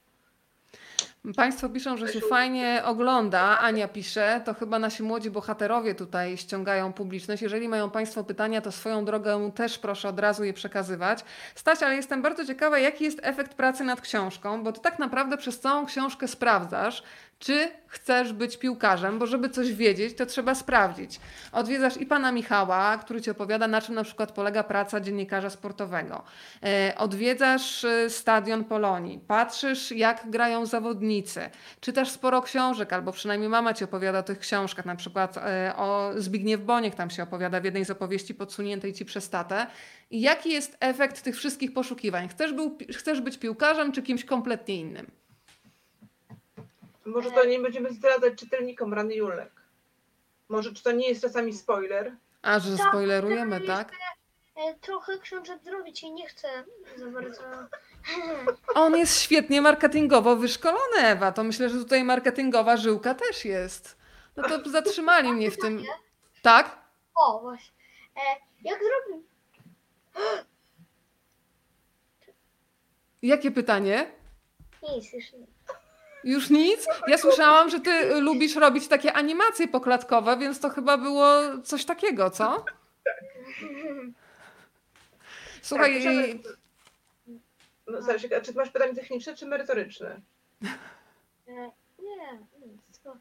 Państwo 1.37 1.69
piszą, 1.69 1.97
że 1.97 2.09
się 2.09 2.21
fajnie 2.21 2.83
ogląda. 2.85 3.59
Ania 3.59 3.89
pisze, 3.89 4.43
to 4.45 4.55
chyba 4.55 4.79
nasi 4.79 5.03
młodzi 5.03 5.31
bohaterowie 5.31 5.95
tutaj 5.95 6.37
ściągają 6.37 6.93
publiczność. 6.93 7.43
Jeżeli 7.43 7.69
mają 7.69 7.91
Państwo 7.91 8.25
pytania, 8.25 8.61
to 8.61 8.73
swoją 8.73 9.05
drogę 9.05 9.51
też 9.55 9.79
proszę 9.79 10.09
od 10.09 10.21
razu 10.21 10.45
je 10.45 10.53
przekazywać. 10.53 11.25
Staś, 11.55 11.83
ale 11.83 11.97
jestem 11.97 12.23
bardzo 12.23 12.45
ciekawa, 12.45 12.79
jaki 12.79 13.05
jest 13.05 13.21
efekt 13.23 13.55
pracy 13.55 13.85
nad 13.85 14.01
książką, 14.01 14.63
bo 14.63 14.73
Ty 14.73 14.81
tak 14.81 14.99
naprawdę 14.99 15.37
przez 15.37 15.61
całą 15.61 15.87
książkę 15.87 16.29
sprawdzasz, 16.29 17.03
czy 17.39 17.69
chcesz 17.87 18.33
być 18.33 18.57
piłkarzem, 18.57 19.19
bo 19.19 19.27
żeby 19.27 19.51
coś 19.51 19.73
wiedzieć, 19.73 20.17
to 20.17 20.27
trzeba 20.27 20.55
sprawdzić. 20.55 21.21
Odwiedzasz 21.53 21.97
i 21.97 22.07
pana 22.07 22.33
Michała, 22.33 22.99
który 22.99 23.23
ci 23.23 23.31
opowiada, 23.31 23.69
na 23.69 23.81
czym 23.81 23.95
na 23.95 24.05
przykład 24.05 24.33
polega 24.33 24.63
praca 24.65 25.01
dziennikarza 25.01 25.51
sportowego. 25.51 26.23
E, 26.63 26.95
odwiedzasz 26.97 27.85
e, 27.85 28.11
stadion 28.11 28.65
Polonii, 28.65 29.19
patrzysz, 29.27 29.93
jak 29.93 30.31
grają 30.31 30.67
zawodnicy, 30.67 31.51
czytasz 31.81 32.11
sporo 32.11 32.43
książek, 32.43 32.93
albo 32.93 33.13
przynajmniej 33.13 33.51
mama 33.51 33.75
ci 33.75 33.85
opowiada 33.85 34.19
o 34.19 34.23
tych 34.23 34.39
książkach, 34.39 34.87
na 34.87 34.97
przykład 34.97 35.37
e, 35.37 35.73
o 35.77 36.13
Zbigniew 36.17 36.61
Boniek 36.61 36.95
tam 36.95 37.11
się 37.11 37.23
opowiada 37.23 37.61
w 37.61 37.65
jednej 37.65 37.85
z 37.85 37.91
opowieści 37.91 38.35
podsuniętej 38.35 38.93
ci 38.93 39.05
przez 39.05 39.31
tatę. 39.31 39.67
I 40.11 40.21
jaki 40.21 40.51
jest 40.51 40.77
efekt 40.81 41.23
tych 41.23 41.37
wszystkich 41.37 41.73
poszukiwań? 41.73 42.29
Chcesz, 42.93 43.21
być 43.21 43.39
piłkarzem, 43.39 43.93
czy 43.93 44.03
kimś 44.03 44.25
kompletnie 44.25 44.77
innym? 44.77 45.11
Może 47.09 47.31
to 47.31 47.45
nie 47.45 47.59
będziemy 47.59 47.93
zdradzać 47.93 48.35
czytelnikom 48.35 48.95
rany 48.95 49.15
Julek. 49.15 49.51
Może 50.49 50.73
czy 50.73 50.83
to 50.83 50.93
nie 50.93 51.09
jest 51.09 51.23
czasami 51.23 51.53
spoiler? 51.53 52.17
A, 52.43 52.59
że 52.59 52.77
Tak, 52.77 52.89
spoilerujemy, 52.89 53.61
tak? 53.61 53.93
E, 54.57 54.75
trochę 54.75 55.19
książek 55.19 55.63
zrobić 55.65 56.03
i 56.03 56.13
nie 56.13 56.29
chcę 56.29 56.49
za 56.97 57.07
bardzo. 57.07 57.43
On 58.75 58.97
jest 58.97 59.21
świetnie 59.21 59.63
marketingowo 59.63 60.37
wyszkolony, 60.37 60.97
Ewa. 60.99 61.33
To 61.33 61.45
myślę, 61.45 61.69
że 61.69 61.79
tutaj 61.79 62.05
marketingowa 62.05 62.77
żyłka 62.77 63.15
też 63.15 63.45
jest. 63.45 63.97
No 64.37 64.49
to 64.49 64.71
zatrzymali 64.71 65.33
mnie 65.33 65.51
w 65.51 65.59
tym. 65.59 65.83
Tak? 66.43 66.79
O, 67.15 67.41
właśnie. 67.41 67.77
E, 68.17 68.21
jak 68.65 68.81
zrobić? 68.83 69.27
Jakie 73.23 73.51
pytanie? 73.51 74.11
Nic, 74.83 75.13
już 75.13 75.33
nie. 75.33 75.58
Już 76.25 76.51
nic? 76.51 76.87
Ja 77.09 77.19
słyszałam, 77.19 77.71
że 77.71 77.81
ty 77.81 78.21
lubisz 78.21 78.57
robić 78.57 78.89
takie 78.89 79.13
animacje 79.13 79.69
poklatkowe, 79.69 80.37
więc 80.37 80.61
to 80.61 80.69
chyba 80.71 80.99
było 80.99 81.33
coś 81.65 81.85
takiego, 81.85 82.31
co? 82.31 82.65
Słuchaj, 85.63 86.05
Tak, 86.05 86.53
No, 87.87 87.99
czy 88.43 88.55
masz 88.55 88.71
pytanie 88.71 88.95
techniczne 88.95 89.35
czy 89.37 89.47
merytoryczne? 89.47 90.21
E, 91.49 91.53
nie, 91.99 92.39
nic. 92.67 92.99
to- 93.05 93.17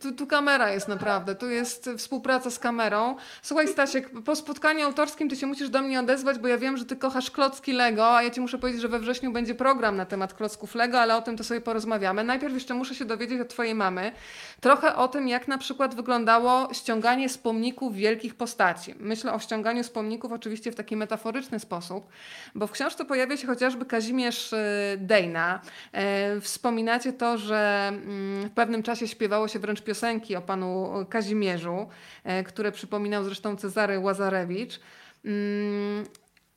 Tu, 0.00 0.12
tu, 0.12 0.26
kamera 0.26 0.70
jest 0.70 0.88
naprawdę, 0.88 1.34
tu 1.34 1.50
jest 1.50 1.90
współpraca 1.98 2.50
z 2.50 2.58
kamerą. 2.58 3.16
Słuchaj 3.42 3.68
Stasiek, 3.68 4.10
po 4.24 4.36
spotkaniu 4.36 4.86
autorskim 4.86 5.28
ty 5.28 5.36
się 5.36 5.46
musisz 5.46 5.68
do 5.68 5.82
mnie 5.82 6.00
odezwać, 6.00 6.38
bo 6.38 6.48
ja 6.48 6.58
wiem, 6.58 6.76
że 6.76 6.84
ty 6.84 6.96
kochasz 6.96 7.30
klocki 7.30 7.72
Lego, 7.72 8.16
a 8.16 8.22
ja 8.22 8.30
ci 8.30 8.40
muszę 8.40 8.58
powiedzieć, 8.58 8.82
że 8.82 8.88
we 8.88 8.98
wrześniu 8.98 9.32
będzie 9.32 9.54
program 9.54 9.96
na 9.96 10.06
temat 10.06 10.34
klocków 10.34 10.74
Lego, 10.74 11.00
ale 11.00 11.16
o 11.16 11.22
tym 11.22 11.36
to 11.36 11.44
sobie 11.44 11.60
porozmawiamy. 11.60 12.24
Najpierw 12.24 12.54
jeszcze 12.54 12.74
muszę 12.74 12.94
się 12.94 13.04
dowiedzieć 13.04 13.40
od 13.40 13.48
twojej 13.48 13.74
mamy 13.74 14.12
trochę 14.60 14.96
o 14.96 15.08
tym, 15.08 15.28
jak 15.28 15.48
na 15.48 15.58
przykład 15.58 15.94
wyglądało 15.94 16.74
ściąganie 16.74 17.28
z 17.28 17.38
pomników 17.38 17.94
wielkich 17.94 18.34
postaci. 18.34 18.94
Myślę 18.98 19.32
o 19.32 19.38
ściąganiu 19.38 19.84
z 19.84 19.90
pomników 19.90 20.32
oczywiście 20.32 20.72
w 20.72 20.74
taki 20.74 20.96
metaforyczny 20.96 21.60
sposób, 21.60 22.08
bo 22.54 22.66
w 22.66 22.72
książce 22.72 23.04
pojawia 23.04 23.36
się 23.36 23.46
chociażby 23.46 23.86
Kazimierz 23.86 24.52
y, 24.52 24.58
Dejna. 24.98 25.60
E, 25.92 26.40
Wspominacie 26.40 27.12
to, 27.12 27.38
że 27.38 27.88
mm, 27.88 28.48
w 28.48 28.50
pewnym 28.50 28.82
czasie 28.82 29.06
śpiewało 29.12 29.48
się 29.48 29.58
wręcz 29.58 29.82
piosenki 29.82 30.36
o 30.36 30.42
panu 30.42 30.92
Kazimierzu, 31.08 31.88
e, 32.24 32.44
które 32.44 32.72
przypominał 32.72 33.24
zresztą 33.24 33.56
Cezary 33.56 33.98
Łazarewicz. 33.98 34.80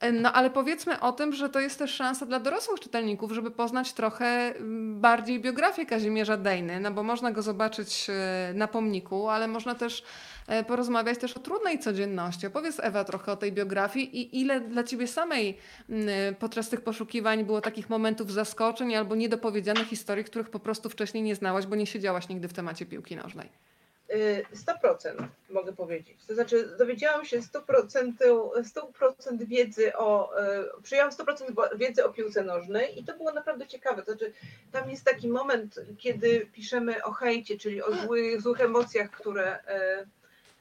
E, 0.06 0.12
No 0.12 0.34
ale 0.34 0.49
powiedzmy 0.49 0.99
o 0.99 1.12
tym, 1.12 1.34
że 1.34 1.49
to 1.49 1.60
jest 1.60 1.80
też 1.80 1.91
szansa 1.91 2.26
dla 2.26 2.39
dorosłych 2.39 2.80
czytelników, 2.80 3.32
żeby 3.32 3.51
poznać 3.51 3.93
trochę 3.93 4.26
mm, 4.26 5.01
bardziej 5.01 5.39
biografię 5.39 5.86
Kazimierza 5.86 6.38
Dejny, 6.38 6.80
no 6.80 6.91
bo 6.91 7.03
można 7.03 7.32
go 7.32 7.41
zobaczyć 7.41 8.08
e, 8.10 8.53
na 8.53 8.68
pomniku, 8.68 9.30
ale 9.30 9.47
można 9.47 9.76
też 9.76 10.03
e, 10.47 10.64
porozmawiać 10.64 11.18
też 11.20 11.38
o 11.38 11.39
trudnej 11.39 11.80
codzienności. 11.80 12.47
Opowiedz 12.47 12.80
Ewa 12.80 13.03
trochę 13.03 13.32
o 13.32 13.36
tej 13.36 13.51
biografii 13.51 14.18
i 14.18 14.41
ile 14.41 14.62
dla 14.62 14.84
ciebie 14.84 15.08
samej 15.08 15.58
mm, 15.89 16.36
podczas 16.36 16.70
tych 16.70 16.82
poszukiwań 16.82 17.43
było 17.45 17.62
takich 17.62 17.89
momentów 17.89 18.32
zaskoczeń 18.32 18.95
albo 18.95 19.16
niedopowiedzianych 19.16 19.88
historii, 19.88 20.24
których 20.24 20.49
po 20.49 20.60
prostu 20.60 20.89
wcześniej 20.89 21.24
nie 21.24 21.36
znałaś, 21.36 21.66
bo 21.66 21.76
nie 21.76 21.86
siedziałaś 21.86 22.30
nigdy 22.30 22.47
w 22.47 22.53
temacie 22.53 22.86
piłki 22.86 23.16
nożnej. 23.16 23.75
Y, 24.14 24.45
100% 24.56 25.28
mogę 25.49 25.74
powiedzieć. 25.74 26.18
To 26.28 26.34
znaczy 26.34 26.76
dowiedziałam 26.78 27.26
się 27.26 27.41
100%, 27.41 28.51
100% 28.64 29.43
wiedzy 29.45 29.95
o, 29.95 30.39
y, 30.78 30.82
przyjęłam 30.84 31.12
100% 31.12 31.51
bo- 31.51 31.70
wiedzy 31.78 32.06
o 32.06 32.10
piłce 32.14 32.43
nożnej 32.43 32.99
i 32.99 33.03
to 33.06 33.18
było 33.18 33.34
naprawdę 33.34 33.68
ciekawe. 33.68 34.01
To 34.03 34.12
znaczy 34.12 34.34
tam 34.72 34.89
jest 34.89 35.03
taki 35.06 35.28
moment, 35.28 35.76
kiedy 35.97 36.45
piszemy 36.53 37.03
o 37.03 37.12
hejcie, 37.12 37.58
czyli 37.58 37.82
o 37.84 37.95
złych, 37.95 38.41
złych 38.41 38.62
emocjach, 38.62 39.12
które 39.12 39.60
y, 39.60 40.08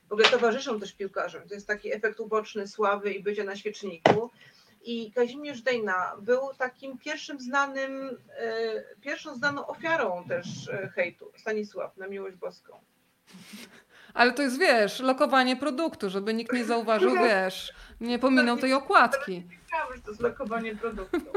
w 0.09 0.13
ogóle 0.13 0.29
towarzyszą 0.29 0.81
też 0.81 0.93
piłkarzom. 0.93 1.49
To 1.49 1.55
jest 1.55 1.67
taki 1.67 1.93
efekt 1.95 2.21
uboczny 2.21 2.69
sławy 2.69 3.13
i 3.13 3.23
bycia 3.23 3.45
na 3.45 3.57
świeczniku. 3.57 4.31
I 4.85 5.13
Kazimierz 5.13 5.63
Dejna 5.63 6.17
był 6.21 6.41
takim 6.59 6.99
pierwszym 6.99 7.41
znanym, 7.41 8.09
y, 8.11 9.01
pierwszą 9.01 9.35
znaną 9.35 9.67
ofiarą 9.67 10.25
też 10.29 10.69
y, 10.69 10.89
hejtu. 10.95 11.33
Stanisław, 11.37 11.97
na 11.97 12.07
miłość 12.07 12.37
boską. 12.37 12.81
Ale 14.15 14.33
to 14.33 14.43
jest, 14.43 14.59
wiesz, 14.59 15.01
lokowanie 15.01 15.57
produktu, 15.57 16.11
żeby 16.11 16.35
nikt 16.35 16.53
nie 16.53 16.65
zauważył, 16.65 17.15
wiesz, 17.29 17.73
nie 18.01 18.19
pominął 18.19 18.57
tej 18.57 18.73
okładki. 18.73 19.33
Wiedziałam, 19.33 19.95
że 19.97 20.03
to 20.03 20.11
jest 20.11 20.21
lokowanie 20.23 20.77
produktu. 20.77 21.19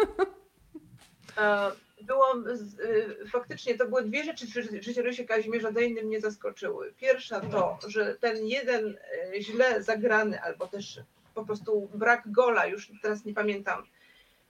E, 1.38 1.72
Było, 2.02 2.36
y, 2.80 3.28
faktycznie 3.32 3.78
to 3.78 3.86
były 3.88 4.04
dwie 4.04 4.24
rzeczy 4.24 4.46
w 4.46 4.50
ży- 4.50 4.84
życiorysie 4.84 5.26
Kazimierza 5.26 5.72
Dejny 5.72 6.04
mnie 6.04 6.22
zaskoczyły. 6.22 6.94
Pierwsza 6.98 7.40
to, 7.42 7.80
że 7.88 8.16
ten 8.16 8.46
jeden 8.46 8.98
e, 9.36 9.42
źle 9.42 9.84
zagrany, 9.84 10.42
albo 10.42 10.68
też 10.68 11.00
po 11.36 11.46
prostu 11.46 11.90
brak 11.94 12.32
gola, 12.32 12.66
już 12.66 12.92
teraz 13.02 13.26
nie 13.26 13.34
pamiętam, 13.34 13.84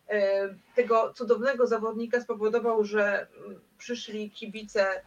e, 0.09 0.49
tego 0.75 1.13
cudownego 1.13 1.67
zawodnika 1.67 2.21
spowodował, 2.21 2.83
że 2.83 3.27
mm, 3.45 3.59
przyszli 3.77 4.31
kibice 4.31 5.01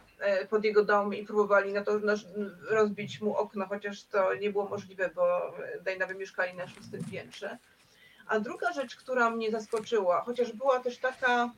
pod 0.49 0.65
jego 0.65 0.85
dom 0.85 1.13
i 1.13 1.25
próbowali 1.25 1.73
na 1.73 1.83
to 1.83 1.99
rozbić 2.69 3.21
mu 3.21 3.35
okno, 3.35 3.65
chociaż 3.65 4.03
to 4.03 4.35
nie 4.35 4.51
było 4.51 4.69
możliwe, 4.69 5.09
bo 5.15 5.53
Dejna 5.81 6.07
mieszkali 6.07 6.53
na 6.53 6.67
szóstym 6.67 7.03
piętrze. 7.11 7.57
A 8.27 8.39
druga 8.39 8.73
rzecz, 8.73 8.95
która 8.95 9.29
mnie 9.29 9.51
zaskoczyła, 9.51 10.21
chociaż 10.21 10.51
była 10.51 10.79
też 10.79 10.97
taka, 10.97 11.51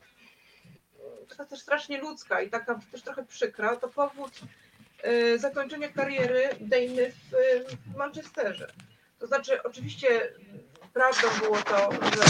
taka 1.28 1.44
też 1.44 1.60
strasznie 1.60 2.00
ludzka 2.00 2.40
i 2.40 2.50
taka 2.50 2.80
też 2.92 3.02
trochę 3.02 3.24
przykra, 3.24 3.76
to 3.76 3.88
powód 3.88 4.40
y, 5.06 5.38
zakończenia 5.38 5.88
kariery 5.88 6.48
Dejny 6.60 7.10
w, 7.12 7.30
w 7.92 7.96
Manchesterze. 7.96 8.72
To 9.18 9.26
znaczy, 9.26 9.62
oczywiście 9.62 10.32
prawdą 10.92 11.28
było 11.42 11.56
to, 11.56 11.90
że 11.92 12.24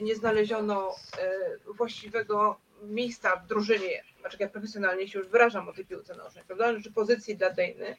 nie 0.00 0.16
znaleziono 0.16 0.94
właściwego 1.66 2.56
miejsca 2.82 3.36
w 3.36 3.46
drużynie, 3.46 4.04
znaczy 4.20 4.36
ja 4.40 4.48
profesjonalnie 4.48 5.08
się 5.08 5.18
już 5.18 5.28
wyrażam 5.28 5.68
o 5.68 5.72
tej 5.72 5.84
piłce 5.84 6.16
nożnej, 6.16 6.44
prawda, 6.44 6.80
czy 6.84 6.92
pozycji 6.92 7.36
dla 7.36 7.50
Dejny, 7.50 7.96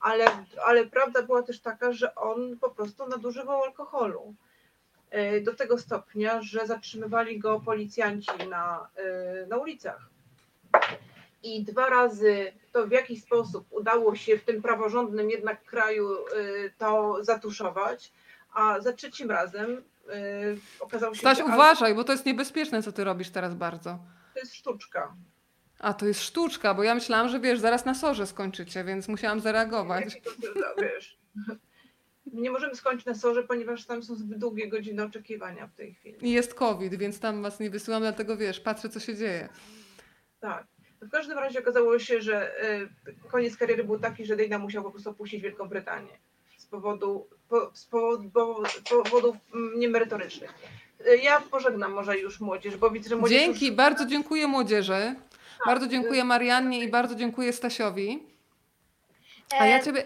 ale, 0.00 0.24
ale 0.66 0.86
prawda 0.86 1.22
była 1.22 1.42
też 1.42 1.60
taka, 1.60 1.92
że 1.92 2.14
on 2.14 2.58
po 2.60 2.70
prostu 2.70 3.06
nadużywał 3.06 3.62
alkoholu 3.62 4.34
y, 5.36 5.40
do 5.40 5.54
tego 5.54 5.78
stopnia, 5.78 6.42
że 6.42 6.66
zatrzymywali 6.66 7.38
go 7.38 7.60
policjanci 7.60 8.48
na, 8.50 8.88
na 9.48 9.56
ulicach. 9.56 10.08
I 11.42 11.64
dwa 11.64 11.88
razy 11.88 12.52
to 12.72 12.86
w 12.86 12.90
jakiś 12.90 13.22
sposób 13.22 13.66
udało 13.70 14.14
się 14.16 14.38
w 14.38 14.44
tym 14.44 14.62
praworządnym 14.62 15.30
jednak 15.30 15.64
kraju 15.64 16.08
to 16.78 17.18
zatuszować, 17.20 18.12
a 18.54 18.80
za 18.80 18.92
trzecim 18.92 19.30
razem 19.30 19.82
okazało 20.80 21.14
się, 21.14 21.20
Staś, 21.20 21.38
że... 21.38 21.44
uważaj, 21.44 21.94
bo 21.94 22.04
to 22.04 22.12
jest 22.12 22.26
niebezpieczne, 22.26 22.82
co 22.82 22.92
ty 22.92 23.04
robisz 23.04 23.30
teraz 23.30 23.54
bardzo. 23.54 23.98
Jest 24.44 24.54
sztuczka. 24.54 25.16
A, 25.78 25.94
to 25.94 26.06
jest 26.06 26.20
sztuczka, 26.20 26.74
bo 26.74 26.82
ja 26.82 26.94
myślałam, 26.94 27.28
że 27.28 27.40
wiesz, 27.40 27.58
zaraz 27.58 27.84
na 27.84 27.94
sorze 27.94 28.26
skończycie, 28.26 28.84
więc 28.84 29.08
musiałam 29.08 29.40
zareagować. 29.40 30.20
wiesz. 30.82 31.18
Nie 32.26 32.50
możemy 32.50 32.74
skończyć 32.74 33.06
na 33.06 33.14
sorze, 33.14 33.42
ponieważ 33.42 33.86
tam 33.86 34.02
są 34.02 34.14
zbyt 34.14 34.38
długie 34.38 34.68
godziny 34.68 35.02
oczekiwania 35.02 35.66
w 35.66 35.74
tej 35.74 35.94
chwili. 35.94 36.28
I 36.28 36.30
jest 36.30 36.54
COVID, 36.54 36.94
więc 36.94 37.20
tam 37.20 37.42
was 37.42 37.60
nie 37.60 37.70
wysyłam, 37.70 38.02
dlatego 38.02 38.36
wiesz, 38.36 38.60
patrzę, 38.60 38.88
co 38.88 39.00
się 39.00 39.16
dzieje. 39.16 39.48
Tak. 40.40 40.66
W 41.00 41.10
każdym 41.10 41.38
razie 41.38 41.58
okazało 41.58 41.98
się, 41.98 42.22
że 42.22 42.64
y, 43.08 43.28
koniec 43.28 43.56
kariery 43.56 43.84
był 43.84 43.98
taki, 43.98 44.26
że 44.26 44.36
Dejna 44.36 44.58
musiał 44.58 44.82
po 44.82 44.90
prostu 44.90 45.10
opuścić 45.10 45.42
Wielką 45.42 45.68
Brytanię 45.68 46.18
z 46.56 46.66
powodu 46.66 47.28
z 47.72 47.86
powodów 48.88 49.36
mm, 49.54 49.78
niemerytorycznych. 49.78 50.54
Ja 51.22 51.40
pożegnam 51.40 51.92
może 51.92 52.18
już 52.18 52.40
młodzież, 52.40 52.76
bo 52.76 52.90
widzę, 52.90 53.08
że 53.08 53.16
młodzież 53.16 53.40
Dzięki, 53.40 53.66
już... 53.66 53.76
bardzo 53.76 54.06
dziękuję 54.06 54.46
młodzieży. 54.46 55.14
Tak. 55.58 55.66
Bardzo 55.66 55.86
dziękuję 55.86 56.24
Mariannie 56.24 56.84
i 56.84 56.88
bardzo 56.88 57.14
dziękuję 57.14 57.52
Stasiowi. 57.52 58.22
A 59.58 59.66
ja 59.66 59.78
e, 59.78 59.82
ciebie... 59.82 60.04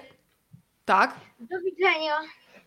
Tak? 0.84 1.14
Do 1.40 1.60
widzenia. 1.60 2.20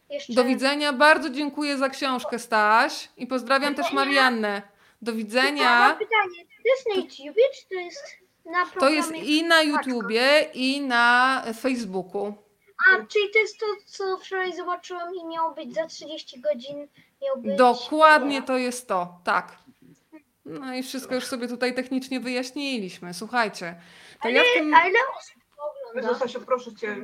Jeszcze. 0.09 0.33
Do 0.33 0.43
widzenia. 0.43 0.93
Bardzo 0.93 1.29
dziękuję 1.29 1.77
za 1.77 1.89
książkę, 1.89 2.39
Staś. 2.39 3.09
I 3.17 3.27
pozdrawiam 3.27 3.75
też 3.75 3.93
Mariannę. 3.93 4.61
Do 5.01 5.13
widzenia. 5.13 5.79
Mam 5.79 5.97
pytanie, 5.97 6.45
to 6.45 6.69
jest 6.69 6.89
na 6.89 6.95
YouTubie, 6.95 7.43
czy 7.55 7.69
to 7.69 7.75
jest 7.75 8.17
na 8.45 8.65
programie? 8.65 8.79
To 8.79 8.89
jest 8.89 9.25
i 9.29 9.43
na 9.43 9.61
YouTubie, 9.61 10.49
i 10.53 10.81
na 10.81 11.43
Facebooku. 11.61 12.33
A, 12.87 13.05
czyli 13.05 13.29
to 13.33 13.39
jest 13.39 13.59
to, 13.59 13.65
co 13.85 14.17
wczoraj 14.17 14.55
zobaczyłam 14.55 15.15
i 15.15 15.25
miało 15.25 15.53
być 15.53 15.73
za 15.73 15.87
30 15.87 16.39
godzin. 16.39 16.87
Być... 17.37 17.57
Dokładnie 17.57 18.41
to 18.41 18.57
jest 18.57 18.87
to, 18.87 19.19
tak. 19.23 19.57
No 20.45 20.73
i 20.73 20.83
wszystko 20.83 21.15
już 21.15 21.25
sobie 21.25 21.47
tutaj 21.47 21.75
technicznie 21.75 22.19
wyjaśniliśmy. 22.19 23.13
Słuchajcie. 23.13 23.75
To 24.21 24.25
ale, 24.25 24.33
ja 24.33 24.43
w 24.43 24.53
tym... 24.53 24.73
ale. 24.73 26.13
Zosia, 26.19 26.39
proszę 26.39 26.75
cię. 26.75 26.95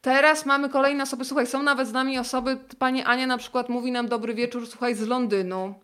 Teraz 0.00 0.46
mamy 0.46 0.68
kolejne 0.68 1.02
osoby. 1.02 1.24
Słuchaj, 1.24 1.46
są 1.46 1.62
nawet 1.62 1.88
z 1.88 1.92
nami 1.92 2.18
osoby. 2.18 2.58
Pani 2.78 3.02
Ania 3.02 3.26
na 3.26 3.38
przykład 3.38 3.68
mówi 3.68 3.92
nam 3.92 4.08
dobry 4.08 4.34
wieczór, 4.34 4.66
słuchaj, 4.66 4.94
z 4.94 5.06
Londynu. 5.06 5.74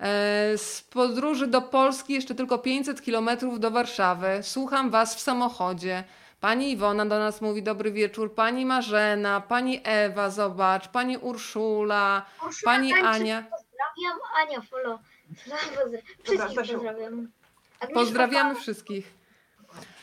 E, 0.00 0.58
z 0.58 0.82
podróży 0.82 1.46
do 1.46 1.62
Polski 1.62 2.12
jeszcze 2.12 2.34
tylko 2.34 2.58
500 2.58 3.02
kilometrów 3.02 3.60
do 3.60 3.70
Warszawy. 3.70 4.38
Słucham 4.42 4.90
Was 4.90 5.16
w 5.16 5.20
samochodzie. 5.20 6.04
Pani 6.44 6.70
Iwona 6.70 7.06
do 7.06 7.18
nas 7.18 7.40
mówi 7.40 7.62
dobry 7.62 7.92
wieczór, 7.92 8.34
pani 8.34 8.66
Marzena, 8.66 9.40
pani 9.40 9.80
Ewa, 9.84 10.30
zobacz, 10.30 10.88
pani 10.88 11.18
Urszula, 11.18 12.26
Urszula 12.46 12.72
pani 12.72 12.92
Ania. 12.92 13.42
Pozdrawiam, 13.42 14.18
Ania, 14.42 14.60
follow. 14.60 15.00
Wszystkich 16.22 16.56
pozdrawiam. 16.56 17.28
Agnieszka 17.80 17.94
Pozdrawiamy 17.94 18.54
wszystkich. 18.54 19.14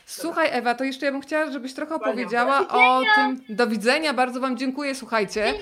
Słuchaj 0.06 0.48
Ewa, 0.52 0.74
to 0.74 0.84
jeszcze 0.84 1.06
ja 1.06 1.12
bym 1.12 1.20
chciała, 1.20 1.50
żebyś 1.50 1.74
trochę 1.74 1.94
opowiedziała 1.94 2.68
o 2.68 3.02
tym. 3.14 3.40
Do 3.48 3.66
widzenia, 3.66 4.14
bardzo 4.14 4.40
Wam 4.40 4.56
dziękuję, 4.56 4.94
słuchajcie. 4.94 5.54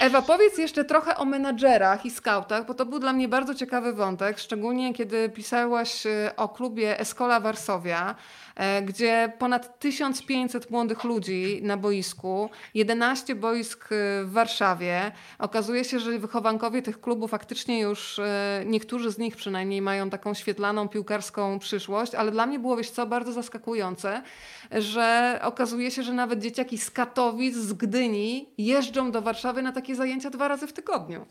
Ewa, 0.00 0.22
powiedz 0.22 0.58
jeszcze 0.58 0.84
trochę 0.84 1.16
o 1.16 1.24
menadżerach 1.24 2.04
i 2.04 2.10
skautach, 2.10 2.66
bo 2.66 2.74
to 2.74 2.86
był 2.86 2.98
dla 2.98 3.12
mnie 3.12 3.28
bardzo 3.28 3.54
ciekawy 3.54 3.92
wątek, 3.92 4.38
szczególnie 4.38 4.94
kiedy 4.94 5.28
pisałaś 5.28 6.06
y, 6.06 6.30
o 6.36 6.48
klubie 6.48 7.00
Escola 7.00 7.40
Varsovia. 7.40 8.14
E, 8.58 8.82
gdzie 8.82 9.32
ponad 9.38 9.78
1500 9.78 10.70
młodych 10.70 11.04
ludzi 11.04 11.60
na 11.62 11.76
boisku, 11.76 12.50
11 12.74 13.34
boisk 13.34 13.84
e, 13.84 14.24
w 14.24 14.32
Warszawie. 14.32 15.12
Okazuje 15.38 15.84
się, 15.84 15.98
że 15.98 16.18
wychowankowie 16.18 16.82
tych 16.82 17.00
klubów 17.00 17.30
faktycznie 17.30 17.80
już, 17.80 18.18
e, 18.18 18.62
niektórzy 18.66 19.10
z 19.12 19.18
nich 19.18 19.36
przynajmniej 19.36 19.82
mają 19.82 20.10
taką 20.10 20.34
świetlaną 20.34 20.88
piłkarską 20.88 21.58
przyszłość, 21.58 22.14
ale 22.14 22.30
dla 22.30 22.46
mnie 22.46 22.58
było, 22.58 22.76
wiesz 22.76 22.90
co, 22.90 23.06
bardzo 23.06 23.32
zaskakujące, 23.32 24.22
że 24.70 25.38
okazuje 25.42 25.90
się, 25.90 26.02
że 26.02 26.12
nawet 26.12 26.40
dzieciaki 26.40 26.78
z 26.78 26.90
Katowic, 26.90 27.54
z 27.54 27.72
Gdyni 27.72 28.48
jeżdżą 28.58 29.10
do 29.10 29.22
Warszawy 29.22 29.62
na 29.62 29.72
takie 29.72 29.94
zajęcia 29.94 30.30
dwa 30.30 30.48
razy 30.48 30.66
w 30.66 30.72
tygodniu. 30.72 31.26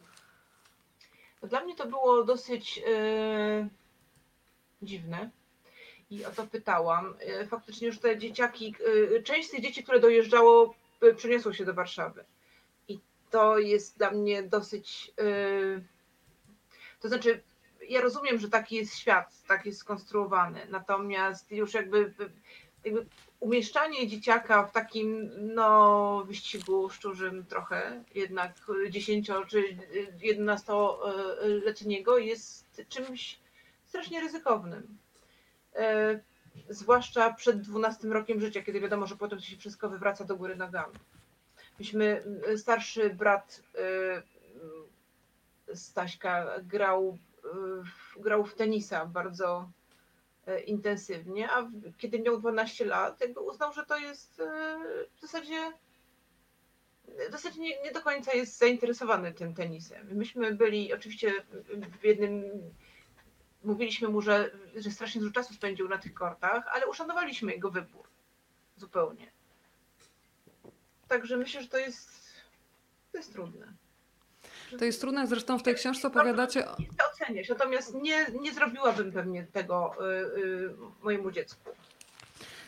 Dla 1.43 1.63
mnie 1.63 1.75
to 1.75 1.87
było 1.87 2.23
dosyć 2.23 2.77
yy, 2.77 3.69
dziwne, 4.81 5.29
i 6.09 6.25
o 6.25 6.31
to 6.31 6.47
pytałam. 6.47 7.15
E, 7.19 7.47
faktycznie 7.47 7.87
już 7.87 7.99
te 7.99 8.17
dzieciaki, 8.17 8.75
e, 9.17 9.23
część 9.23 9.47
z 9.47 9.51
tych 9.51 9.61
dzieci, 9.61 9.83
które 9.83 9.99
dojeżdżało, 9.99 10.75
e, 11.01 11.13
przeniosło 11.13 11.53
się 11.53 11.65
do 11.65 11.73
Warszawy. 11.73 12.23
I 12.87 12.99
to 13.31 13.59
jest 13.59 13.97
dla 13.97 14.11
mnie 14.11 14.43
dosyć. 14.43 15.11
To 16.99 17.07
znaczy, 17.07 17.41
ja 17.89 18.01
rozumiem, 18.01 18.39
że 18.39 18.49
taki 18.49 18.75
jest 18.75 18.97
świat, 18.97 19.33
tak 19.47 19.65
jest 19.65 19.79
skonstruowany. 19.79 20.67
Natomiast 20.69 21.51
już 21.51 21.73
jakby, 21.73 22.13
jakby 22.85 23.05
umieszczanie 23.39 24.07
dzieciaka 24.07 24.63
w 24.65 24.71
takim 24.71 25.31
no, 25.55 26.23
wyścigu 26.27 26.89
szczurzym 26.89 27.45
trochę, 27.45 28.03
jednak 28.15 28.55
10 28.89 29.27
czy 29.47 29.77
11-letniego 30.23 32.17
jest 32.17 32.81
czymś 32.89 33.39
strasznie 33.85 34.21
ryzykownym. 34.21 34.97
E, 35.77 36.19
zwłaszcza 36.69 37.33
przed 37.33 37.61
12 37.61 38.07
rokiem 38.07 38.41
życia, 38.41 38.61
kiedy 38.61 38.79
wiadomo, 38.79 39.05
że 39.07 39.15
potem 39.15 39.39
się 39.39 39.57
wszystko 39.57 39.89
wywraca 39.89 40.25
do 40.25 40.35
góry 40.35 40.55
nogami. 40.55 40.95
Myśmy, 41.79 42.23
starszy 42.57 43.09
brat 43.09 43.61
e, 45.67 45.75
Staśka 45.75 46.59
grał, 46.63 47.17
e, 47.45 48.19
grał 48.21 48.45
w 48.45 48.55
tenisa 48.55 49.05
bardzo 49.05 49.69
intensywnie, 50.65 51.51
a 51.51 51.69
kiedy 51.97 52.19
miał 52.19 52.39
12 52.39 52.85
lat, 52.85 53.21
jakby 53.21 53.39
uznał, 53.39 53.73
że 53.73 53.85
to 53.85 53.97
jest 53.97 54.41
w 55.15 55.21
zasadzie 55.21 55.73
w 57.29 57.31
zasadzie 57.31 57.61
nie, 57.61 57.81
nie 57.81 57.91
do 57.91 58.01
końca 58.01 58.33
jest 58.33 58.57
zainteresowany 58.57 59.33
tym 59.33 59.53
tenisem. 59.53 60.07
Myśmy 60.11 60.55
byli 60.55 60.93
oczywiście 60.93 61.33
w 62.01 62.03
jednym 62.03 62.43
mówiliśmy 63.63 64.07
mu, 64.07 64.21
że, 64.21 64.51
że 64.75 64.91
strasznie 64.91 65.21
dużo 65.21 65.33
czasu 65.33 65.53
spędził 65.53 65.89
na 65.89 65.97
tych 65.97 66.13
kortach, 66.13 66.67
ale 66.73 66.87
uszanowaliśmy 66.87 67.51
jego 67.51 67.71
wybór 67.71 68.07
zupełnie. 68.77 69.31
Także 71.07 71.37
myślę, 71.37 71.61
że 71.61 71.67
to 71.67 71.77
jest, 71.77 72.09
to 73.11 73.17
jest 73.17 73.33
trudne. 73.33 73.67
To 74.79 74.85
jest 74.85 75.01
trudne, 75.01 75.27
zresztą 75.27 75.59
w 75.59 75.63
tej 75.63 75.75
książce 75.75 76.07
opowiadacie... 76.07 76.59
Nie 76.79 76.85
chcę 76.85 77.03
oceniać, 77.13 77.49
natomiast 77.49 77.93
nie, 77.93 78.25
nie 78.41 78.53
zrobiłabym 78.53 79.11
pewnie 79.11 79.43
tego 79.43 79.95
y, 79.99 80.39
y, 80.43 80.69
mojemu 81.03 81.31
dziecku. 81.31 81.69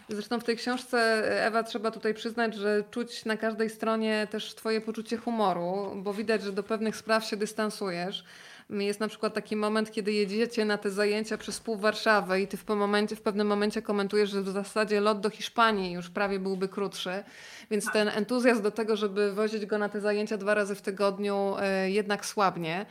Zresztą 0.10 0.40
w 0.40 0.44
tej 0.44 0.58
książce, 0.58 0.98
Ewa, 1.46 1.64
trzeba 1.64 1.92
tutaj 1.92 2.14
przyznać, 2.14 2.56
że 2.56 2.84
czuć 2.92 3.26
na 3.26 3.38
każdej 3.38 3.70
stronie 3.70 4.28
też 4.32 4.56
Twoje 4.56 4.82
poczucie 4.82 5.18
humoru, 5.18 5.94
bo 5.96 6.14
widać, 6.14 6.44
że 6.44 6.52
do 6.52 6.64
pewnych 6.64 6.96
spraw 6.96 7.26
się 7.26 7.38
dystansujesz. 7.38 8.24
Jest 8.70 9.00
na 9.00 9.08
przykład 9.08 9.34
taki 9.34 9.56
moment, 9.56 9.92
kiedy 9.92 10.14
jedziecie 10.14 10.66
na 10.66 10.78
te 10.78 10.92
zajęcia 10.92 11.38
przez 11.38 11.60
pół 11.60 11.78
Warszawy 11.78 12.42
i 12.42 12.48
ty 12.48 12.58
w, 12.58 12.68
momencie, 12.68 13.16
w 13.16 13.22
pewnym 13.22 13.48
momencie 13.48 13.82
komentujesz, 13.82 14.30
że 14.30 14.42
w 14.42 14.50
zasadzie 14.50 15.02
lot 15.02 15.20
do 15.20 15.30
Hiszpanii 15.30 15.92
już 15.92 16.10
prawie 16.10 16.40
byłby 16.40 16.68
krótszy. 16.68 17.24
Więc 17.72 17.92
ten 17.92 18.08
entuzjazm 18.08 18.62
do 18.62 18.72
tego, 18.72 18.96
żeby 18.96 19.34
wozić 19.34 19.66
go 19.66 19.78
na 19.78 19.90
te 19.90 20.02
zajęcia 20.02 20.38
dwa 20.38 20.54
razy 20.54 20.76
w 20.76 20.82
tygodniu 20.82 21.56
e, 21.60 21.92
jednak 21.92 22.26
słabnie. 22.26 22.86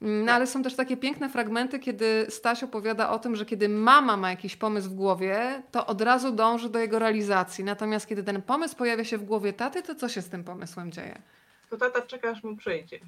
No 0.00 0.26
tak. 0.26 0.34
ale 0.34 0.46
są 0.46 0.62
też 0.62 0.76
takie 0.76 0.96
piękne 0.96 1.28
fragmenty, 1.28 1.78
kiedy 1.78 2.26
Staś 2.28 2.62
opowiada 2.62 3.10
o 3.10 3.18
tym, 3.18 3.36
że 3.36 3.46
kiedy 3.46 3.68
mama 3.68 4.16
ma 4.16 4.30
jakiś 4.30 4.56
pomysł 4.56 4.90
w 4.90 4.94
głowie, 4.94 5.62
to 5.70 5.86
od 5.86 6.00
razu 6.00 6.32
dąży 6.32 6.68
do 6.68 6.78
jego 6.78 6.98
realizacji. 6.98 7.64
Natomiast 7.64 8.06
kiedy 8.06 8.22
ten 8.22 8.42
pomysł 8.42 8.76
pojawia 8.76 9.04
się 9.04 9.18
w 9.18 9.24
głowie 9.24 9.52
taty, 9.52 9.82
to 9.82 9.94
co 9.94 10.08
się 10.08 10.22
z 10.22 10.28
tym 10.28 10.44
pomysłem 10.44 10.92
dzieje? 10.92 11.22
To 11.70 11.76
tata 11.76 12.02
czeka, 12.02 12.30
aż 12.30 12.42
mu 12.42 12.56
przyjdzie. 12.56 13.00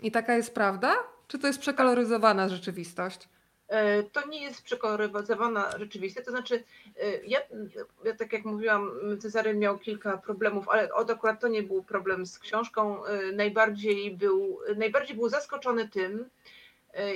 I 0.00 0.10
taka 0.10 0.34
jest 0.34 0.54
prawda? 0.54 0.94
Czy 1.34 1.38
to 1.38 1.46
jest 1.46 1.60
przekoloryzowana 1.60 2.48
rzeczywistość? 2.48 3.28
E, 3.68 4.02
to 4.02 4.28
nie 4.28 4.42
jest 4.42 4.62
przekoloryzowana 4.62 5.78
rzeczywistość, 5.78 6.26
to 6.26 6.30
znaczy 6.30 6.64
e, 7.00 7.24
ja, 7.24 7.38
ja, 8.04 8.14
tak 8.16 8.32
jak 8.32 8.44
mówiłam, 8.44 8.90
Cezary 9.20 9.54
miał 9.54 9.78
kilka 9.78 10.18
problemów, 10.18 10.68
ale 10.68 10.92
od 10.92 11.10
akurat 11.10 11.40
to 11.40 11.48
nie 11.48 11.62
był 11.62 11.82
problem 11.82 12.26
z 12.26 12.38
książką. 12.38 13.04
E, 13.04 13.32
najbardziej 13.32 14.16
był, 14.16 14.58
najbardziej 14.76 15.16
był 15.16 15.28
zaskoczony 15.28 15.88
tym, 15.88 16.28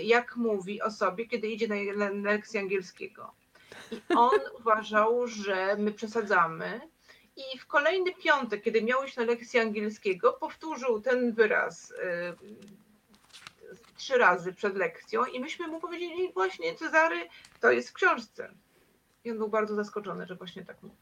jak 0.03 0.37
mówi 0.37 0.83
o 0.83 0.91
sobie, 0.91 1.27
kiedy 1.27 1.49
idzie 1.49 1.69
na, 1.69 2.11
na 2.11 2.31
lekcję 2.31 2.61
angielskiego. 2.61 3.33
I 3.91 4.01
on 4.17 4.41
uważał, 4.61 5.27
że 5.27 5.77
my 5.77 5.93
przesadzamy. 5.93 6.81
I 7.37 7.59
w 7.59 7.67
kolejny 7.67 8.15
piątek, 8.15 8.63
kiedy 8.63 8.83
miał 8.83 9.05
iść 9.05 9.17
na 9.17 9.25
lekcję 9.25 9.63
angielskiego, 9.63 10.33
powtórzył 10.33 11.01
ten 11.01 11.33
wyraz 11.33 11.93
trzy 13.99 14.19
razy 14.19 14.53
przed 14.53 14.77
lekcją 14.77 15.25
i 15.25 15.41
myśmy 15.41 15.69
mu 15.69 15.81
powiedzieli 15.81 16.33
właśnie 16.33 16.75
Cezary, 16.75 17.29
to 17.61 17.71
jest 17.71 17.91
w 17.91 17.93
książce. 17.93 18.51
I 19.25 19.31
on 19.31 19.39
był 19.39 19.49
bardzo 19.49 19.75
zaskoczony, 19.75 20.27
że 20.27 20.37
właśnie 20.37 20.65
tak 20.65 20.83
mówi. 20.83 20.97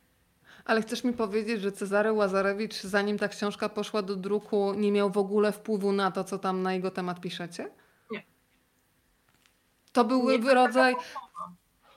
Ale 0.65 0.83
chcesz 0.83 1.05
mi 1.05 1.13
powiedzieć, 1.13 1.61
że 1.61 1.73
Cezary 1.73 2.13
Łazarewicz, 2.13 2.75
zanim 2.75 3.19
ta 3.19 3.29
książka 3.29 3.69
poszła 3.69 4.03
do 4.03 4.17
druku, 4.17 4.75
nie 4.75 4.93
miał 4.93 5.11
w 5.11 5.19
ogóle 5.19 5.53
wpływu 5.53 5.93
na 5.93 6.11
to, 6.11 6.25
co 6.25 6.39
tam 6.39 6.63
na 6.63 6.75
jego 6.75 6.91
temat 6.91 7.21
piszecie? 7.21 7.71
Nie. 8.11 8.23
To 9.93 10.05
był 10.05 10.31
nie, 10.31 10.55
rodzaj. 10.55 10.95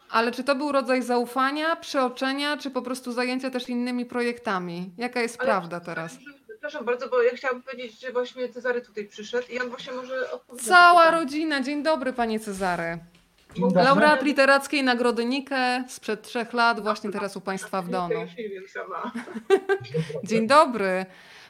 Ale 0.10 0.32
czy 0.32 0.44
to 0.44 0.56
był 0.56 0.72
rodzaj 0.72 1.02
zaufania, 1.02 1.76
przeoczenia, 1.76 2.58
czy 2.58 2.72
po 2.72 2.82
prostu 2.82 3.12
zajęcia 3.12 3.50
też 3.50 3.70
innymi 3.70 4.06
projektami? 4.06 4.94
Jaka 4.98 5.22
jest 5.22 5.40
Ale 5.40 5.46
prawda 5.46 5.80
teraz? 5.80 6.18
Przepraszam 6.60 6.86
bardzo, 6.86 7.10
bo 7.10 7.22
ja 7.24 7.32
chciałabym 7.36 7.64
powiedzieć, 7.64 8.00
że 8.00 8.12
właśnie 8.12 8.50
Cezary 8.50 8.82
tutaj 8.82 9.06
przyszedł 9.06 9.48
i 9.50 9.60
on 9.60 9.70
właśnie 9.70 9.94
może 9.94 10.32
odpowiedzieć. 10.32 10.68
Cała 10.68 11.12
rodzina. 11.12 11.62
Dzień 11.62 11.84
dobry, 11.84 12.14
panie 12.14 12.40
Cezary. 12.40 12.98
Laureat 13.76 14.24
Literackiej 14.24 14.84
Nagrody 14.84 15.26
Nike 15.26 15.84
sprzed 15.88 16.22
trzech 16.22 16.54
lat, 16.54 16.80
właśnie 16.80 17.12
teraz 17.12 17.36
u 17.38 17.42
Państwa 17.42 17.82
w 17.82 17.90
domu. 17.90 18.14
Dzień 20.24 20.48
dobry. 20.48 21.06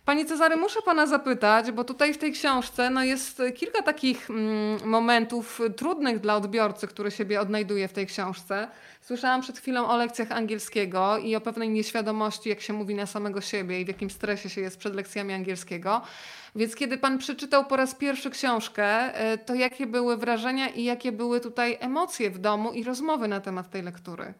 Panie 0.09 0.25
Cezary, 0.25 0.57
muszę 0.57 0.81
Pana 0.81 1.07
zapytać, 1.07 1.71
bo 1.71 1.83
tutaj 1.83 2.13
w 2.13 2.17
tej 2.17 2.31
książce 2.31 2.89
no 2.89 3.03
jest 3.03 3.41
kilka 3.55 3.81
takich 3.81 4.29
mm, 4.29 4.89
momentów 4.89 5.61
trudnych 5.77 6.19
dla 6.19 6.35
odbiorcy, 6.35 6.87
który 6.87 7.11
siebie 7.11 7.41
odnajduje 7.41 7.87
w 7.87 7.93
tej 7.93 8.07
książce. 8.07 8.67
Słyszałam 9.01 9.41
przed 9.41 9.59
chwilą 9.59 9.87
o 9.87 9.97
lekcjach 9.97 10.31
angielskiego 10.31 11.17
i 11.17 11.35
o 11.35 11.41
pewnej 11.41 11.69
nieświadomości, 11.69 12.49
jak 12.49 12.61
się 12.61 12.73
mówi 12.73 12.95
na 12.95 13.05
samego 13.05 13.41
siebie 13.41 13.81
i 13.81 13.85
w 13.85 13.87
jakim 13.87 14.09
stresie 14.09 14.49
się 14.49 14.61
jest 14.61 14.77
przed 14.77 14.95
lekcjami 14.95 15.33
angielskiego. 15.33 16.01
Więc 16.55 16.75
kiedy 16.75 16.97
Pan 16.97 17.17
przeczytał 17.17 17.65
po 17.65 17.75
raz 17.75 17.95
pierwszy 17.95 18.29
książkę, 18.29 18.85
e, 19.15 19.37
to 19.37 19.55
jakie 19.55 19.87
były 19.87 20.17
wrażenia 20.17 20.69
i 20.69 20.83
jakie 20.83 21.11
były 21.11 21.39
tutaj 21.39 21.77
emocje 21.79 22.29
w 22.29 22.37
domu 22.37 22.71
i 22.71 22.83
rozmowy 22.83 23.27
na 23.27 23.41
temat 23.41 23.69
tej 23.69 23.83
lektury? 23.83 24.33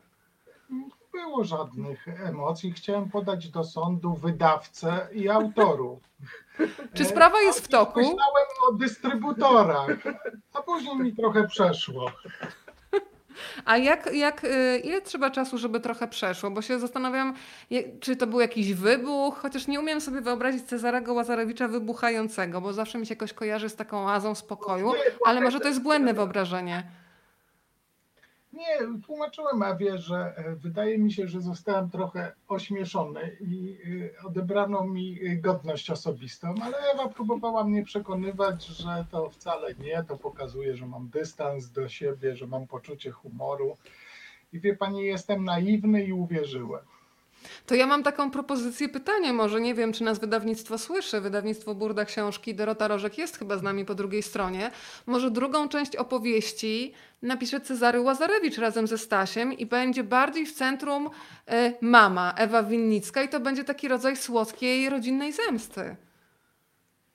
Było 1.22 1.44
żadnych 1.44 2.08
emocji. 2.08 2.74
Chciałem 2.74 3.10
podać 3.10 3.50
do 3.50 3.64
sądu 3.64 4.14
wydawcę 4.14 5.08
i 5.14 5.30
autorów. 5.30 6.00
Czy 6.96 7.06
sprawa 7.06 7.42
jest 7.42 7.66
w 7.66 7.68
toku? 7.68 8.00
Myślałem 8.00 8.48
o 8.70 8.74
dystrybutorach, 8.74 9.98
a 10.54 10.62
później 10.62 10.96
mi 10.96 11.16
trochę 11.16 11.48
przeszło. 11.48 12.12
A 13.66 13.78
jak, 13.78 14.14
jak, 14.14 14.44
y, 14.44 14.82
ile 14.84 15.02
trzeba 15.02 15.30
czasu, 15.30 15.58
żeby 15.58 15.80
trochę 15.80 16.08
przeszło? 16.08 16.52
Bo 16.52 16.62
się 16.62 16.80
zastanawiam, 16.80 17.34
czy 18.00 18.16
to 18.16 18.28
był 18.28 18.40
jakiś 18.40 18.74
wybuch, 18.74 19.38
chociaż 19.38 19.68
nie 19.68 19.80
umiem 19.80 20.02
sobie 20.02 20.22
wyobrazić 20.22 20.64
Cezarego 20.64 21.14
Łazarewicza 21.14 21.68
wybuchającego, 21.68 22.62
bo 22.62 22.74
zawsze 22.74 22.98
mi 22.98 23.06
się 23.06 23.14
jakoś 23.14 23.34
kojarzy 23.34 23.70
z 23.70 23.76
taką 23.76 24.08
oazą 24.08 24.36
spokoju, 24.36 24.92
ale 25.26 25.42
może 25.42 25.60
to 25.60 25.68
jest 25.68 25.82
błędne 25.82 26.14
wyobrażenie. 26.14 26.84
Nie, 28.60 29.02
tłumaczyłem 29.06 29.64
Ewie, 29.64 29.98
że 29.98 30.34
e, 30.38 30.56
wydaje 30.56 30.98
mi 30.98 31.14
się, 31.14 31.28
że 31.28 31.42
zostałem 31.42 31.90
trochę 31.90 32.34
ośmieszony 32.48 33.38
i 33.42 33.78
e, 34.22 34.28
odebrano 34.28 34.84
mi 34.84 35.20
godność 35.42 35.92
osobistą, 35.92 36.54
ale 36.62 36.78
Ewa 36.78 37.10
próbowała 37.10 37.64
mnie 37.64 37.84
przekonywać, 37.84 38.66
że 38.66 39.06
to 39.12 39.30
wcale 39.30 39.76
nie, 39.76 40.04
to 40.08 40.18
pokazuje, 40.18 40.76
że 40.76 40.86
mam 40.86 41.10
dystans 41.10 41.72
do 41.72 41.90
siebie, 41.90 42.36
że 42.36 42.48
mam 42.48 42.68
poczucie 42.68 43.12
humoru. 43.12 43.78
I 44.54 44.60
wie 44.60 44.76
pani, 44.76 45.06
jestem 45.06 45.44
naiwny 45.44 46.04
i 46.04 46.14
uwierzyłem. 46.14 46.86
To 47.66 47.76
ja 47.76 47.88
mam 47.88 48.04
taką 48.04 48.32
propozycję 48.32 48.90
pytania, 48.90 49.34
może 49.34 49.62
nie 49.62 49.76
wiem, 49.76 49.94
czy 49.94 50.04
nas 50.04 50.20
wydawnictwo 50.20 50.78
słyszy. 50.78 51.22
Wydawnictwo 51.22 51.76
Burda 51.76 52.06
Książki, 52.06 52.56
Dorota 52.56 52.88
Rożek 52.88 53.18
jest 53.18 53.38
chyba 53.38 53.58
z 53.58 53.64
nami 53.64 53.86
po 53.86 53.96
drugiej 53.96 54.24
stronie. 54.24 54.72
Może 55.06 55.32
drugą 55.32 55.70
część 55.70 55.96
opowieści 55.96 56.94
napisze 57.22 57.62
Cezary 57.62 58.02
Łazarewicz 58.02 58.58
razem 58.58 58.88
ze 58.88 58.98
Stasiem 58.98 59.54
i 59.54 59.66
będzie 59.66 60.04
bardziej 60.04 60.46
w 60.46 60.54
centrum 60.54 61.08
y, 61.08 61.74
mama, 61.82 62.34
Ewa 62.38 62.64
Winnicka 62.64 63.24
i 63.24 63.30
to 63.30 63.40
będzie 63.40 63.64
taki 63.64 63.88
rodzaj 63.88 64.18
słodkiej 64.18 64.90
rodzinnej 64.90 65.34
zemsty. 65.34 65.96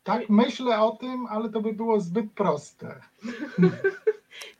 Tak, 0.04 0.28
myślę 0.28 0.80
o 0.80 0.90
tym, 0.90 1.26
ale 1.26 1.48
to 1.48 1.60
by 1.60 1.72
było 1.72 2.00
zbyt 2.00 2.32
proste. 2.32 2.94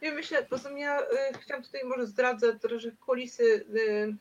Ja 0.01 0.15
myślę, 0.15 0.43
po 0.43 0.49
prostu 0.49 0.77
ja 0.77 1.01
y, 1.01 1.05
chciałam 1.41 1.63
tutaj 1.63 1.85
może 1.85 2.07
zdradzę 2.07 2.59
trochę 2.59 2.91
kulisy 3.07 3.65
y, 3.77 4.17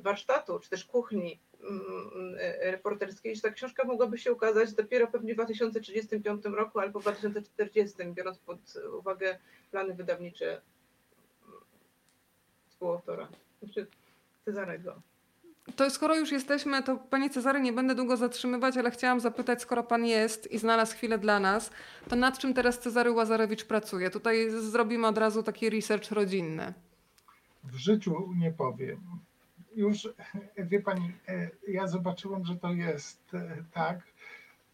warsztatu, 0.00 0.58
czy 0.60 0.70
też 0.70 0.84
kuchni 0.84 1.40
mm, 1.60 2.36
e, 2.38 2.70
reporterskiej, 2.70 3.36
że 3.36 3.42
ta 3.42 3.50
książka 3.50 3.84
mogłaby 3.84 4.18
się 4.18 4.32
ukazać 4.32 4.72
dopiero 4.72 5.06
pewnie 5.06 5.32
w 5.32 5.36
2035 5.36 6.44
roku 6.44 6.80
albo 6.80 7.00
w 7.00 7.02
2040, 7.02 7.96
biorąc 8.04 8.38
pod 8.38 8.58
uwagę 8.98 9.38
plany 9.70 9.94
wydawnicze 9.94 10.60
mm, 11.46 11.60
współautora, 12.68 13.28
znaczy 13.62 13.86
Cezarego. 14.44 15.02
To 15.76 15.90
skoro 15.90 16.16
już 16.16 16.32
jesteśmy, 16.32 16.82
to 16.82 16.96
panie 16.96 17.30
Cezary, 17.30 17.60
nie 17.60 17.72
będę 17.72 17.94
długo 17.94 18.16
zatrzymywać, 18.16 18.76
ale 18.76 18.90
chciałam 18.90 19.20
zapytać, 19.20 19.62
skoro 19.62 19.82
pan 19.82 20.06
jest 20.06 20.52
i 20.52 20.58
znalazł 20.58 20.96
chwilę 20.96 21.18
dla 21.18 21.40
nas, 21.40 21.70
to 22.08 22.16
nad 22.16 22.38
czym 22.38 22.54
teraz 22.54 22.78
Cezary 22.78 23.12
Łazarewicz 23.12 23.64
pracuje? 23.64 24.10
Tutaj 24.10 24.50
zrobimy 24.50 25.06
od 25.06 25.18
razu 25.18 25.42
taki 25.42 25.70
research 25.70 26.10
rodzinny. 26.10 26.74
W 27.64 27.76
życiu 27.76 28.32
nie 28.36 28.52
powiem 28.52 29.00
już, 29.74 30.08
wie 30.56 30.80
pani, 30.80 31.12
e, 31.28 31.50
ja 31.68 31.86
zobaczyłem, 31.86 32.44
że 32.44 32.56
to 32.56 32.72
jest 32.72 33.34
e, 33.34 33.56
tak, 33.72 33.98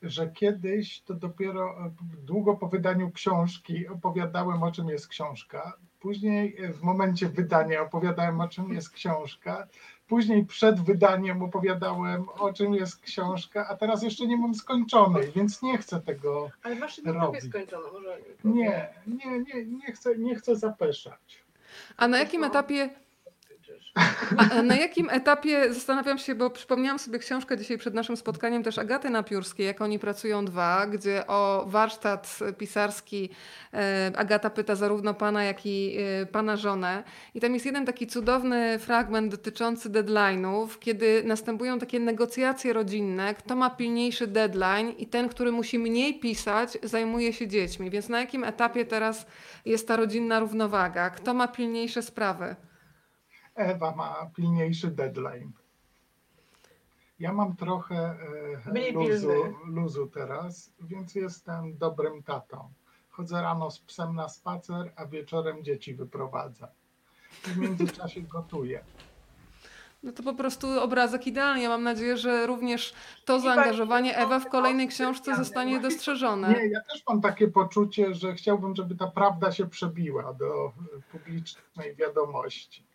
że 0.02 0.28
kiedyś 0.28 1.00
to 1.00 1.14
dopiero 1.14 1.70
e, 1.70 1.90
długo 2.24 2.54
po 2.54 2.68
wydaniu 2.68 3.10
książki 3.10 3.88
opowiadałem, 3.88 4.62
o 4.62 4.72
czym 4.72 4.88
jest 4.88 5.08
książka. 5.08 5.72
Później 6.00 6.56
w 6.72 6.82
momencie 6.82 7.28
wydania 7.28 7.82
opowiadałem, 7.82 8.40
o 8.40 8.48
czym 8.48 8.72
jest 8.72 8.90
książka. 8.90 9.66
Później 10.08 10.46
przed 10.46 10.80
wydaniem 10.80 11.42
opowiadałem, 11.42 12.28
o 12.28 12.52
czym 12.52 12.74
jest 12.74 13.00
książka, 13.00 13.68
a 13.68 13.76
teraz 13.76 14.02
jeszcze 14.02 14.26
nie 14.26 14.36
mam 14.36 14.54
skończonej, 14.54 15.32
więc 15.32 15.62
nie 15.62 15.78
chcę 15.78 16.00
tego 16.00 16.50
Ale 16.62 16.74
masz 16.74 17.00
robić. 17.04 17.44
skończoną, 17.44 17.92
może 17.92 18.18
nie, 18.44 18.88
nie, 19.06 19.38
nie, 19.38 19.64
nie 19.64 19.92
chcę, 19.92 20.18
nie 20.18 20.34
chcę 20.34 20.56
zapeszać. 20.56 21.44
A 21.96 22.08
na 22.08 22.18
jakim 22.18 22.44
etapie 22.44 22.90
a 24.38 24.62
na 24.62 24.76
jakim 24.76 25.10
etapie, 25.10 25.74
zastanawiam 25.74 26.18
się, 26.18 26.34
bo 26.34 26.50
przypomniałam 26.50 26.98
sobie 26.98 27.18
książkę 27.18 27.58
dzisiaj 27.58 27.78
przed 27.78 27.94
naszym 27.94 28.16
spotkaniem 28.16 28.62
też 28.62 28.78
Agaty 28.78 29.10
Napiórskiej, 29.10 29.66
jak 29.66 29.80
oni 29.80 29.98
pracują 29.98 30.44
dwa, 30.44 30.86
gdzie 30.86 31.26
o 31.26 31.64
warsztat 31.68 32.38
pisarski 32.58 33.30
e, 33.74 34.12
Agata 34.16 34.50
pyta 34.50 34.74
zarówno 34.74 35.14
pana, 35.14 35.44
jak 35.44 35.66
i 35.66 35.96
e, 36.22 36.26
pana 36.26 36.56
żonę. 36.56 37.04
I 37.34 37.40
tam 37.40 37.54
jest 37.54 37.66
jeden 37.66 37.86
taki 37.86 38.06
cudowny 38.06 38.78
fragment 38.78 39.30
dotyczący 39.30 39.90
deadline'ów, 39.90 40.68
kiedy 40.80 41.22
następują 41.24 41.78
takie 41.78 42.00
negocjacje 42.00 42.72
rodzinne, 42.72 43.34
kto 43.34 43.56
ma 43.56 43.70
pilniejszy 43.70 44.26
deadline 44.26 44.90
i 44.98 45.06
ten, 45.06 45.28
który 45.28 45.52
musi 45.52 45.78
mniej 45.78 46.20
pisać, 46.20 46.78
zajmuje 46.82 47.32
się 47.32 47.48
dziećmi. 47.48 47.90
Więc 47.90 48.08
na 48.08 48.20
jakim 48.20 48.44
etapie 48.44 48.84
teraz 48.84 49.26
jest 49.64 49.88
ta 49.88 49.96
rodzinna 49.96 50.40
równowaga? 50.40 51.10
Kto 51.10 51.34
ma 51.34 51.48
pilniejsze 51.48 52.02
sprawy? 52.02 52.56
Ewa 53.56 53.96
ma 53.96 54.30
pilniejszy 54.34 54.90
deadline. 54.90 55.52
Ja 57.18 57.32
mam 57.32 57.56
trochę 57.56 58.16
e, 58.66 58.92
luzu, 58.92 59.32
luzu 59.66 60.06
teraz, 60.06 60.70
więc 60.80 61.14
jestem 61.14 61.78
dobrym 61.78 62.22
tatą. 62.22 62.72
Chodzę 63.10 63.42
rano 63.42 63.70
z 63.70 63.78
psem 63.78 64.14
na 64.14 64.28
spacer, 64.28 64.92
a 64.96 65.06
wieczorem 65.06 65.64
dzieci 65.64 65.94
wyprowadzam. 65.94 66.68
W 67.42 67.56
międzyczasie 67.56 68.22
gotuję. 68.32 68.84
No 70.02 70.12
to 70.12 70.22
po 70.22 70.34
prostu 70.34 70.80
obrazek 70.80 71.26
idealny. 71.26 71.62
Ja 71.62 71.68
mam 71.68 71.82
nadzieję, 71.82 72.16
że 72.16 72.46
również 72.46 72.94
to 73.24 73.40
zaangażowanie 73.40 74.16
Ewa 74.16 74.40
w 74.40 74.48
kolejnej 74.48 74.88
książce 74.88 75.36
zostanie 75.36 75.80
dostrzeżone. 75.80 76.48
Nie, 76.48 76.66
ja 76.66 76.80
też 76.80 77.02
mam 77.08 77.20
takie 77.20 77.48
poczucie, 77.48 78.14
że 78.14 78.34
chciałbym, 78.34 78.76
żeby 78.76 78.96
ta 78.96 79.06
prawda 79.06 79.52
się 79.52 79.66
przebiła 79.66 80.32
do 80.32 80.72
publicznej 81.12 81.94
wiadomości. 81.94 82.85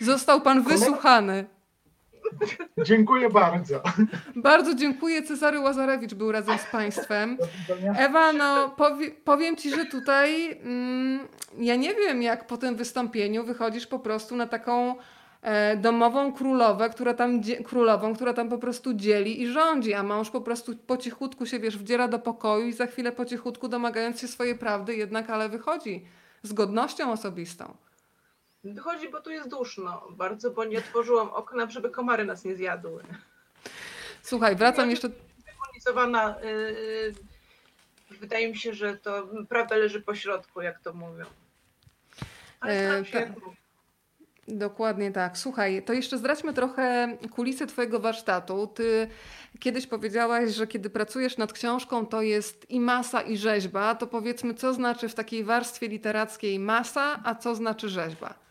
Został 0.00 0.40
pan 0.40 0.62
wysłuchany. 0.62 1.44
Dziękuję 2.78 3.30
bardzo. 3.30 3.82
Bardzo 4.36 4.74
dziękuję. 4.74 5.22
Cezary 5.22 5.60
Łazarewicz 5.60 6.14
był 6.14 6.32
razem 6.32 6.58
z 6.58 6.66
Państwem. 6.66 7.38
Ewa, 7.96 8.32
no 8.32 8.70
powie, 8.70 9.10
powiem 9.10 9.56
Ci, 9.56 9.70
że 9.70 9.84
tutaj 9.84 10.58
mm, 10.64 11.28
ja 11.58 11.76
nie 11.76 11.94
wiem, 11.94 12.22
jak 12.22 12.46
po 12.46 12.56
tym 12.56 12.76
wystąpieniu 12.76 13.44
wychodzisz 13.44 13.86
po 13.86 13.98
prostu 13.98 14.36
na 14.36 14.46
taką 14.46 14.94
e, 15.42 15.76
domową 15.76 16.32
królowę, 16.32 16.90
która 16.90 17.14
tam, 17.14 17.40
królową, 17.64 18.14
która 18.14 18.32
tam 18.32 18.48
po 18.48 18.58
prostu 18.58 18.94
dzieli 18.94 19.42
i 19.42 19.48
rządzi, 19.48 19.94
a 19.94 20.02
mąż 20.02 20.30
po 20.30 20.40
prostu 20.40 20.76
po 20.76 20.96
cichutku 20.96 21.46
się, 21.46 21.58
wiesz, 21.58 21.78
wdziera 21.78 22.08
do 22.08 22.18
pokoju 22.18 22.66
i 22.66 22.72
za 22.72 22.86
chwilę 22.86 23.12
po 23.12 23.24
cichutku 23.24 23.68
domagając 23.68 24.20
się 24.20 24.28
swojej 24.28 24.58
prawdy 24.58 24.96
jednak, 24.96 25.30
ale 25.30 25.48
wychodzi 25.48 26.04
z 26.42 26.52
godnością 26.52 27.12
osobistą. 27.12 27.74
Wychodzi, 28.64 29.08
bo 29.08 29.20
tu 29.20 29.30
jest 29.30 29.48
duszno 29.48 30.08
bardzo, 30.10 30.50
bo 30.50 30.64
nie 30.64 30.78
otworzyłam 30.78 31.30
okna, 31.30 31.70
żeby 31.70 31.90
komary 31.90 32.24
nas 32.24 32.44
nie 32.44 32.56
zjadły. 32.56 33.02
Słuchaj, 34.22 34.56
wracam 34.56 34.90
jeszcze... 34.90 35.08
Zdemonizowana, 35.38 36.36
yy, 36.42 37.14
wydaje 38.20 38.48
mi 38.48 38.56
się, 38.56 38.74
że 38.74 38.96
to 38.96 39.28
prawda 39.48 39.76
leży 39.76 40.00
po 40.00 40.14
środku, 40.14 40.62
jak 40.62 40.80
to 40.80 40.92
mówią. 40.92 41.24
Ale 42.60 43.04
się, 43.04 43.34
Dokładnie 44.48 45.12
tak. 45.12 45.38
Słuchaj, 45.38 45.82
to 45.82 45.92
jeszcze 45.92 46.18
zdradźmy 46.18 46.52
trochę 46.52 47.16
kulisy 47.30 47.66
Twojego 47.66 48.00
warsztatu. 48.00 48.66
Ty 48.66 49.08
kiedyś 49.60 49.86
powiedziałaś, 49.86 50.50
że 50.50 50.66
kiedy 50.66 50.90
pracujesz 50.90 51.36
nad 51.36 51.52
książką, 51.52 52.06
to 52.06 52.22
jest 52.22 52.70
i 52.70 52.80
masa, 52.80 53.22
i 53.22 53.36
rzeźba. 53.36 53.94
To 53.94 54.06
powiedzmy, 54.06 54.54
co 54.54 54.74
znaczy 54.74 55.08
w 55.08 55.14
takiej 55.14 55.44
warstwie 55.44 55.88
literackiej 55.88 56.58
masa, 56.58 57.20
a 57.24 57.34
co 57.34 57.54
znaczy 57.54 57.88
rzeźba? 57.88 58.41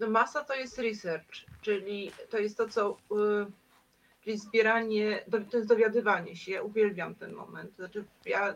No 0.00 0.10
masa 0.10 0.44
to 0.44 0.54
jest 0.54 0.78
research, 0.78 1.46
czyli 1.62 2.12
to 2.30 2.38
jest 2.38 2.56
to, 2.56 2.68
co. 2.68 2.96
Yy, 3.10 3.46
czyli 4.26 4.38
zbieranie, 4.38 5.24
to 5.50 5.56
jest 5.56 5.68
dowiadywanie 5.68 6.36
się. 6.36 6.52
Ja 6.52 6.62
uwielbiam 6.62 7.14
ten 7.14 7.32
moment. 7.32 7.76
Znaczy, 7.76 8.04
ja, 8.24 8.54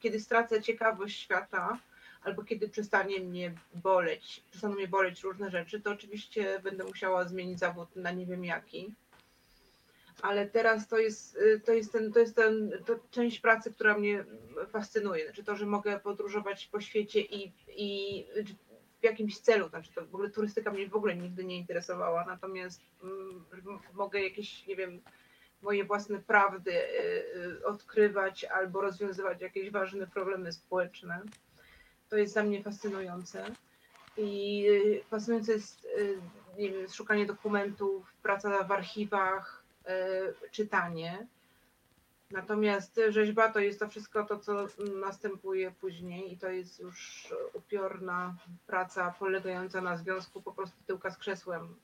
kiedy 0.00 0.20
stracę 0.20 0.62
ciekawość 0.62 1.18
świata, 1.18 1.78
albo 2.22 2.42
kiedy 2.44 2.68
przestanie 2.68 3.20
mnie 3.20 3.54
boleć, 3.74 4.42
przestaną 4.50 4.74
mnie 4.74 4.88
boleć 4.88 5.22
różne 5.22 5.50
rzeczy, 5.50 5.80
to 5.80 5.90
oczywiście 5.90 6.60
będę 6.60 6.84
musiała 6.84 7.24
zmienić 7.24 7.58
zawód 7.58 7.96
na 7.96 8.10
nie 8.10 8.26
wiem 8.26 8.44
jaki. 8.44 8.94
Ale 10.22 10.46
teraz 10.46 10.88
to 10.88 10.98
jest, 10.98 11.36
y, 11.36 11.60
to 11.60 11.72
jest, 11.72 11.92
ten, 11.92 12.12
to 12.12 12.18
jest 12.18 12.36
ten, 12.36 12.72
to 12.86 12.98
część 13.10 13.40
pracy, 13.40 13.72
która 13.72 13.98
mnie 13.98 14.24
fascynuje. 14.72 15.24
Znaczy 15.24 15.44
to, 15.44 15.56
że 15.56 15.66
mogę 15.66 16.00
podróżować 16.00 16.66
po 16.66 16.80
świecie 16.80 17.20
i, 17.20 17.52
i 17.68 18.24
w 19.00 19.04
jakimś 19.04 19.38
celu. 19.38 19.68
Znaczy 19.68 19.92
to 19.94 20.06
w 20.06 20.14
ogóle 20.14 20.30
turystyka 20.30 20.70
mnie 20.70 20.88
w 20.88 20.96
ogóle 20.96 21.16
nigdy 21.16 21.44
nie 21.44 21.56
interesowała, 21.56 22.24
natomiast 22.24 22.80
mm, 23.02 23.44
mogę 23.94 24.20
jakieś, 24.20 24.66
nie 24.66 24.76
wiem, 24.76 25.00
moje 25.62 25.84
własne 25.84 26.18
prawdy 26.18 26.72
y, 26.72 27.36
y, 27.60 27.66
odkrywać 27.66 28.44
albo 28.44 28.80
rozwiązywać 28.80 29.40
jakieś 29.40 29.70
ważne 29.70 30.06
problemy 30.06 30.52
społeczne 30.52 31.22
to 32.08 32.16
jest 32.16 32.34
dla 32.34 32.42
mnie 32.42 32.62
fascynujące. 32.62 33.44
I 34.16 34.64
y, 34.68 35.02
fascynujące 35.10 35.52
jest 35.52 35.88
nie 36.58 36.70
wiem, 36.70 36.88
szukanie 36.88 37.26
dokumentów, 37.26 38.12
praca 38.22 38.64
w 38.64 38.72
archiwach, 38.72 39.64
czytanie. 40.50 41.26
Natomiast 42.30 43.00
rzeźba 43.08 43.52
to 43.52 43.58
jest 43.58 43.80
to 43.80 43.88
wszystko 43.88 44.24
to, 44.24 44.38
co 44.38 44.66
następuje 45.00 45.70
później 45.70 46.32
i 46.32 46.38
to 46.38 46.48
jest 46.48 46.80
już 46.80 47.28
upiorna 47.52 48.36
praca 48.66 49.14
polegająca 49.18 49.80
na 49.80 49.96
związku 49.96 50.42
po 50.42 50.52
prostu 50.52 50.76
tyłka 50.86 51.10
z 51.10 51.18
krzesłem, 51.18 51.74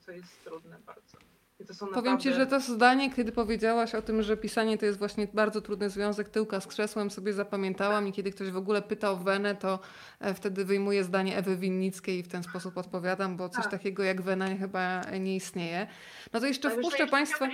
co 0.00 0.12
jest 0.12 0.44
trudne 0.44 0.78
bardzo. 0.86 1.18
Powiem 1.66 1.92
naprawdę... 1.94 2.22
Ci, 2.22 2.32
że 2.32 2.46
to 2.46 2.60
zdanie, 2.60 3.12
kiedy 3.12 3.32
powiedziałaś 3.32 3.94
o 3.94 4.02
tym, 4.02 4.22
że 4.22 4.36
pisanie 4.36 4.78
to 4.78 4.86
jest 4.86 4.98
właśnie 4.98 5.28
bardzo 5.34 5.60
trudny 5.60 5.90
związek 5.90 6.28
tyłka 6.28 6.60
z 6.60 6.66
krzesłem, 6.66 7.10
sobie 7.10 7.32
zapamiętałam 7.32 8.08
i 8.08 8.12
kiedy 8.12 8.30
ktoś 8.30 8.50
w 8.50 8.56
ogóle 8.56 8.82
pytał 8.82 9.18
Wenę, 9.18 9.54
to 9.54 9.78
e, 10.20 10.34
wtedy 10.34 10.64
wyjmuję 10.64 11.04
zdanie 11.04 11.36
Ewy 11.36 11.56
Winnickiej 11.56 12.18
i 12.18 12.22
w 12.22 12.28
ten 12.28 12.42
sposób 12.42 12.78
odpowiadam, 12.78 13.36
bo 13.36 13.48
coś 13.48 13.64
tak. 13.64 13.72
takiego 13.72 14.02
jak 14.02 14.22
Wena 14.22 14.56
chyba 14.56 15.00
nie 15.20 15.36
istnieje. 15.36 15.86
No 16.32 16.40
to 16.40 16.46
jeszcze 16.46 16.70
wpuszczę 16.70 17.06
Państwa... 17.06 17.48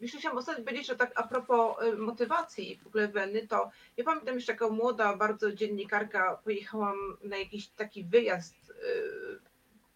Jeszcze 0.00 0.18
chciałam 0.18 0.38
ostatnio 0.38 0.64
powiedzieć, 0.64 0.86
że 0.86 0.96
tak 0.96 1.12
a 1.14 1.22
propos 1.22 1.82
y, 1.82 1.96
motywacji 1.96 2.80
w 2.82 2.86
ogóle 2.86 3.08
Weny, 3.08 3.46
to 3.46 3.70
ja 3.96 4.04
pamiętam 4.04 4.34
jeszcze 4.34 4.52
jako 4.52 4.70
młoda 4.70 5.16
bardzo 5.16 5.52
dziennikarka 5.52 6.38
pojechałam 6.44 6.96
na 7.22 7.36
jakiś 7.36 7.68
taki 7.68 8.04
wyjazd 8.04 8.70
y, 8.70 8.74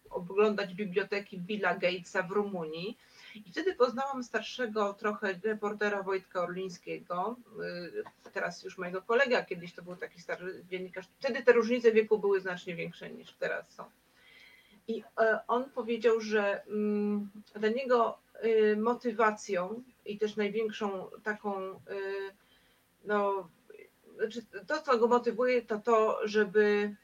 oglądać 0.09 0.73
biblioteki 0.73 1.39
Billa 1.39 1.75
Gatesa 1.75 2.23
w 2.23 2.31
Rumunii 2.31 2.97
i 3.35 3.51
wtedy 3.51 3.75
poznałam 3.75 4.23
starszego 4.23 4.93
trochę 4.93 5.39
reportera 5.43 6.03
Wojtka 6.03 6.41
Orlińskiego, 6.41 7.35
y, 8.25 8.31
teraz 8.31 8.63
już 8.63 8.77
mojego 8.77 9.01
kolega, 9.01 9.43
kiedyś 9.43 9.73
to 9.73 9.81
był 9.81 9.95
taki 9.95 10.21
stary 10.21 10.63
dziennikarz. 10.69 11.05
Wtedy 11.19 11.43
te 11.43 11.53
różnice 11.53 11.91
wieku 11.91 12.19
były 12.19 12.41
znacznie 12.41 12.75
większe 12.75 13.09
niż 13.09 13.33
teraz 13.33 13.71
są. 13.71 13.83
I 14.87 15.03
e, 15.19 15.39
on 15.47 15.69
powiedział, 15.69 16.21
że 16.21 16.63
mm, 16.65 17.29
dla 17.55 17.69
niego 17.69 18.17
y, 18.45 18.77
motywacją 18.77 19.83
i 20.05 20.17
też 20.17 20.35
największą 20.35 21.09
taką, 21.23 21.71
y, 21.71 21.79
no, 23.03 23.49
znaczy 24.15 24.41
to, 24.67 24.81
co 24.81 24.97
go 24.97 25.07
motywuje, 25.07 25.61
to 25.61 25.79
to, 25.79 26.27
żeby 26.27 26.95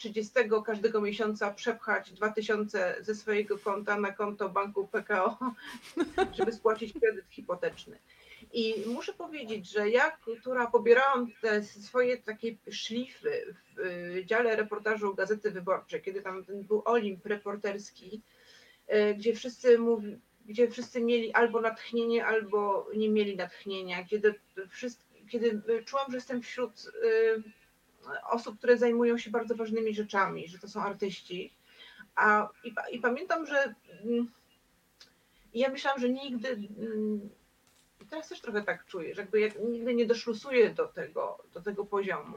30 0.00 0.32
każdego 0.66 1.00
miesiąca 1.00 1.50
przepchać 1.50 2.12
2000 2.12 2.96
ze 3.00 3.14
swojego 3.14 3.58
konta 3.58 4.00
na 4.00 4.12
konto 4.12 4.48
banku 4.48 4.88
PKO, 4.88 5.38
żeby 6.38 6.52
spłacić 6.52 6.92
kredyt 7.00 7.24
hipoteczny. 7.30 7.98
I 8.52 8.74
muszę 8.86 9.12
powiedzieć, 9.12 9.70
że 9.70 9.90
ja, 9.90 10.10
która 10.40 10.66
pobierałam 10.66 11.32
te 11.40 11.62
swoje 11.62 12.18
takie 12.18 12.56
szlify 12.70 13.54
w 13.76 14.24
dziale 14.24 14.56
reportażu 14.56 15.14
Gazety 15.14 15.50
Wyborczej, 15.50 16.02
kiedy 16.02 16.22
tam 16.22 16.44
ten 16.44 16.62
był 16.62 16.82
Olimp 16.84 17.26
reporterski, 17.26 18.22
e, 18.86 19.14
gdzie 19.14 19.34
wszyscy 19.34 19.78
mówi, 19.78 20.18
gdzie 20.50 20.70
wszyscy 20.70 21.00
mieli 21.00 21.32
albo 21.32 21.60
natchnienie, 21.60 22.26
albo 22.26 22.88
nie 22.96 23.08
mieli 23.08 23.36
natchnienia, 23.36 24.04
kiedy, 24.04 24.34
kiedy 25.30 25.62
czułam, 25.84 26.10
że 26.10 26.16
jestem 26.16 26.42
wśród 26.42 26.72
e, 27.02 28.20
osób, 28.30 28.58
które 28.58 28.78
zajmują 28.78 29.18
się 29.18 29.30
bardzo 29.30 29.54
ważnymi 29.54 29.94
rzeczami, 29.94 30.48
że 30.48 30.58
to 30.58 30.68
są 30.68 30.82
artyści. 30.82 31.52
A, 32.14 32.48
i, 32.64 32.74
i 32.92 33.00
pamiętam, 33.00 33.46
że 33.46 33.74
mm, 34.04 34.30
ja 35.54 35.68
myślałam, 35.68 36.00
że 36.00 36.08
nigdy, 36.08 36.48
mm, 36.48 37.30
teraz 38.10 38.28
też 38.28 38.40
trochę 38.40 38.62
tak 38.62 38.86
czuję, 38.86 39.14
że 39.14 39.20
jakby 39.20 39.40
jak 39.40 39.58
nigdy 39.58 39.94
nie 39.94 40.06
doszlusuję 40.06 40.70
do 40.70 40.88
tego, 40.88 41.38
do 41.54 41.60
tego 41.60 41.84
poziomu. 41.84 42.36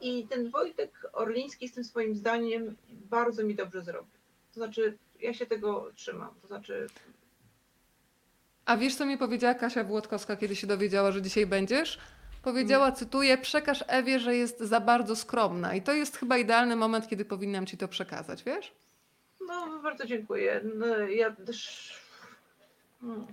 I 0.00 0.26
ten 0.26 0.50
Wojtek 0.50 1.06
Orliński 1.12 1.68
z 1.68 1.72
tym 1.72 1.84
swoim 1.84 2.16
zdaniem 2.16 2.76
bardzo 2.90 3.44
mi 3.44 3.54
dobrze 3.54 3.82
zrobił. 3.82 4.12
To 4.54 4.54
znaczy, 4.54 4.98
ja 5.20 5.34
się 5.34 5.46
tego 5.46 5.90
trzymam. 5.94 6.34
To 6.42 6.46
znaczy. 6.46 6.86
A 8.70 8.76
wiesz, 8.76 8.94
co 8.94 9.06
mi 9.06 9.18
powiedziała 9.18 9.54
Kasia 9.54 9.84
Włodkowska, 9.84 10.36
kiedy 10.36 10.56
się 10.56 10.66
dowiedziała, 10.66 11.12
że 11.12 11.22
dzisiaj 11.22 11.46
będziesz? 11.46 11.98
Powiedziała, 12.42 12.92
cytuję, 12.92 13.38
przekaż 13.38 13.84
Ewie, 13.86 14.20
że 14.20 14.36
jest 14.36 14.60
za 14.60 14.80
bardzo 14.80 15.16
skromna. 15.16 15.74
I 15.74 15.82
to 15.82 15.92
jest 15.92 16.16
chyba 16.16 16.38
idealny 16.38 16.76
moment, 16.76 17.08
kiedy 17.08 17.24
powinnam 17.24 17.66
ci 17.66 17.76
to 17.76 17.88
przekazać, 17.88 18.44
wiesz? 18.44 18.72
No, 19.48 19.80
bardzo 19.82 20.06
dziękuję. 20.06 20.60
No, 20.74 20.98
ja 20.98 21.30
też 21.30 21.92
no, 23.02 23.26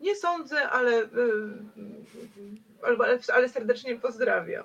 nie 0.00 0.16
sądzę, 0.16 0.68
ale, 0.68 1.02
y, 1.02 1.08
ale, 2.82 3.18
ale 3.34 3.48
serdecznie 3.48 3.96
pozdrawiam. 3.96 4.64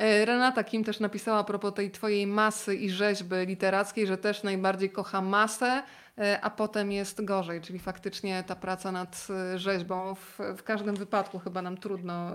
E, 0.00 0.24
Renata 0.24 0.64
Kim 0.64 0.84
też 0.84 1.00
napisała 1.00 1.38
a 1.38 1.44
propos 1.44 1.74
tej 1.74 1.90
twojej 1.90 2.26
masy 2.26 2.74
i 2.74 2.90
rzeźby 2.90 3.36
literackiej, 3.46 4.06
że 4.06 4.18
też 4.18 4.42
najbardziej 4.42 4.90
kocha 4.90 5.20
masę, 5.20 5.82
E, 6.20 6.40
a 6.40 6.50
potem 6.50 6.92
jest 6.92 7.24
gorzej, 7.24 7.60
czyli 7.60 7.78
faktycznie 7.78 8.44
ta 8.46 8.56
praca 8.56 8.92
nad 8.92 9.26
e, 9.30 9.58
rzeźbą 9.58 10.14
w, 10.14 10.38
w, 10.56 10.62
każdym 10.62 10.96
wypadku 10.96 11.38
chyba 11.38 11.62
nam 11.62 11.76
trudno, 11.76 12.30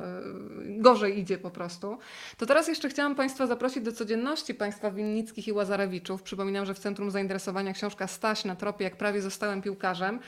gorzej 0.66 1.20
idzie 1.20 1.38
po 1.38 1.52
prostu. 1.52 1.98
To 2.38 2.46
teraz 2.46 2.68
jeszcze 2.68 2.90
chciałam 2.90 3.16
Państwa 3.16 3.48
zaprosić 3.48 3.84
do 3.84 3.92
codzienności 3.92 4.54
Państwa 4.54 4.92
Winnickich 4.92 5.48
i 5.48 5.52
Łazarewiczów. 5.52 6.24
Przypominam, 6.24 6.66
że 6.66 6.74
w 6.74 6.80
centrum 6.80 7.12
zainteresowania 7.12 7.74
książka 7.74 8.08
Staś 8.08 8.46
na 8.46 8.56
tropie, 8.56 8.84
jak 8.84 8.96
prawie 8.96 9.22
zostałem 9.22 9.62
piłkarzem. 9.62 10.20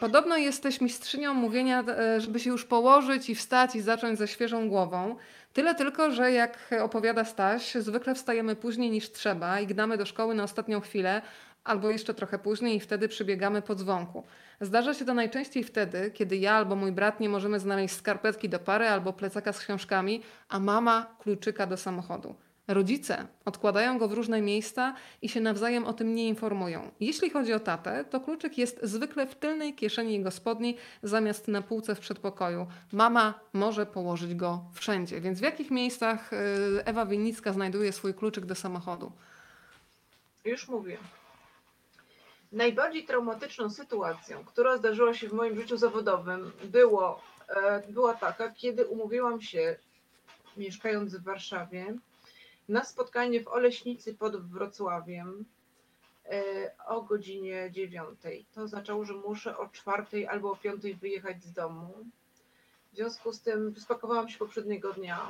Podobno 0.00 0.36
jesteś 0.36 0.80
mistrzynią 0.80 1.34
mówienia, 1.34 1.84
żeby 2.18 2.40
się 2.40 2.50
już 2.50 2.64
położyć 2.64 3.30
i 3.30 3.34
wstać 3.34 3.76
i 3.76 3.80
zacząć 3.80 4.18
ze 4.18 4.28
świeżą 4.28 4.68
głową. 4.68 5.16
Tyle 5.52 5.74
tylko, 5.74 6.10
że 6.10 6.32
jak 6.32 6.70
opowiada 6.82 7.24
Staś, 7.24 7.74
zwykle 7.74 8.14
wstajemy 8.14 8.56
później 8.56 8.90
niż 8.90 9.12
trzeba 9.12 9.60
i 9.60 9.66
gnamy 9.66 9.96
do 9.96 10.06
szkoły 10.06 10.34
na 10.34 10.42
ostatnią 10.42 10.80
chwilę, 10.80 11.22
albo 11.64 11.90
jeszcze 11.90 12.14
trochę 12.14 12.38
później 12.38 12.76
i 12.76 12.80
wtedy 12.80 13.08
przybiegamy 13.08 13.62
po 13.62 13.74
dzwonku. 13.74 14.24
Zdarza 14.60 14.94
się 14.94 15.04
to 15.04 15.14
najczęściej 15.14 15.64
wtedy, 15.64 16.10
kiedy 16.10 16.36
ja 16.36 16.52
albo 16.52 16.76
mój 16.76 16.92
brat 16.92 17.20
nie 17.20 17.28
możemy 17.28 17.60
znaleźć 17.60 17.94
skarpetki 17.94 18.48
do 18.48 18.58
pary 18.58 18.88
albo 18.88 19.12
plecaka 19.12 19.52
z 19.52 19.58
książkami, 19.58 20.22
a 20.48 20.60
mama 20.60 21.16
kluczyka 21.18 21.66
do 21.66 21.76
samochodu. 21.76 22.34
Rodzice 22.68 23.26
odkładają 23.44 23.98
go 23.98 24.08
w 24.08 24.12
różne 24.12 24.42
miejsca 24.42 24.94
i 25.22 25.28
się 25.28 25.40
nawzajem 25.40 25.84
o 25.84 25.92
tym 25.92 26.14
nie 26.14 26.28
informują. 26.28 26.90
Jeśli 27.00 27.30
chodzi 27.30 27.52
o 27.52 27.60
tatę, 27.60 28.04
to 28.04 28.20
kluczyk 28.20 28.58
jest 28.58 28.80
zwykle 28.82 29.26
w 29.26 29.34
tylnej 29.34 29.74
kieszeni 29.74 30.12
jego 30.12 30.30
spodni 30.30 30.76
zamiast 31.02 31.48
na 31.48 31.62
półce 31.62 31.94
w 31.94 32.00
przedpokoju. 32.00 32.66
Mama 32.92 33.40
może 33.52 33.86
położyć 33.86 34.34
go 34.34 34.64
wszędzie. 34.72 35.20
Więc 35.20 35.38
w 35.38 35.42
jakich 35.42 35.70
miejscach 35.70 36.32
y, 36.32 36.36
Ewa 36.84 37.06
Winnicka 37.06 37.52
znajduje 37.52 37.92
swój 37.92 38.14
kluczyk 38.14 38.46
do 38.46 38.54
samochodu? 38.54 39.12
Już 40.44 40.68
mówię. 40.68 40.98
Najbardziej 42.52 43.04
traumatyczną 43.04 43.70
sytuacją, 43.70 44.44
która 44.44 44.76
zdarzyła 44.76 45.14
się 45.14 45.28
w 45.28 45.32
moim 45.32 45.56
życiu 45.56 45.76
zawodowym, 45.76 46.52
było, 46.64 47.20
e, 47.48 47.82
była 47.88 48.14
taka, 48.14 48.50
kiedy 48.50 48.86
umówiłam 48.86 49.40
się, 49.40 49.76
mieszkając 50.56 51.16
w 51.16 51.22
Warszawie, 51.22 51.94
na 52.68 52.84
spotkanie 52.84 53.40
w 53.40 53.48
Oleśnicy 53.48 54.14
pod 54.14 54.48
Wrocławiem 54.48 55.44
e, 56.24 56.70
o 56.86 57.02
godzinie 57.02 57.70
9. 57.72 58.20
To 58.52 58.62
oznaczało, 58.62 59.04
że 59.04 59.14
muszę 59.14 59.58
o 59.58 59.68
4 59.68 60.28
albo 60.28 60.50
o 60.50 60.56
5 60.56 60.82
wyjechać 60.82 61.44
z 61.44 61.52
domu. 61.52 61.94
W 62.94 62.96
związku 62.96 63.32
z 63.32 63.40
tym 63.40 63.74
spakowałam 63.78 64.28
się 64.28 64.38
poprzedniego 64.38 64.92
dnia. 64.92 65.28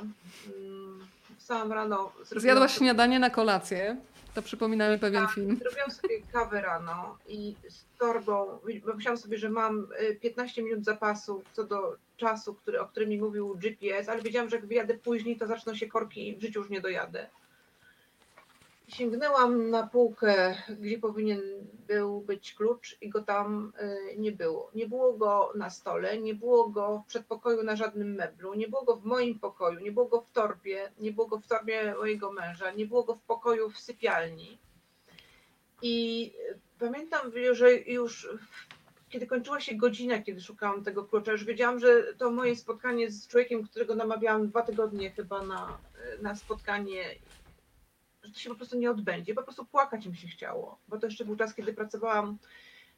Mm, 0.57 0.99
Wstałam 1.37 1.71
rano. 1.71 2.11
Zjadłaś 2.35 2.71
sobie... 2.71 2.79
śniadanie 2.79 3.19
na 3.19 3.29
kolację. 3.29 3.97
To 4.33 4.41
przypomina 4.41 4.91
mi 4.91 4.99
pewien 4.99 5.25
tak, 5.25 5.31
film. 5.35 5.57
Zrobiłam 5.61 5.91
sobie 5.91 6.21
kawę 6.33 6.61
rano 6.61 7.17
i 7.27 7.55
z 7.69 7.97
torbą, 7.99 8.59
myślałam 8.95 9.17
sobie, 9.17 9.37
że 9.37 9.49
mam 9.49 9.87
15 10.21 10.61
y, 10.61 10.65
minut 10.65 10.85
zapasu 10.85 11.43
co 11.53 11.63
do 11.63 11.95
czasu, 12.17 12.53
który, 12.53 12.81
o 12.81 12.85
którym 12.85 13.09
mi 13.09 13.17
mówił 13.17 13.55
GPS, 13.55 14.09
ale 14.09 14.21
wiedziałam, 14.21 14.49
że 14.49 14.55
jak 14.55 14.65
wyjadę 14.65 14.93
później, 14.93 15.37
to 15.37 15.47
zaczną 15.47 15.75
się 15.75 15.87
korki 15.87 16.29
i 16.29 16.35
w 16.35 16.41
życiu 16.41 16.59
już 16.59 16.69
nie 16.69 16.81
dojadę. 16.81 17.29
Sięgnęłam 18.87 19.69
na 19.69 19.87
półkę, 19.87 20.55
gdzie 20.79 20.97
powinien 20.97 21.41
był 21.87 22.21
być 22.21 22.53
klucz 22.53 22.97
i 23.01 23.09
go 23.09 23.21
tam 23.23 23.73
y, 23.81 24.17
nie 24.17 24.31
było. 24.31 24.71
Nie 24.75 24.87
było 24.87 25.13
go 25.13 25.51
na 25.55 25.69
stole, 25.69 26.17
nie 26.17 26.35
było 26.35 26.69
go 26.69 27.03
w 27.05 27.07
przedpokoju 27.07 27.63
na 27.63 27.75
żadnym 27.75 28.15
meblu, 28.15 28.53
nie 28.53 28.67
było 28.67 28.83
go 28.83 28.95
w 28.95 29.05
moim 29.05 29.39
pokoju, 29.39 29.79
nie 29.79 29.91
było 29.91 30.05
go 30.05 30.21
w 30.21 30.31
torbie, 30.31 30.91
nie 30.99 31.11
było 31.11 31.27
go 31.27 31.39
w 31.39 31.47
torbie 31.47 31.95
mojego 31.97 32.31
męża, 32.31 32.71
nie 32.71 32.85
było 32.85 33.03
go 33.03 33.15
w 33.15 33.21
pokoju 33.21 33.69
w 33.69 33.79
sypialni. 33.79 34.57
I 35.81 36.31
y, 36.49 36.59
pamiętam, 36.79 37.31
że 37.53 37.73
już 37.73 38.29
kiedy 39.09 39.27
kończyła 39.27 39.59
się 39.59 39.75
godzina, 39.75 40.21
kiedy 40.21 40.41
szukałam 40.41 40.83
tego 40.83 41.03
klucza, 41.03 41.31
już 41.31 41.43
wiedziałam, 41.43 41.79
że 41.79 42.13
to 42.17 42.31
moje 42.31 42.55
spotkanie 42.55 43.11
z 43.11 43.27
człowiekiem, 43.27 43.67
którego 43.67 43.95
namawiałam 43.95 44.47
dwa 44.47 44.61
tygodnie 44.61 45.11
chyba 45.11 45.43
na, 45.43 45.77
na 46.21 46.35
spotkanie, 46.35 47.03
że 48.25 48.31
to 48.33 48.39
się 48.39 48.49
po 48.49 48.55
prostu 48.55 48.77
nie 48.77 48.91
odbędzie. 48.91 49.33
Po 49.33 49.43
prostu 49.43 49.65
płakać 49.65 50.05
mi 50.05 50.17
się 50.17 50.27
chciało, 50.27 50.77
bo 50.87 50.99
to 50.99 51.07
jeszcze 51.07 51.25
był 51.25 51.35
czas, 51.35 51.55
kiedy 51.55 51.73
pracowałam 51.73 52.37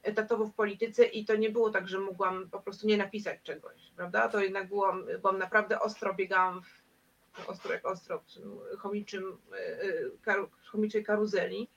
etatowo 0.03 0.45
w 0.45 0.53
polityce 0.53 1.05
i 1.05 1.25
to 1.25 1.35
nie 1.35 1.49
było 1.49 1.69
tak, 1.69 1.87
że 1.87 1.99
mogłam 1.99 2.49
po 2.49 2.59
prostu 2.59 2.87
nie 2.87 2.97
napisać 2.97 3.39
czegoś, 3.43 3.91
prawda? 3.95 4.29
To 4.29 4.39
jednak 4.39 4.67
byłam, 4.67 5.05
byłam 5.21 5.37
naprawdę 5.37 5.79
ostro, 5.79 6.13
biegałam 6.13 6.61
w, 6.61 7.49
ostro 7.49 7.73
jak 7.73 7.85
ostro 7.85 8.19
w 8.19 8.77
chomiczym, 8.77 9.37
e, 9.53 10.33
e, 10.33 10.47
chomiczej 10.65 11.03
karuzeli 11.03 11.69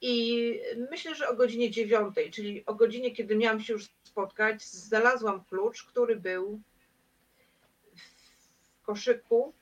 i 0.00 0.60
myślę, 0.90 1.14
że 1.14 1.28
o 1.28 1.36
godzinie 1.36 1.70
dziewiątej, 1.70 2.30
czyli 2.30 2.66
o 2.66 2.74
godzinie, 2.74 3.10
kiedy 3.10 3.36
miałam 3.36 3.60
się 3.60 3.72
już 3.72 3.88
spotkać, 4.02 4.64
znalazłam 4.64 5.44
klucz, 5.44 5.84
który 5.84 6.16
był 6.16 6.60
w 8.76 8.82
koszyku, 8.82 9.54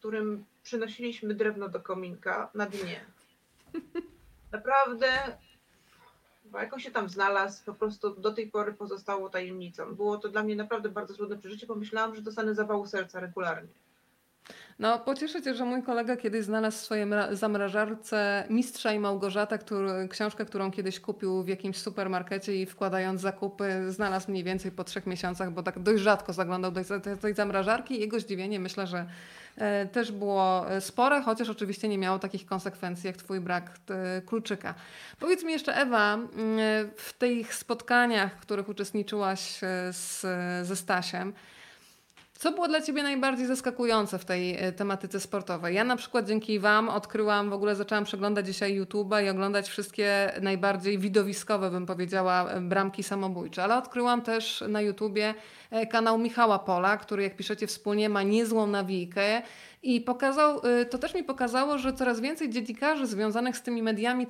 którym 0.00 0.44
przynosiliśmy 0.62 1.34
drewno 1.34 1.68
do 1.68 1.80
kominka 1.80 2.50
na 2.54 2.66
dnie. 2.66 3.00
Naprawdę, 4.52 5.06
jak 6.54 6.72
on 6.72 6.80
się 6.80 6.90
tam 6.90 7.08
znalazł, 7.08 7.64
po 7.64 7.74
prostu 7.74 8.10
do 8.10 8.32
tej 8.32 8.50
pory 8.50 8.72
pozostało 8.72 9.28
tajemnicą. 9.28 9.94
Było 9.94 10.18
to 10.18 10.28
dla 10.28 10.42
mnie 10.42 10.56
naprawdę 10.56 10.88
bardzo 10.88 11.14
trudne 11.14 11.38
przeżycie. 11.38 11.66
Pomyślałam, 11.66 12.14
że 12.14 12.22
dostanę 12.22 12.54
zawału 12.54 12.86
serca 12.86 13.20
regularnie. 13.20 13.68
No, 14.78 14.98
pocieszę 14.98 15.42
cię, 15.42 15.54
że 15.54 15.64
mój 15.64 15.82
kolega 15.82 16.16
kiedyś 16.16 16.44
znalazł 16.44 16.78
w 16.78 16.80
swojej 16.80 17.06
zamrażarce 17.30 18.46
Mistrza 18.50 18.92
i 18.92 18.98
Małgorzata, 18.98 19.58
który, 19.58 20.08
książkę, 20.08 20.44
którą 20.44 20.70
kiedyś 20.70 21.00
kupił 21.00 21.42
w 21.42 21.48
jakimś 21.48 21.76
supermarkecie 21.76 22.56
i 22.56 22.66
wkładając 22.66 23.20
zakupy 23.20 23.92
znalazł 23.92 24.30
mniej 24.30 24.44
więcej 24.44 24.72
po 24.72 24.84
trzech 24.84 25.06
miesiącach, 25.06 25.52
bo 25.52 25.62
tak 25.62 25.78
dość 25.78 26.02
rzadko 26.02 26.32
zaglądał 26.32 26.72
do 26.72 26.80
tej 27.20 27.34
zamrażarki. 27.34 28.00
Jego 28.00 28.20
zdziwienie 28.20 28.60
myślę, 28.60 28.86
że 28.86 29.06
też 29.92 30.12
było 30.12 30.66
spore, 30.80 31.22
chociaż 31.22 31.48
oczywiście 31.48 31.88
nie 31.88 31.98
miało 31.98 32.18
takich 32.18 32.46
konsekwencji 32.46 33.06
jak 33.06 33.16
twój 33.16 33.40
brak 33.40 33.70
e, 33.90 34.22
kluczyka. 34.22 34.74
Powiedz 35.18 35.44
mi 35.44 35.52
jeszcze 35.52 35.76
Ewa, 35.76 36.18
w 36.96 37.12
tych 37.18 37.54
spotkaniach, 37.54 38.36
w 38.36 38.40
których 38.40 38.68
uczestniczyłaś 38.68 39.64
e, 39.64 39.92
z, 39.92 40.20
ze 40.66 40.76
Stasiem, 40.76 41.32
co 42.40 42.52
było 42.52 42.68
dla 42.68 42.80
Ciebie 42.80 43.02
najbardziej 43.02 43.46
zaskakujące 43.46 44.18
w 44.18 44.24
tej 44.24 44.56
e, 44.56 44.72
tematyce 44.72 45.20
sportowej? 45.20 45.74
Ja 45.74 45.84
na 45.84 45.96
przykład 45.96 46.26
dzięki 46.26 46.58
Wam 46.58 46.88
odkryłam, 46.88 47.50
w 47.50 47.52
ogóle 47.52 47.76
zaczęłam 47.76 48.04
przeglądać 48.04 48.46
dzisiaj 48.46 48.80
YouTube'a 48.80 49.24
i 49.24 49.28
oglądać 49.28 49.68
wszystkie 49.68 50.32
najbardziej 50.42 50.98
widowiskowe, 50.98 51.70
bym 51.70 51.86
powiedziała, 51.86 52.50
e, 52.50 52.60
bramki 52.60 53.02
samobójcze, 53.02 53.64
ale 53.64 53.76
odkryłam 53.76 54.22
też 54.22 54.64
na 54.68 54.80
YouTubie 54.80 55.34
e, 55.70 55.86
kanał 55.86 56.18
Michała 56.18 56.58
Pola, 56.58 56.96
który 56.96 57.22
jak 57.22 57.36
piszecie 57.36 57.66
wspólnie 57.66 58.08
ma 58.08 58.22
niezłą 58.22 58.66
nawijkę 58.66 59.42
i 59.82 60.00
pokazał, 60.00 60.66
y, 60.66 60.86
to 60.86 60.98
też 60.98 61.14
mi 61.14 61.24
pokazało, 61.24 61.78
że 61.78 61.92
coraz 61.92 62.20
więcej 62.20 62.50
dziennikarzy 62.50 63.06
związanych 63.06 63.56
z 63.56 63.62
tymi 63.62 63.82
mediami 63.82 64.26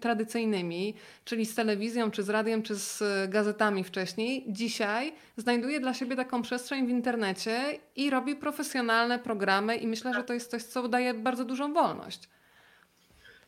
tradycyjnymi, 0.00 0.94
czyli 1.24 1.46
z 1.46 1.54
telewizją, 1.54 2.10
czy 2.10 2.22
z 2.22 2.28
radiem, 2.28 2.62
czy 2.62 2.74
z 2.74 3.02
y, 3.02 3.28
gazetami 3.28 3.84
wcześniej, 3.84 4.44
dzisiaj 4.48 5.12
znajduje 5.36 5.80
dla 5.80 5.94
siebie 5.94 6.16
taką 6.16 6.42
przestrzeń 6.42 6.86
w 6.86 6.90
internecie 6.90 7.60
i 7.96 8.10
robi 8.10 8.36
profesjonalne 8.36 9.18
programy 9.18 9.76
i 9.76 9.86
myślę, 9.86 10.14
że 10.14 10.24
to 10.24 10.34
jest 10.34 10.50
coś, 10.50 10.62
co 10.62 10.88
daje 10.88 11.14
bardzo 11.14 11.44
dużą 11.44 11.72
wolność. 11.72 12.28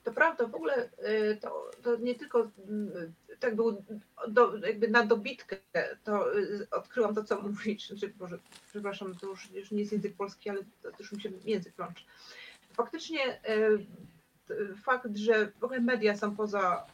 To 0.09 0.15
prawda, 0.15 0.47
w 0.47 0.55
ogóle 0.55 0.85
y, 0.85 1.39
to, 1.41 1.71
to 1.83 1.97
nie 1.97 2.15
tylko 2.15 2.51
tak 3.41 3.57
był 3.57 3.85
do, 4.29 4.57
jakby 4.57 4.89
na 4.89 5.07
dobitkę, 5.07 5.57
to 6.05 6.27
odkryłam 6.71 7.15
to, 7.15 7.25
co 7.25 7.43
mówisz, 7.43 7.89
znaczy, 7.89 8.15
Boże, 8.19 8.39
przepraszam, 8.71 9.15
to 9.15 9.27
już, 9.27 9.51
już 9.51 9.71
nie 9.71 9.81
jest 9.81 9.93
język 9.93 10.17
polski, 10.17 10.51
ale 10.51 10.61
to 10.83 10.93
też 10.93 11.13
mi 11.13 11.21
się 11.21 11.31
język 11.45 11.75
plączy. 11.75 12.05
Faktycznie 12.73 13.41
fakt, 14.83 15.17
że 15.17 15.53
w 15.61 15.65
ogóle 15.65 15.81
media 15.81 16.17
są 16.17 16.37
poza, 16.37 16.87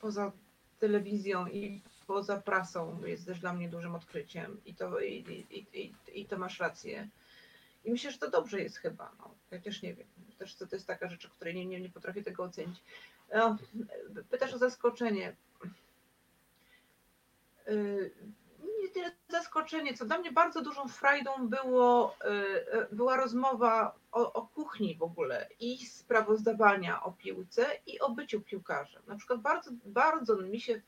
poza 0.00 0.32
telewizją 0.78 1.46
i 1.46 1.80
poza 2.06 2.36
prasą 2.36 3.04
jest 3.04 3.26
też 3.26 3.40
dla 3.40 3.52
mnie 3.52 3.68
dużym 3.68 3.94
odkryciem 3.94 4.60
i 4.66 4.74
to, 4.74 5.00
i, 5.00 5.46
i, 5.50 5.66
i, 5.80 5.92
i 6.14 6.26
to 6.26 6.38
masz 6.38 6.60
rację. 6.60 7.08
I 7.84 7.90
myślę, 7.90 8.10
że 8.10 8.18
to 8.18 8.30
dobrze 8.30 8.60
jest 8.60 8.76
chyba. 8.76 9.12
No. 9.18 9.34
Też 9.64 9.82
nie 9.82 9.94
wiem. 9.94 10.06
Też 10.38 10.56
to, 10.56 10.66
to 10.66 10.76
jest 10.76 10.86
taka 10.86 11.08
rzecz, 11.08 11.26
o 11.26 11.30
której 11.30 11.54
nie, 11.54 11.66
nie, 11.66 11.80
nie 11.80 11.90
potrafię 11.90 12.22
tego 12.22 12.42
ocenić. 12.42 12.82
No, 13.34 13.56
pytasz 14.30 14.54
o 14.54 14.58
zaskoczenie. 14.58 15.36
Y, 17.68 18.10
nie 18.82 18.88
tyle 18.88 19.12
zaskoczenie, 19.28 19.94
co 19.94 20.04
dla 20.04 20.18
mnie 20.18 20.32
bardzo 20.32 20.62
dużą 20.62 20.88
frajdą 20.88 21.48
było, 21.48 22.16
y, 22.92 22.94
była 22.96 23.16
rozmowa 23.16 23.94
o, 24.12 24.32
o 24.32 24.46
kuchni 24.46 24.96
w 24.96 25.02
ogóle 25.02 25.48
i 25.60 25.86
sprawozdawania 25.86 27.02
o 27.02 27.12
piłce 27.12 27.66
i 27.86 28.00
o 28.00 28.10
byciu 28.10 28.40
piłkarzem. 28.40 29.02
Na 29.06 29.16
przykład 29.16 29.40
bardzo, 29.40 29.70
bardzo 29.84 30.36
mi 30.36 30.60
się 30.60 30.82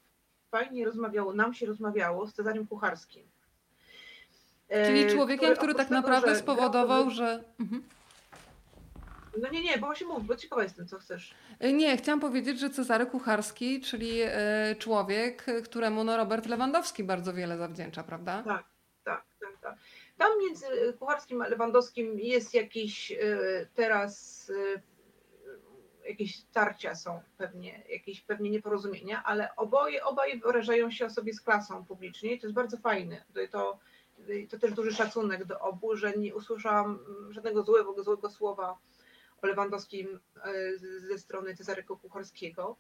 fajnie 0.51 0.84
rozmawiało, 0.84 1.34
nam 1.34 1.55
się 1.55 1.66
rozmawiało 1.66 2.26
z 2.26 2.34
Cezarym 2.34 2.66
Kucharskim 2.66 3.28
Czyli 4.69 5.01
e, 5.01 5.11
człowiekiem, 5.11 5.39
który, 5.39 5.57
który 5.57 5.75
tak 5.75 5.91
naprawdę 5.91 6.35
że 6.35 6.37
spowodował, 6.37 7.11
że. 7.11 7.45
Mhm. 7.61 7.83
No 9.39 9.49
nie, 9.49 9.62
nie, 9.62 9.79
bo 9.79 9.87
właśnie 9.87 10.07
mów, 10.07 10.27
bo 10.27 10.37
ciekawa 10.37 10.62
jestem, 10.62 10.87
co 10.89 10.99
chcesz. 10.99 11.35
E, 11.59 11.73
nie, 11.73 11.97
chciałam 11.97 12.21
powiedzieć, 12.21 12.61
że 12.61 12.71
Cezary 12.71 13.07
Kucharski, 13.07 13.81
czyli 13.81 14.21
e, 14.23 14.77
człowiek, 14.79 15.47
któremu 15.64 16.05
no 16.05 16.17
Robert 16.17 16.47
Lewandowski 16.47 17.05
bardzo 17.05 17.33
wiele 17.33 17.59
zawdzięcza, 17.59 18.03
prawda? 18.03 18.43
Tak, 18.43 18.64
tak, 19.05 19.25
tak. 19.41 19.59
tak. 19.61 19.79
Tam 20.19 20.29
między 20.47 20.67
Kucharskim 20.99 21.43
a 21.43 21.49
Lewandowskim 21.49 22.21
jest 22.21 22.55
jakiś 22.55 23.12
teraz 23.75 24.47
jakieś 26.09 26.43
tarcia 26.53 26.95
są 26.95 27.21
pewnie, 27.39 27.83
jakieś 27.89 28.21
pewnie 28.21 28.51
nieporozumienia, 28.51 29.23
ale 29.25 29.57
oboje, 29.57 30.05
obaj 30.05 30.41
wyrażają 30.41 30.91
się 30.91 31.07
o 31.07 31.11
sobie 31.11 31.33
z 31.33 31.41
klasą 31.41 31.85
publicznie 31.85 32.33
i 32.33 32.41
to 32.41 32.47
jest 32.47 32.55
bardzo 32.55 32.77
fajne. 32.77 33.25
To, 33.51 33.79
to 34.51 34.59
też 34.59 34.72
duży 34.72 34.95
szacunek 34.95 35.45
do 35.45 35.61
obu, 35.61 35.97
że 35.97 36.12
nie 36.12 36.35
usłyszałam 36.35 36.99
żadnego 37.31 37.62
złego, 37.62 38.03
złego 38.03 38.31
słowa 38.31 38.79
o 39.43 39.47
Lewandowskim 39.47 40.20
e, 40.45 40.79
ze 40.79 41.18
strony 41.18 41.57
Cezarego 41.57 41.97
Kucharskiego. 41.97 42.77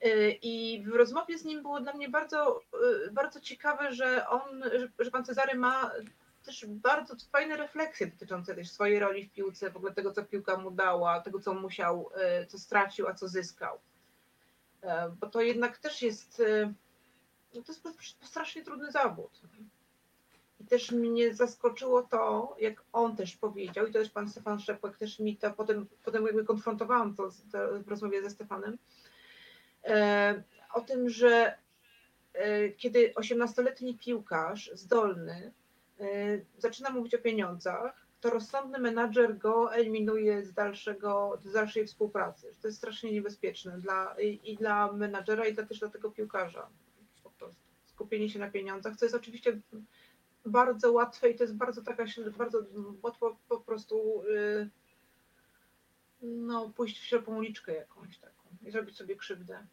E, 0.00 0.30
I 0.30 0.84
w 0.84 0.94
rozmowie 0.94 1.38
z 1.38 1.44
nim 1.44 1.62
było 1.62 1.80
dla 1.80 1.92
mnie 1.92 2.08
bardzo, 2.08 2.60
e, 3.06 3.10
bardzo 3.10 3.40
ciekawe, 3.40 3.92
że 3.92 4.28
on, 4.28 4.62
że 4.98 5.10
pan 5.10 5.24
Cezary 5.24 5.58
ma 5.58 5.90
też 6.44 6.66
bardzo 6.66 7.14
fajne 7.32 7.56
refleksje 7.56 8.06
dotyczące 8.06 8.54
też 8.54 8.70
swojej 8.70 8.98
roli 8.98 9.26
w 9.26 9.32
piłce, 9.32 9.70
w 9.70 9.76
ogóle 9.76 9.92
tego, 9.92 10.12
co 10.12 10.24
piłka 10.24 10.56
mu 10.56 10.70
dała, 10.70 11.20
tego, 11.20 11.40
co 11.40 11.54
musiał, 11.54 12.10
co 12.48 12.58
stracił, 12.58 13.08
a 13.08 13.14
co 13.14 13.28
zyskał. 13.28 13.78
Bo 15.20 15.26
to 15.26 15.40
jednak 15.40 15.78
też 15.78 16.02
jest, 16.02 16.42
no 17.54 17.62
to 17.62 17.72
jest 17.72 17.88
strasznie 18.22 18.64
trudny 18.64 18.90
zawód. 18.90 19.40
I 20.60 20.64
też 20.64 20.92
mnie 20.92 21.34
zaskoczyło 21.34 22.02
to, 22.02 22.56
jak 22.60 22.84
on 22.92 23.16
też 23.16 23.36
powiedział, 23.36 23.86
i 23.86 23.92
to 23.92 23.98
też 23.98 24.10
pan 24.10 24.30
Stefan 24.30 24.60
Szczepłek 24.60 24.96
też 24.96 25.18
mi 25.18 25.36
to 25.36 25.50
potem, 25.50 25.86
potem 26.04 26.26
jakby 26.26 26.44
konfrontowałam 26.44 27.14
to, 27.14 27.30
to 27.52 27.58
w 27.82 27.88
rozmowie 27.88 28.22
ze 28.22 28.30
Stefanem, 28.30 28.78
o 30.74 30.80
tym, 30.80 31.08
że 31.08 31.58
E, 32.38 32.68
kiedy 32.70 33.12
18-letni 33.12 33.98
piłkarz 33.98 34.70
zdolny 34.74 35.52
e, 36.00 36.04
zaczyna 36.58 36.90
mówić 36.90 37.14
o 37.14 37.18
pieniądzach, 37.18 38.06
to 38.20 38.30
rozsądny 38.30 38.78
menadżer 38.78 39.38
go 39.38 39.74
eliminuje 39.74 40.44
z, 40.44 40.52
dalszego, 40.52 41.38
z 41.44 41.52
dalszej 41.52 41.86
współpracy. 41.86 42.52
To 42.62 42.68
jest 42.68 42.78
strasznie 42.78 43.12
niebezpieczne 43.12 43.78
dla, 43.78 44.16
i, 44.20 44.52
i 44.52 44.56
dla 44.56 44.92
menadżera, 44.92 45.46
i 45.46 45.54
dla, 45.54 45.66
też 45.66 45.78
dla 45.78 45.88
tego 45.88 46.10
piłkarza. 46.10 46.68
Po 47.22 47.30
prostu 47.30 47.62
skupienie 47.86 48.30
się 48.30 48.38
na 48.38 48.50
pieniądzach, 48.50 48.96
co 48.96 49.04
jest 49.04 49.16
oczywiście 49.16 49.60
bardzo 50.46 50.92
łatwe 50.92 51.30
i 51.30 51.34
to 51.34 51.44
jest 51.44 51.56
bardzo 51.56 51.82
taka, 51.82 52.04
bardzo 52.38 52.58
łatwo 53.02 53.36
po 53.48 53.60
prostu 53.60 54.22
yy, 54.28 54.70
no, 56.22 56.70
pójść 56.70 56.98
w 57.00 57.04
ślepą 57.04 57.36
uliczkę 57.36 57.74
jakąś 57.74 58.18
taką 58.18 58.48
i 58.62 58.70
zrobić 58.70 58.96
sobie 58.96 59.16
krzywdę. 59.16 59.66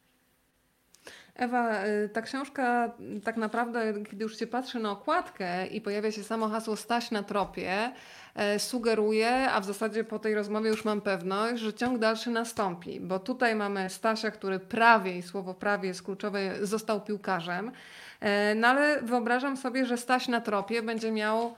Ewa, 1.35 1.85
y, 1.85 2.09
ta 2.09 2.21
książka 2.21 2.91
tak 3.23 3.37
naprawdę, 3.37 3.93
kiedy 4.09 4.23
już 4.23 4.39
się 4.39 4.47
patrzy 4.47 4.79
na 4.79 4.91
okładkę 4.91 5.67
i 5.67 5.81
pojawia 5.81 6.11
się 6.11 6.23
samo 6.23 6.49
hasło 6.49 6.75
Staś 6.75 7.11
na 7.11 7.23
tropie, 7.23 7.91
e, 8.35 8.59
sugeruje, 8.59 9.51
a 9.51 9.59
w 9.59 9.65
zasadzie 9.65 10.03
po 10.03 10.19
tej 10.19 10.35
rozmowie 10.35 10.69
już 10.69 10.85
mam 10.85 11.01
pewność, 11.01 11.61
że 11.61 11.73
ciąg 11.73 11.99
dalszy 11.99 12.29
nastąpi, 12.29 12.99
bo 12.99 13.19
tutaj 13.19 13.55
mamy 13.55 13.89
Stasia, 13.89 14.31
który 14.31 14.59
prawie, 14.59 15.17
i 15.17 15.23
słowo 15.23 15.53
prawie 15.53 15.87
jest 15.87 16.03
kluczowe, 16.03 16.65
został 16.65 17.01
piłkarzem, 17.01 17.71
e, 18.19 18.55
no 18.55 18.67
ale 18.67 19.01
wyobrażam 19.01 19.57
sobie, 19.57 19.85
że 19.85 19.97
Staś 19.97 20.27
na 20.27 20.41
tropie 20.41 20.81
będzie 20.81 21.11
miał 21.11 21.55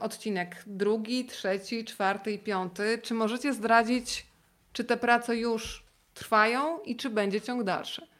odcinek 0.00 0.62
drugi, 0.66 1.24
trzeci, 1.24 1.84
czwarty 1.84 2.32
i 2.32 2.38
piąty. 2.38 2.98
Czy 3.02 3.14
możecie 3.14 3.52
zdradzić, 3.52 4.26
czy 4.72 4.84
te 4.84 4.96
prace 4.96 5.36
już 5.36 5.84
trwają 6.14 6.78
i 6.80 6.96
czy 6.96 7.10
będzie 7.10 7.40
ciąg 7.40 7.62
dalszy? 7.64 8.11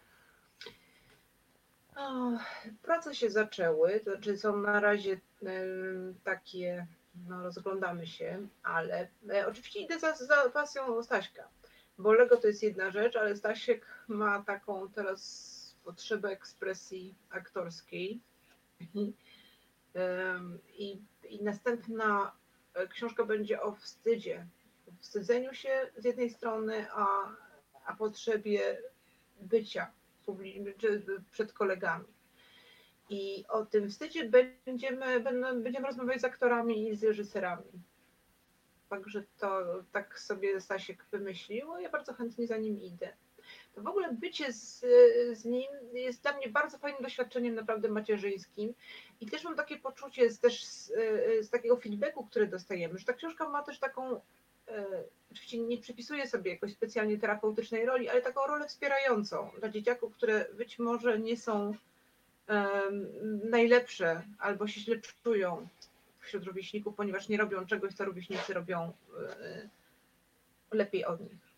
Prace 2.83 3.15
się 3.15 3.31
zaczęły, 3.31 4.01
to 4.01 4.11
znaczy 4.11 4.39
są 4.39 4.57
na 4.57 4.81
razie 4.81 5.21
takie, 6.25 6.87
no 7.29 7.43
rozglądamy 7.43 8.07
się, 8.07 8.47
ale 8.63 9.09
e, 9.31 9.47
oczywiście 9.47 9.81
idę 9.81 9.99
za, 9.99 10.15
za 10.15 10.51
pasją 10.51 11.03
Staśka, 11.03 11.49
bo 11.99 12.13
Lego 12.13 12.37
to 12.37 12.47
jest 12.47 12.63
jedna 12.63 12.91
rzecz, 12.91 13.17
ale 13.17 13.37
Stasiek 13.37 13.87
ma 14.09 14.43
taką 14.43 14.89
teraz 14.89 15.53
potrzebę 15.85 16.29
ekspresji 16.29 17.15
aktorskiej. 17.31 18.21
I, 20.79 21.03
i 21.29 21.43
następna 21.43 22.33
e, 22.75 22.89
książka 22.89 23.25
będzie 23.25 23.63
o 23.63 23.73
wstydzie, 23.75 24.47
wstydzeniu 25.01 25.55
się 25.55 25.91
z 25.97 26.05
jednej 26.05 26.31
strony, 26.31 26.87
a, 26.93 27.07
a 27.85 27.97
potrzebie 27.97 28.79
bycia 29.41 29.91
przed 31.31 31.53
kolegami. 31.53 32.05
I 33.11 33.45
o 33.49 33.67
tym 33.67 33.91
wstydzie 33.91 34.31
będziemy, 34.67 35.21
będziemy 35.55 35.87
rozmawiać 35.87 36.21
z 36.21 36.25
aktorami 36.25 36.89
i 36.89 36.97
z 36.97 37.05
reżyserami. 37.05 37.73
Także 38.89 39.23
to 39.39 39.63
tak 39.93 40.19
sobie 40.21 40.61
Stasiek 40.61 41.07
wymyślił, 41.13 41.79
ja 41.79 41.91
bardzo 41.91 42.15
chętnie 42.15 42.47
za 42.47 42.57
nim 42.57 42.81
idę. 42.81 43.13
To 43.75 43.83
w 43.83 43.87
ogóle 43.87 44.13
bycie 44.13 44.53
z, 44.53 44.81
z 45.39 45.45
nim 45.45 45.71
jest 45.93 46.23
dla 46.23 46.33
mnie 46.37 46.49
bardzo 46.49 46.79
fajnym 46.79 47.03
doświadczeniem, 47.03 47.55
naprawdę 47.55 47.89
macierzyńskim. 47.89 48.75
I 49.21 49.27
też 49.27 49.45
mam 49.45 49.57
takie 49.57 49.79
poczucie 49.79 50.31
z, 50.31 50.41
też 50.41 50.65
z, 50.65 50.93
z 51.41 51.51
takiego 51.51 51.77
feedbacku, 51.77 52.27
który 52.27 52.47
dostajemy, 52.47 52.99
że 52.99 53.05
ta 53.05 53.13
książka 53.13 53.49
ma 53.49 53.63
też 53.63 53.79
taką 53.79 54.21
oczywiście 55.33 55.59
nie 55.59 55.79
przypisuję 55.79 56.29
sobie 56.29 56.51
jakoś 56.51 56.73
specjalnie 56.73 57.19
terapeutycznej 57.19 57.87
roli, 57.87 58.09
ale 58.09 58.23
taką 58.23 58.47
rolę 58.47 58.69
wspierającą 58.69 59.51
dla 59.59 59.69
dzieciaków, 59.69 60.17
które 60.17 60.47
być 60.55 60.79
może 60.79 61.19
nie 61.19 61.37
są 61.37 61.75
najlepsze 63.45 64.23
albo 64.39 64.67
się 64.67 64.81
źle 64.81 64.97
czują 65.25 65.69
wśród 66.21 66.45
rówieśników, 66.45 66.95
ponieważ 66.95 67.29
nie 67.29 67.37
robią 67.37 67.67
czegoś, 67.67 67.95
co 67.95 68.05
rówieśnicy 68.05 68.55
robią 68.55 68.93
e, 69.29 69.69
lepiej 70.73 71.05
od 71.05 71.21
nich. 71.21 71.52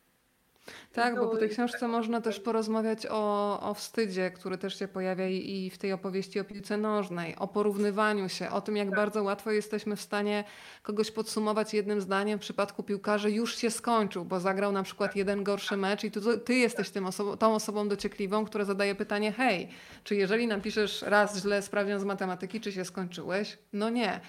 Tak, 0.93 1.15
bo 1.15 1.29
po 1.29 1.37
tej 1.37 1.49
książce 1.49 1.79
tak. 1.79 1.91
można 1.91 2.21
też 2.21 2.41
porozmawiać 2.41 3.07
o, 3.11 3.61
o 3.61 3.75
wstydzie, 3.75 4.31
który 4.31 4.59
też 4.59 4.79
się 4.79 4.89
pojawia 4.89 5.29
i 5.29 5.71
w 5.71 5.79
tej 5.79 5.93
opowieści 5.93 6.41
o 6.41 6.45
piłce 6.45 6.77
nożnej, 6.77 7.37
o 7.37 7.49
porównywaniu 7.49 8.29
się, 8.29 8.51
o 8.51 8.61
tym, 8.61 8.77
jak 8.77 8.89
tak. 8.89 8.97
bardzo 8.97 9.23
łatwo 9.23 9.51
jesteśmy 9.51 9.97
w 9.97 10.01
stanie 10.01 10.45
kogoś 10.83 11.11
podsumować 11.11 11.75
jednym 11.75 12.01
zdaniem. 12.01 12.39
W 12.39 12.43
przypadku 12.43 12.83
piłkarzy 12.83 13.31
już 13.31 13.57
się 13.57 13.71
skończył, 13.71 14.25
bo 14.25 14.41
zagrał 14.41 14.73
na 14.73 14.83
przykład 14.83 15.11
tak. 15.11 15.17
jeden 15.17 15.45
gorszy 15.45 15.77
mecz 15.77 16.05
i 16.05 16.11
tu, 16.11 16.39
ty 16.39 16.55
jesteś 16.55 16.91
tym 16.91 17.07
osobą, 17.07 17.37
tą 17.37 17.55
osobą 17.55 17.89
dociekliwą, 17.89 18.45
która 18.45 18.65
zadaje 18.65 18.95
pytanie, 18.95 19.33
hej, 19.33 19.69
czy 20.05 20.17
jeżeli 20.17 20.47
napiszesz 20.47 21.03
raz 21.03 21.43
źle 21.43 21.63
sprawdzian 21.63 22.01
z 22.01 22.05
matematyki, 22.05 22.61
czy 22.61 22.73
się 22.73 22.85
skończyłeś? 22.85 23.59
No 23.73 23.91
nie. 23.91 24.21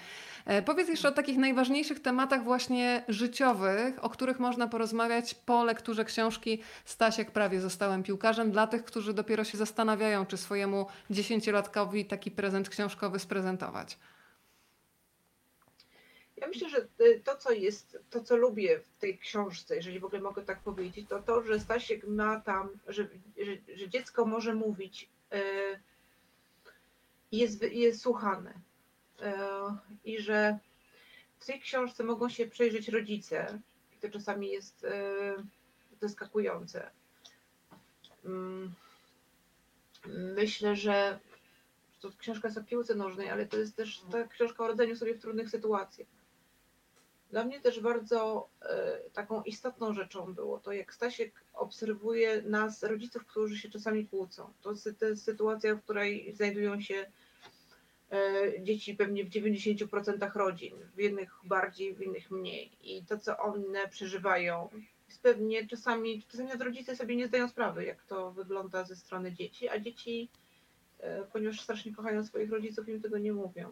E, 0.46 0.62
powiedz 0.62 0.88
jeszcze 0.88 1.08
o 1.08 1.12
takich 1.12 1.38
najważniejszych 1.38 2.00
tematach 2.00 2.44
właśnie 2.44 3.04
życiowych, 3.08 4.04
o 4.04 4.10
których 4.10 4.38
można 4.38 4.68
porozmawiać 4.68 5.34
po 5.34 5.64
lekturze 5.64 6.04
książki 6.04 6.62
Stasiek 6.84 7.30
prawie 7.30 7.60
zostałem 7.60 8.02
piłkarzem 8.02 8.50
dla 8.50 8.66
tych, 8.66 8.84
którzy 8.84 9.14
dopiero 9.14 9.44
się 9.44 9.58
zastanawiają, 9.58 10.26
czy 10.26 10.36
swojemu 10.36 10.86
dziesięciolatkowi 11.10 12.04
taki 12.04 12.30
prezent 12.30 12.68
książkowy 12.68 13.18
sprezentować. 13.18 13.98
Ja 16.36 16.48
myślę, 16.48 16.68
że 16.68 16.86
y, 17.00 17.20
to, 17.24 17.36
co 17.36 17.52
jest, 17.52 17.98
to, 18.10 18.20
co 18.20 18.36
lubię 18.36 18.80
w 18.80 19.00
tej 19.00 19.18
książce, 19.18 19.76
jeżeli 19.76 20.00
w 20.00 20.04
ogóle 20.04 20.20
mogę 20.22 20.42
tak 20.42 20.60
powiedzieć, 20.60 21.08
to 21.08 21.22
to, 21.22 21.42
że 21.42 21.60
Stasiek 21.60 22.06
ma 22.06 22.40
tam, 22.40 22.68
że, 22.88 23.08
że, 23.38 23.76
że 23.76 23.88
dziecko 23.88 24.26
może 24.26 24.54
mówić 24.54 25.08
i 27.32 27.38
yy, 27.38 27.40
jest, 27.40 27.62
jest 27.62 28.00
słuchane. 28.00 28.54
E, 29.22 29.76
i 30.04 30.20
że 30.20 30.58
w 31.38 31.46
tej 31.46 31.60
książce 31.60 32.04
mogą 32.04 32.28
się 32.28 32.46
przejrzeć 32.46 32.88
rodzice. 32.88 33.60
I 33.96 33.98
to 33.98 34.08
czasami 34.10 34.50
jest 34.50 34.84
e, 34.84 35.34
zaskakujące. 36.00 36.90
Mm, 38.24 38.74
myślę, 40.06 40.76
że 40.76 41.18
to 42.00 42.10
książka 42.18 42.48
jest 42.48 42.58
o 42.58 42.64
piłce 42.64 42.94
nożnej, 42.94 43.30
ale 43.30 43.46
to 43.46 43.56
jest 43.56 43.76
też 43.76 44.02
ta 44.12 44.24
książka 44.28 44.64
o 44.64 44.68
radzeniu 44.68 44.96
sobie 44.96 45.14
w 45.14 45.20
trudnych 45.20 45.50
sytuacjach. 45.50 46.08
Dla 47.30 47.44
mnie 47.44 47.60
też 47.60 47.80
bardzo 47.80 48.48
e, 48.62 48.98
taką 49.12 49.42
istotną 49.42 49.94
rzeczą 49.94 50.34
było 50.34 50.58
to, 50.58 50.72
jak 50.72 50.94
Stasiek 50.94 51.32
obserwuje 51.54 52.42
nas, 52.42 52.82
rodziców, 52.82 53.26
którzy 53.26 53.58
się 53.58 53.70
czasami 53.70 54.06
kłócą. 54.06 54.52
To 54.62 54.70
jest 54.70 55.24
sytuacja, 55.24 55.74
w 55.74 55.82
której 55.82 56.34
znajdują 56.34 56.80
się 56.80 57.06
dzieci 58.60 58.94
pewnie 58.94 59.24
w 59.24 59.28
90% 59.28 60.36
rodzin, 60.36 60.74
w 60.94 60.98
jednych 60.98 61.32
bardziej, 61.44 61.94
w 61.94 62.02
innych 62.02 62.30
mniej. 62.30 62.70
I 62.82 63.04
to, 63.04 63.18
co 63.18 63.38
one 63.38 63.88
przeżywają, 63.88 64.68
jest 65.08 65.22
pewnie 65.22 65.66
czasami, 65.66 66.22
czasami 66.22 66.50
rodzice 66.52 66.96
sobie 66.96 67.16
nie 67.16 67.28
zdają 67.28 67.48
sprawy, 67.48 67.84
jak 67.84 68.04
to 68.04 68.32
wygląda 68.32 68.84
ze 68.84 68.96
strony 68.96 69.32
dzieci, 69.32 69.68
a 69.68 69.78
dzieci, 69.78 70.28
e, 70.98 71.24
ponieważ 71.32 71.60
strasznie 71.60 71.94
kochają 71.94 72.24
swoich 72.24 72.50
rodziców, 72.50 72.88
im 72.88 73.02
tego 73.02 73.18
nie 73.18 73.32
mówią. 73.32 73.70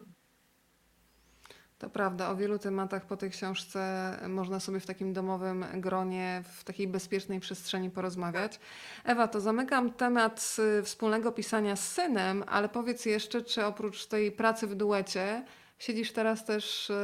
To 1.78 1.90
prawda, 1.90 2.30
o 2.30 2.36
wielu 2.36 2.58
tematach 2.58 3.06
po 3.06 3.16
tej 3.16 3.30
książce 3.30 4.10
można 4.28 4.60
sobie 4.60 4.80
w 4.80 4.86
takim 4.86 5.12
domowym 5.12 5.64
gronie, 5.74 6.42
w 6.58 6.64
takiej 6.64 6.88
bezpiecznej 6.88 7.40
przestrzeni 7.40 7.90
porozmawiać. 7.90 8.60
Ewa, 9.04 9.28
to 9.28 9.40
zamykam 9.40 9.92
temat 9.92 10.56
y, 10.78 10.82
wspólnego 10.82 11.32
pisania 11.32 11.76
z 11.76 11.92
synem, 11.92 12.44
ale 12.46 12.68
powiedz 12.68 13.06
jeszcze, 13.06 13.42
czy 13.42 13.64
oprócz 13.64 14.06
tej 14.06 14.32
pracy 14.32 14.66
w 14.66 14.74
duecie 14.74 15.44
siedzisz 15.78 16.12
teraz 16.12 16.44
też 16.44 16.90
y, 16.90 16.94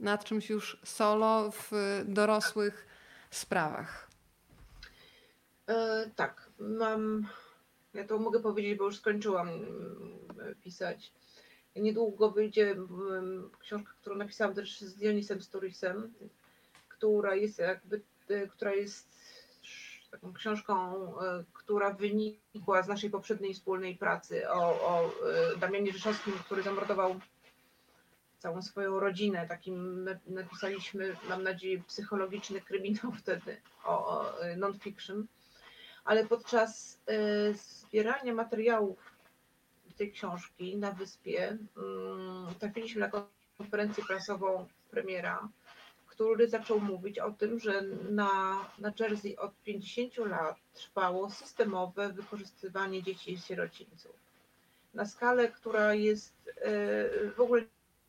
nad 0.00 0.24
czymś 0.24 0.50
już 0.50 0.80
solo 0.84 1.50
w 1.50 1.70
dorosłych 2.04 2.86
sprawach? 3.30 4.10
E, 5.68 6.10
tak, 6.16 6.50
mam. 6.58 7.26
Ja 7.94 8.04
to 8.06 8.18
mogę 8.18 8.40
powiedzieć, 8.40 8.78
bo 8.78 8.84
już 8.84 8.96
skończyłam 8.96 9.48
mm, 9.48 10.54
pisać 10.60 11.12
Niedługo 11.76 12.30
wyjdzie 12.30 12.76
książka, 13.60 13.92
którą 14.00 14.16
napisałam 14.16 14.54
też 14.54 14.80
z 14.80 14.94
Dionisem 14.94 15.42
Sturisem, 15.42 16.12
która 16.88 17.34
jest 17.34 17.58
jakby, 17.58 18.02
e, 18.28 18.46
która 18.46 18.74
jest 18.74 19.08
taką 20.10 20.32
książką, 20.32 21.04
e, 21.20 21.44
która 21.52 21.90
wynikła 21.90 22.82
z 22.82 22.88
naszej 22.88 23.10
poprzedniej 23.10 23.54
wspólnej 23.54 23.96
pracy 23.96 24.50
o, 24.50 24.60
o 24.62 25.06
e, 25.06 25.56
Damianie 25.56 25.92
Rzeszowskim, 25.92 26.32
który 26.44 26.62
zamordował 26.62 27.20
całą 28.38 28.62
swoją 28.62 29.00
rodzinę. 29.00 29.46
Takim 29.48 30.08
napisaliśmy, 30.26 31.16
mam 31.28 31.42
nadzieję, 31.42 31.82
psychologiczny 31.82 32.60
kryminał 32.60 33.12
wtedy 33.22 33.60
o, 33.84 34.06
o 34.08 34.34
non-fiction. 34.56 35.26
Ale 36.04 36.26
podczas 36.26 37.00
zbierania 37.52 38.34
materiałów 38.34 39.13
tej 39.96 40.12
książki 40.12 40.76
na 40.76 40.92
wyspie 40.92 41.52
y, 41.52 42.58
trafiliśmy 42.58 43.00
na 43.00 43.10
konferencję 43.58 44.04
prasową 44.04 44.66
premiera, 44.90 45.48
który 46.06 46.48
zaczął 46.48 46.80
mówić 46.80 47.18
o 47.18 47.30
tym, 47.30 47.60
że 47.60 47.82
na, 48.10 48.64
na 48.78 48.92
Jersey 49.00 49.36
od 49.36 49.62
50 49.62 50.16
lat 50.16 50.56
trwało 50.74 51.30
systemowe 51.30 52.12
wykorzystywanie 52.12 53.02
dzieci 53.02 53.36
z 53.36 53.46
sierocińców. 53.46 54.12
Na 54.94 55.06
skalę, 55.06 55.48
która 55.48 55.94
jest 55.94 56.48
y, 56.48 57.30
w 57.36 57.40
ogóle 57.40 57.62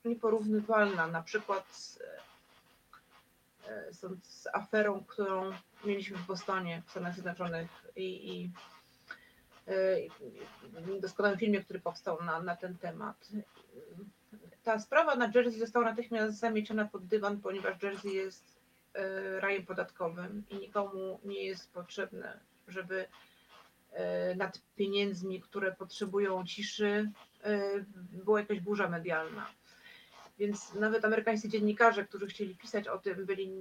nieporównywalna, 0.06 1.08
na 1.08 1.22
przykład 1.22 1.76
z, 1.76 2.00
e, 3.68 3.94
z, 3.94 4.24
z 4.24 4.48
aferą, 4.54 5.04
którą 5.08 5.52
mieliśmy 5.86 6.18
w 6.18 6.26
Bostonie, 6.26 6.82
w 6.86 6.92
Stanach 6.92 7.14
Zjednoczonych 7.14 7.86
i, 7.96 8.04
i, 8.04 8.44
e, 8.44 8.46
i 8.46 8.50
doskonałym 11.02 11.40
filmie, 11.40 11.64
który 11.64 11.80
powstał 11.80 12.24
na, 12.24 12.42
na 12.42 12.56
ten 12.56 12.78
temat. 12.78 13.30
Ta 14.64 14.80
sprawa 14.80 15.16
na 15.16 15.32
Jersey 15.36 15.60
została 15.60 15.86
natychmiast 15.86 16.40
zamieciona 16.40 16.86
pod 16.86 17.06
dywan, 17.06 17.42
ponieważ 17.42 17.84
Jersey 17.84 18.14
jest 18.14 18.60
e, 18.94 19.40
rajem 19.40 19.66
podatkowym 19.66 20.44
i 20.50 20.56
nikomu 20.56 21.20
nie 21.26 21.44
jest 21.44 21.74
potrzebne, 21.74 22.40
żeby 22.68 23.06
nad 24.36 24.62
pieniędzmi, 24.76 25.42
które 25.42 25.72
potrzebują 25.72 26.46
ciszy, 26.46 27.12
była 28.12 28.40
jakaś 28.40 28.60
burza 28.60 28.90
medialna. 28.90 29.48
Więc 30.40 30.74
nawet 30.74 31.06
amerykańscy 31.06 31.50
dziennikarze, 31.50 32.06
którzy 32.06 32.28
chcieli 32.28 32.56
pisać 32.56 32.88
o 32.88 32.98
tym, 32.98 33.26
byli 33.26 33.52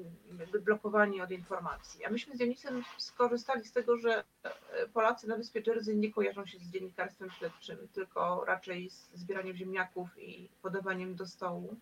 blokowani 0.65 1.21
od 1.21 1.31
informacji. 1.31 2.05
A 2.05 2.11
myśmy 2.11 2.35
z 2.35 2.39
Dionisem 2.39 2.83
skorzystali 2.99 3.65
z 3.65 3.73
tego, 3.73 3.97
że 3.97 4.25
e, 4.43 4.89
Polacy 4.89 5.29
na 5.29 5.37
wyspie 5.37 5.63
Jersey 5.67 5.97
nie 5.97 6.13
kojarzą 6.13 6.47
się 6.47 6.59
z 6.59 6.71
dziennikarstwem 6.71 7.31
śledczym, 7.31 7.79
tylko 7.93 8.45
raczej 8.45 8.91
z 8.91 9.11
zbieraniem 9.15 9.57
ziemniaków 9.57 10.09
i 10.19 10.49
podawaniem 10.63 11.15
do 11.15 11.27
stołu. 11.27 11.77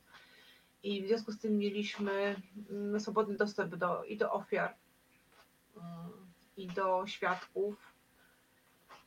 I 0.83 1.03
w 1.03 1.07
związku 1.07 1.33
z 1.33 1.39
tym 1.39 1.59
mieliśmy 1.59 2.37
mm, 2.71 3.01
swobodny 3.01 3.37
dostęp 3.37 3.77
do, 3.77 4.05
i 4.05 4.17
do 4.17 4.33
ofiar, 4.33 4.75
mm, 5.77 6.11
i 6.57 6.67
do 6.67 7.07
świadków. 7.07 7.93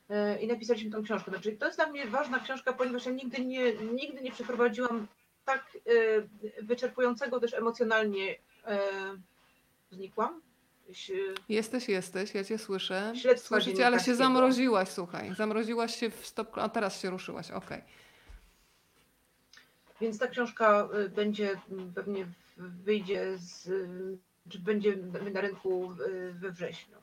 E, 0.09 0.41
I 0.41 0.47
napisaliśmy 0.47 0.91
tą 0.91 1.03
książkę. 1.03 1.31
Znaczy, 1.31 1.51
to 1.51 1.65
jest 1.65 1.77
dla 1.77 1.87
mnie 1.87 2.07
ważna 2.07 2.39
książka, 2.39 2.73
ponieważ 2.73 3.05
ja 3.05 3.11
nigdy 3.11 3.45
nie, 3.45 3.73
nigdy 3.73 4.21
nie 4.21 4.31
przeprowadziłam 4.31 5.07
tak 5.45 5.77
y, 5.87 6.27
wyczerpującego 6.61 7.39
też 7.39 7.53
emocjonalnie 7.53 8.33
y, 8.33 8.37
znikłam. 9.91 10.41
Jesteś, 11.49 11.89
jesteś, 11.89 12.33
ja 12.33 12.43
cię 12.43 12.57
słyszę. 12.57 13.13
Śledztwa 13.15 13.55
Słyszycie, 13.55 13.87
ale 13.87 13.99
się 13.99 14.15
zamroziłaś, 14.15 14.89
słuchaj. 14.89 15.35
Zamroziłaś 15.35 15.95
się 15.95 16.09
w 16.09 16.25
stop, 16.25 16.57
a 16.57 16.69
teraz 16.69 17.01
się 17.01 17.09
ruszyłaś, 17.09 17.51
okej. 17.51 17.77
Okay. 17.77 17.89
Więc 20.01 20.19
ta 20.19 20.27
książka 20.27 20.89
będzie 21.15 21.61
pewnie 21.95 22.27
wyjdzie 22.57 23.37
z, 23.37 23.69
czy 24.49 24.59
będzie 24.59 24.97
na 25.33 25.41
rynku 25.41 25.95
we 26.33 26.51
wrześniu. 26.51 26.97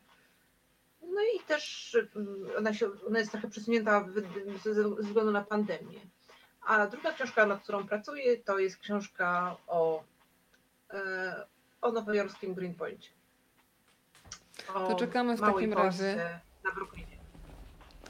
No 1.03 1.21
i 1.37 1.41
też 1.47 1.97
ona, 2.59 2.75
się, 2.75 2.91
ona 3.07 3.19
jest 3.19 3.31
trochę 3.31 3.51
przesunięta 3.51 4.07
ze 4.65 4.85
względu 5.03 5.33
na 5.33 5.43
pandemię. 5.43 6.01
A 6.67 6.87
druga 6.87 7.13
książka, 7.13 7.47
nad 7.47 7.63
którą 7.63 7.87
pracuję, 7.87 8.37
to 8.37 8.59
jest 8.59 8.77
książka 8.77 9.57
o, 9.67 10.03
e, 10.91 11.47
o 11.81 11.93
nowojorskim 11.93 12.55
Greenpointie. 12.55 13.09
To 14.67 14.95
czekamy 14.95 15.37
w 15.37 15.41
takim 15.41 15.73
razie. 15.73 16.41
Na 16.65 16.73
Brooklynie. 16.73 17.13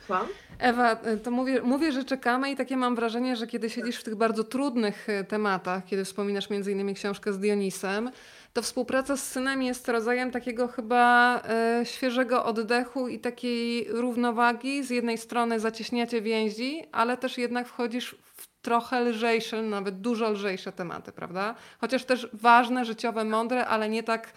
Słucham? 0.07 0.27
Ewa, 0.59 0.97
to 0.97 1.31
mówię, 1.31 1.63
mówię, 1.63 1.93
że 1.93 2.05
czekamy 2.05 2.51
i 2.51 2.57
takie 2.57 2.77
mam 2.77 2.97
wrażenie, 2.97 3.37
że 3.37 3.47
kiedy 3.47 3.71
siedzisz 3.71 3.97
w 4.01 4.05
tych 4.05 4.15
bardzo 4.15 4.45
trudnych 4.45 5.09
e, 5.09 5.25
tematach, 5.25 5.85
kiedy 5.85 6.05
wspominasz 6.05 6.51
między 6.51 6.73
innymi 6.73 6.95
książkę 6.95 7.33
z 7.33 7.39
Dionisem, 7.39 8.11
to 8.53 8.63
współpraca 8.63 9.17
z 9.17 9.29
synem 9.29 9.63
jest 9.63 9.89
rodzajem 9.89 10.31
takiego 10.31 10.69
chyba 10.69 11.37
e, 11.45 11.87
świeżego 11.87 12.45
oddechu 12.45 13.09
i 13.09 13.19
takiej 13.19 13.89
równowagi. 13.89 14.85
Z 14.85 14.91
jednej 14.91 15.19
strony 15.19 15.61
zacieśniacie 15.61 16.23
więzi, 16.23 16.83
ale 16.93 17.17
też 17.17 17.39
jednak 17.39 17.69
wchodzisz 17.69 18.17
w 18.37 18.47
trochę 18.63 19.01
lżejsze, 19.01 19.63
nawet 19.63 20.01
dużo 20.01 20.31
lżejsze 20.31 20.73
tematy, 20.73 21.13
prawda? 21.13 21.55
Chociaż 21.81 22.05
też 22.05 22.29
ważne, 22.33 22.85
życiowe, 22.85 23.25
mądre, 23.25 23.67
ale 23.67 23.89
nie 23.89 24.03
tak, 24.03 24.33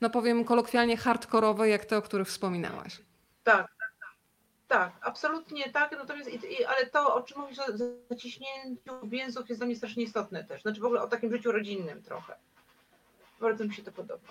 no 0.00 0.10
powiem 0.10 0.44
kolokwialnie, 0.44 0.96
hardkorowe, 0.96 1.68
jak 1.68 1.84
te, 1.84 1.96
o 1.96 2.02
których 2.02 2.28
wspominałaś. 2.28 3.00
Tak, 3.44 3.56
tak, 3.56 3.92
tak, 4.00 4.16
tak 4.68 4.92
absolutnie 5.00 5.70
tak. 5.72 5.92
Natomiast, 5.92 6.30
i, 6.30 6.64
ale 6.64 6.86
to, 6.86 7.14
o 7.14 7.22
czym 7.22 7.40
mówisz 7.40 7.58
o 7.58 7.64
zaciśnięciu 8.10 8.92
więzów 9.04 9.48
jest 9.48 9.60
dla 9.60 9.66
mnie 9.66 9.76
strasznie 9.76 10.02
istotne 10.02 10.44
też. 10.44 10.62
Znaczy 10.62 10.80
w 10.80 10.84
ogóle 10.84 11.02
o 11.02 11.08
takim 11.08 11.32
życiu 11.32 11.52
rodzinnym 11.52 12.02
trochę. 12.02 12.34
Bardzo 13.40 13.64
mi 13.64 13.74
się 13.74 13.82
to 13.82 13.92
podoba. 13.92 14.28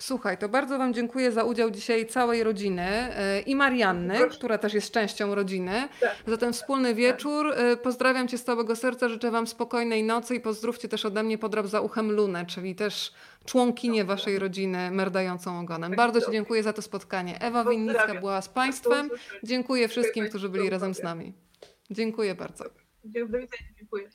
Słuchaj, 0.00 0.38
to 0.38 0.48
bardzo 0.48 0.78
Wam 0.78 0.94
dziękuję 0.94 1.32
za 1.32 1.44
udział 1.44 1.70
dzisiaj 1.70 2.06
całej 2.06 2.44
rodziny 2.44 2.82
e, 2.82 3.40
i 3.40 3.56
Marianny, 3.56 4.18
Proszę. 4.18 4.38
która 4.38 4.58
też 4.58 4.74
jest 4.74 4.92
częścią 4.92 5.34
rodziny, 5.34 5.88
tak. 6.00 6.16
za 6.26 6.36
ten 6.36 6.52
wspólny 6.52 6.94
wieczór. 6.94 7.52
E, 7.52 7.76
pozdrawiam 7.76 8.28
Cię 8.28 8.38
z 8.38 8.44
całego 8.44 8.76
serca, 8.76 9.08
życzę 9.08 9.30
Wam 9.30 9.46
spokojnej 9.46 10.04
nocy 10.04 10.34
i 10.34 10.40
pozdrówcie 10.40 10.88
też 10.88 11.04
ode 11.04 11.22
mnie 11.22 11.38
podrap 11.38 11.66
za 11.66 11.80
uchem 11.80 12.12
Lunę, 12.12 12.46
czyli 12.46 12.74
też 12.74 13.12
członkinię 13.44 14.04
Waszej 14.04 14.38
rodziny 14.38 14.90
merdającą 14.90 15.60
ogonem. 15.60 15.92
Bardzo 15.96 16.20
Ci 16.20 16.32
dziękuję 16.32 16.62
za 16.62 16.72
to 16.72 16.82
spotkanie. 16.82 17.40
Ewa 17.40 17.64
Winnicka 17.64 18.14
była 18.14 18.42
z 18.42 18.48
Państwem. 18.48 19.10
Dziękuję 19.42 19.88
wszystkim, 19.88 20.28
którzy 20.28 20.48
byli 20.48 20.70
razem 20.70 20.94
z 20.94 21.02
nami. 21.02 21.32
Dziękuję 21.90 22.34
bardzo. 22.34 22.64
Dziękuję. 23.78 24.08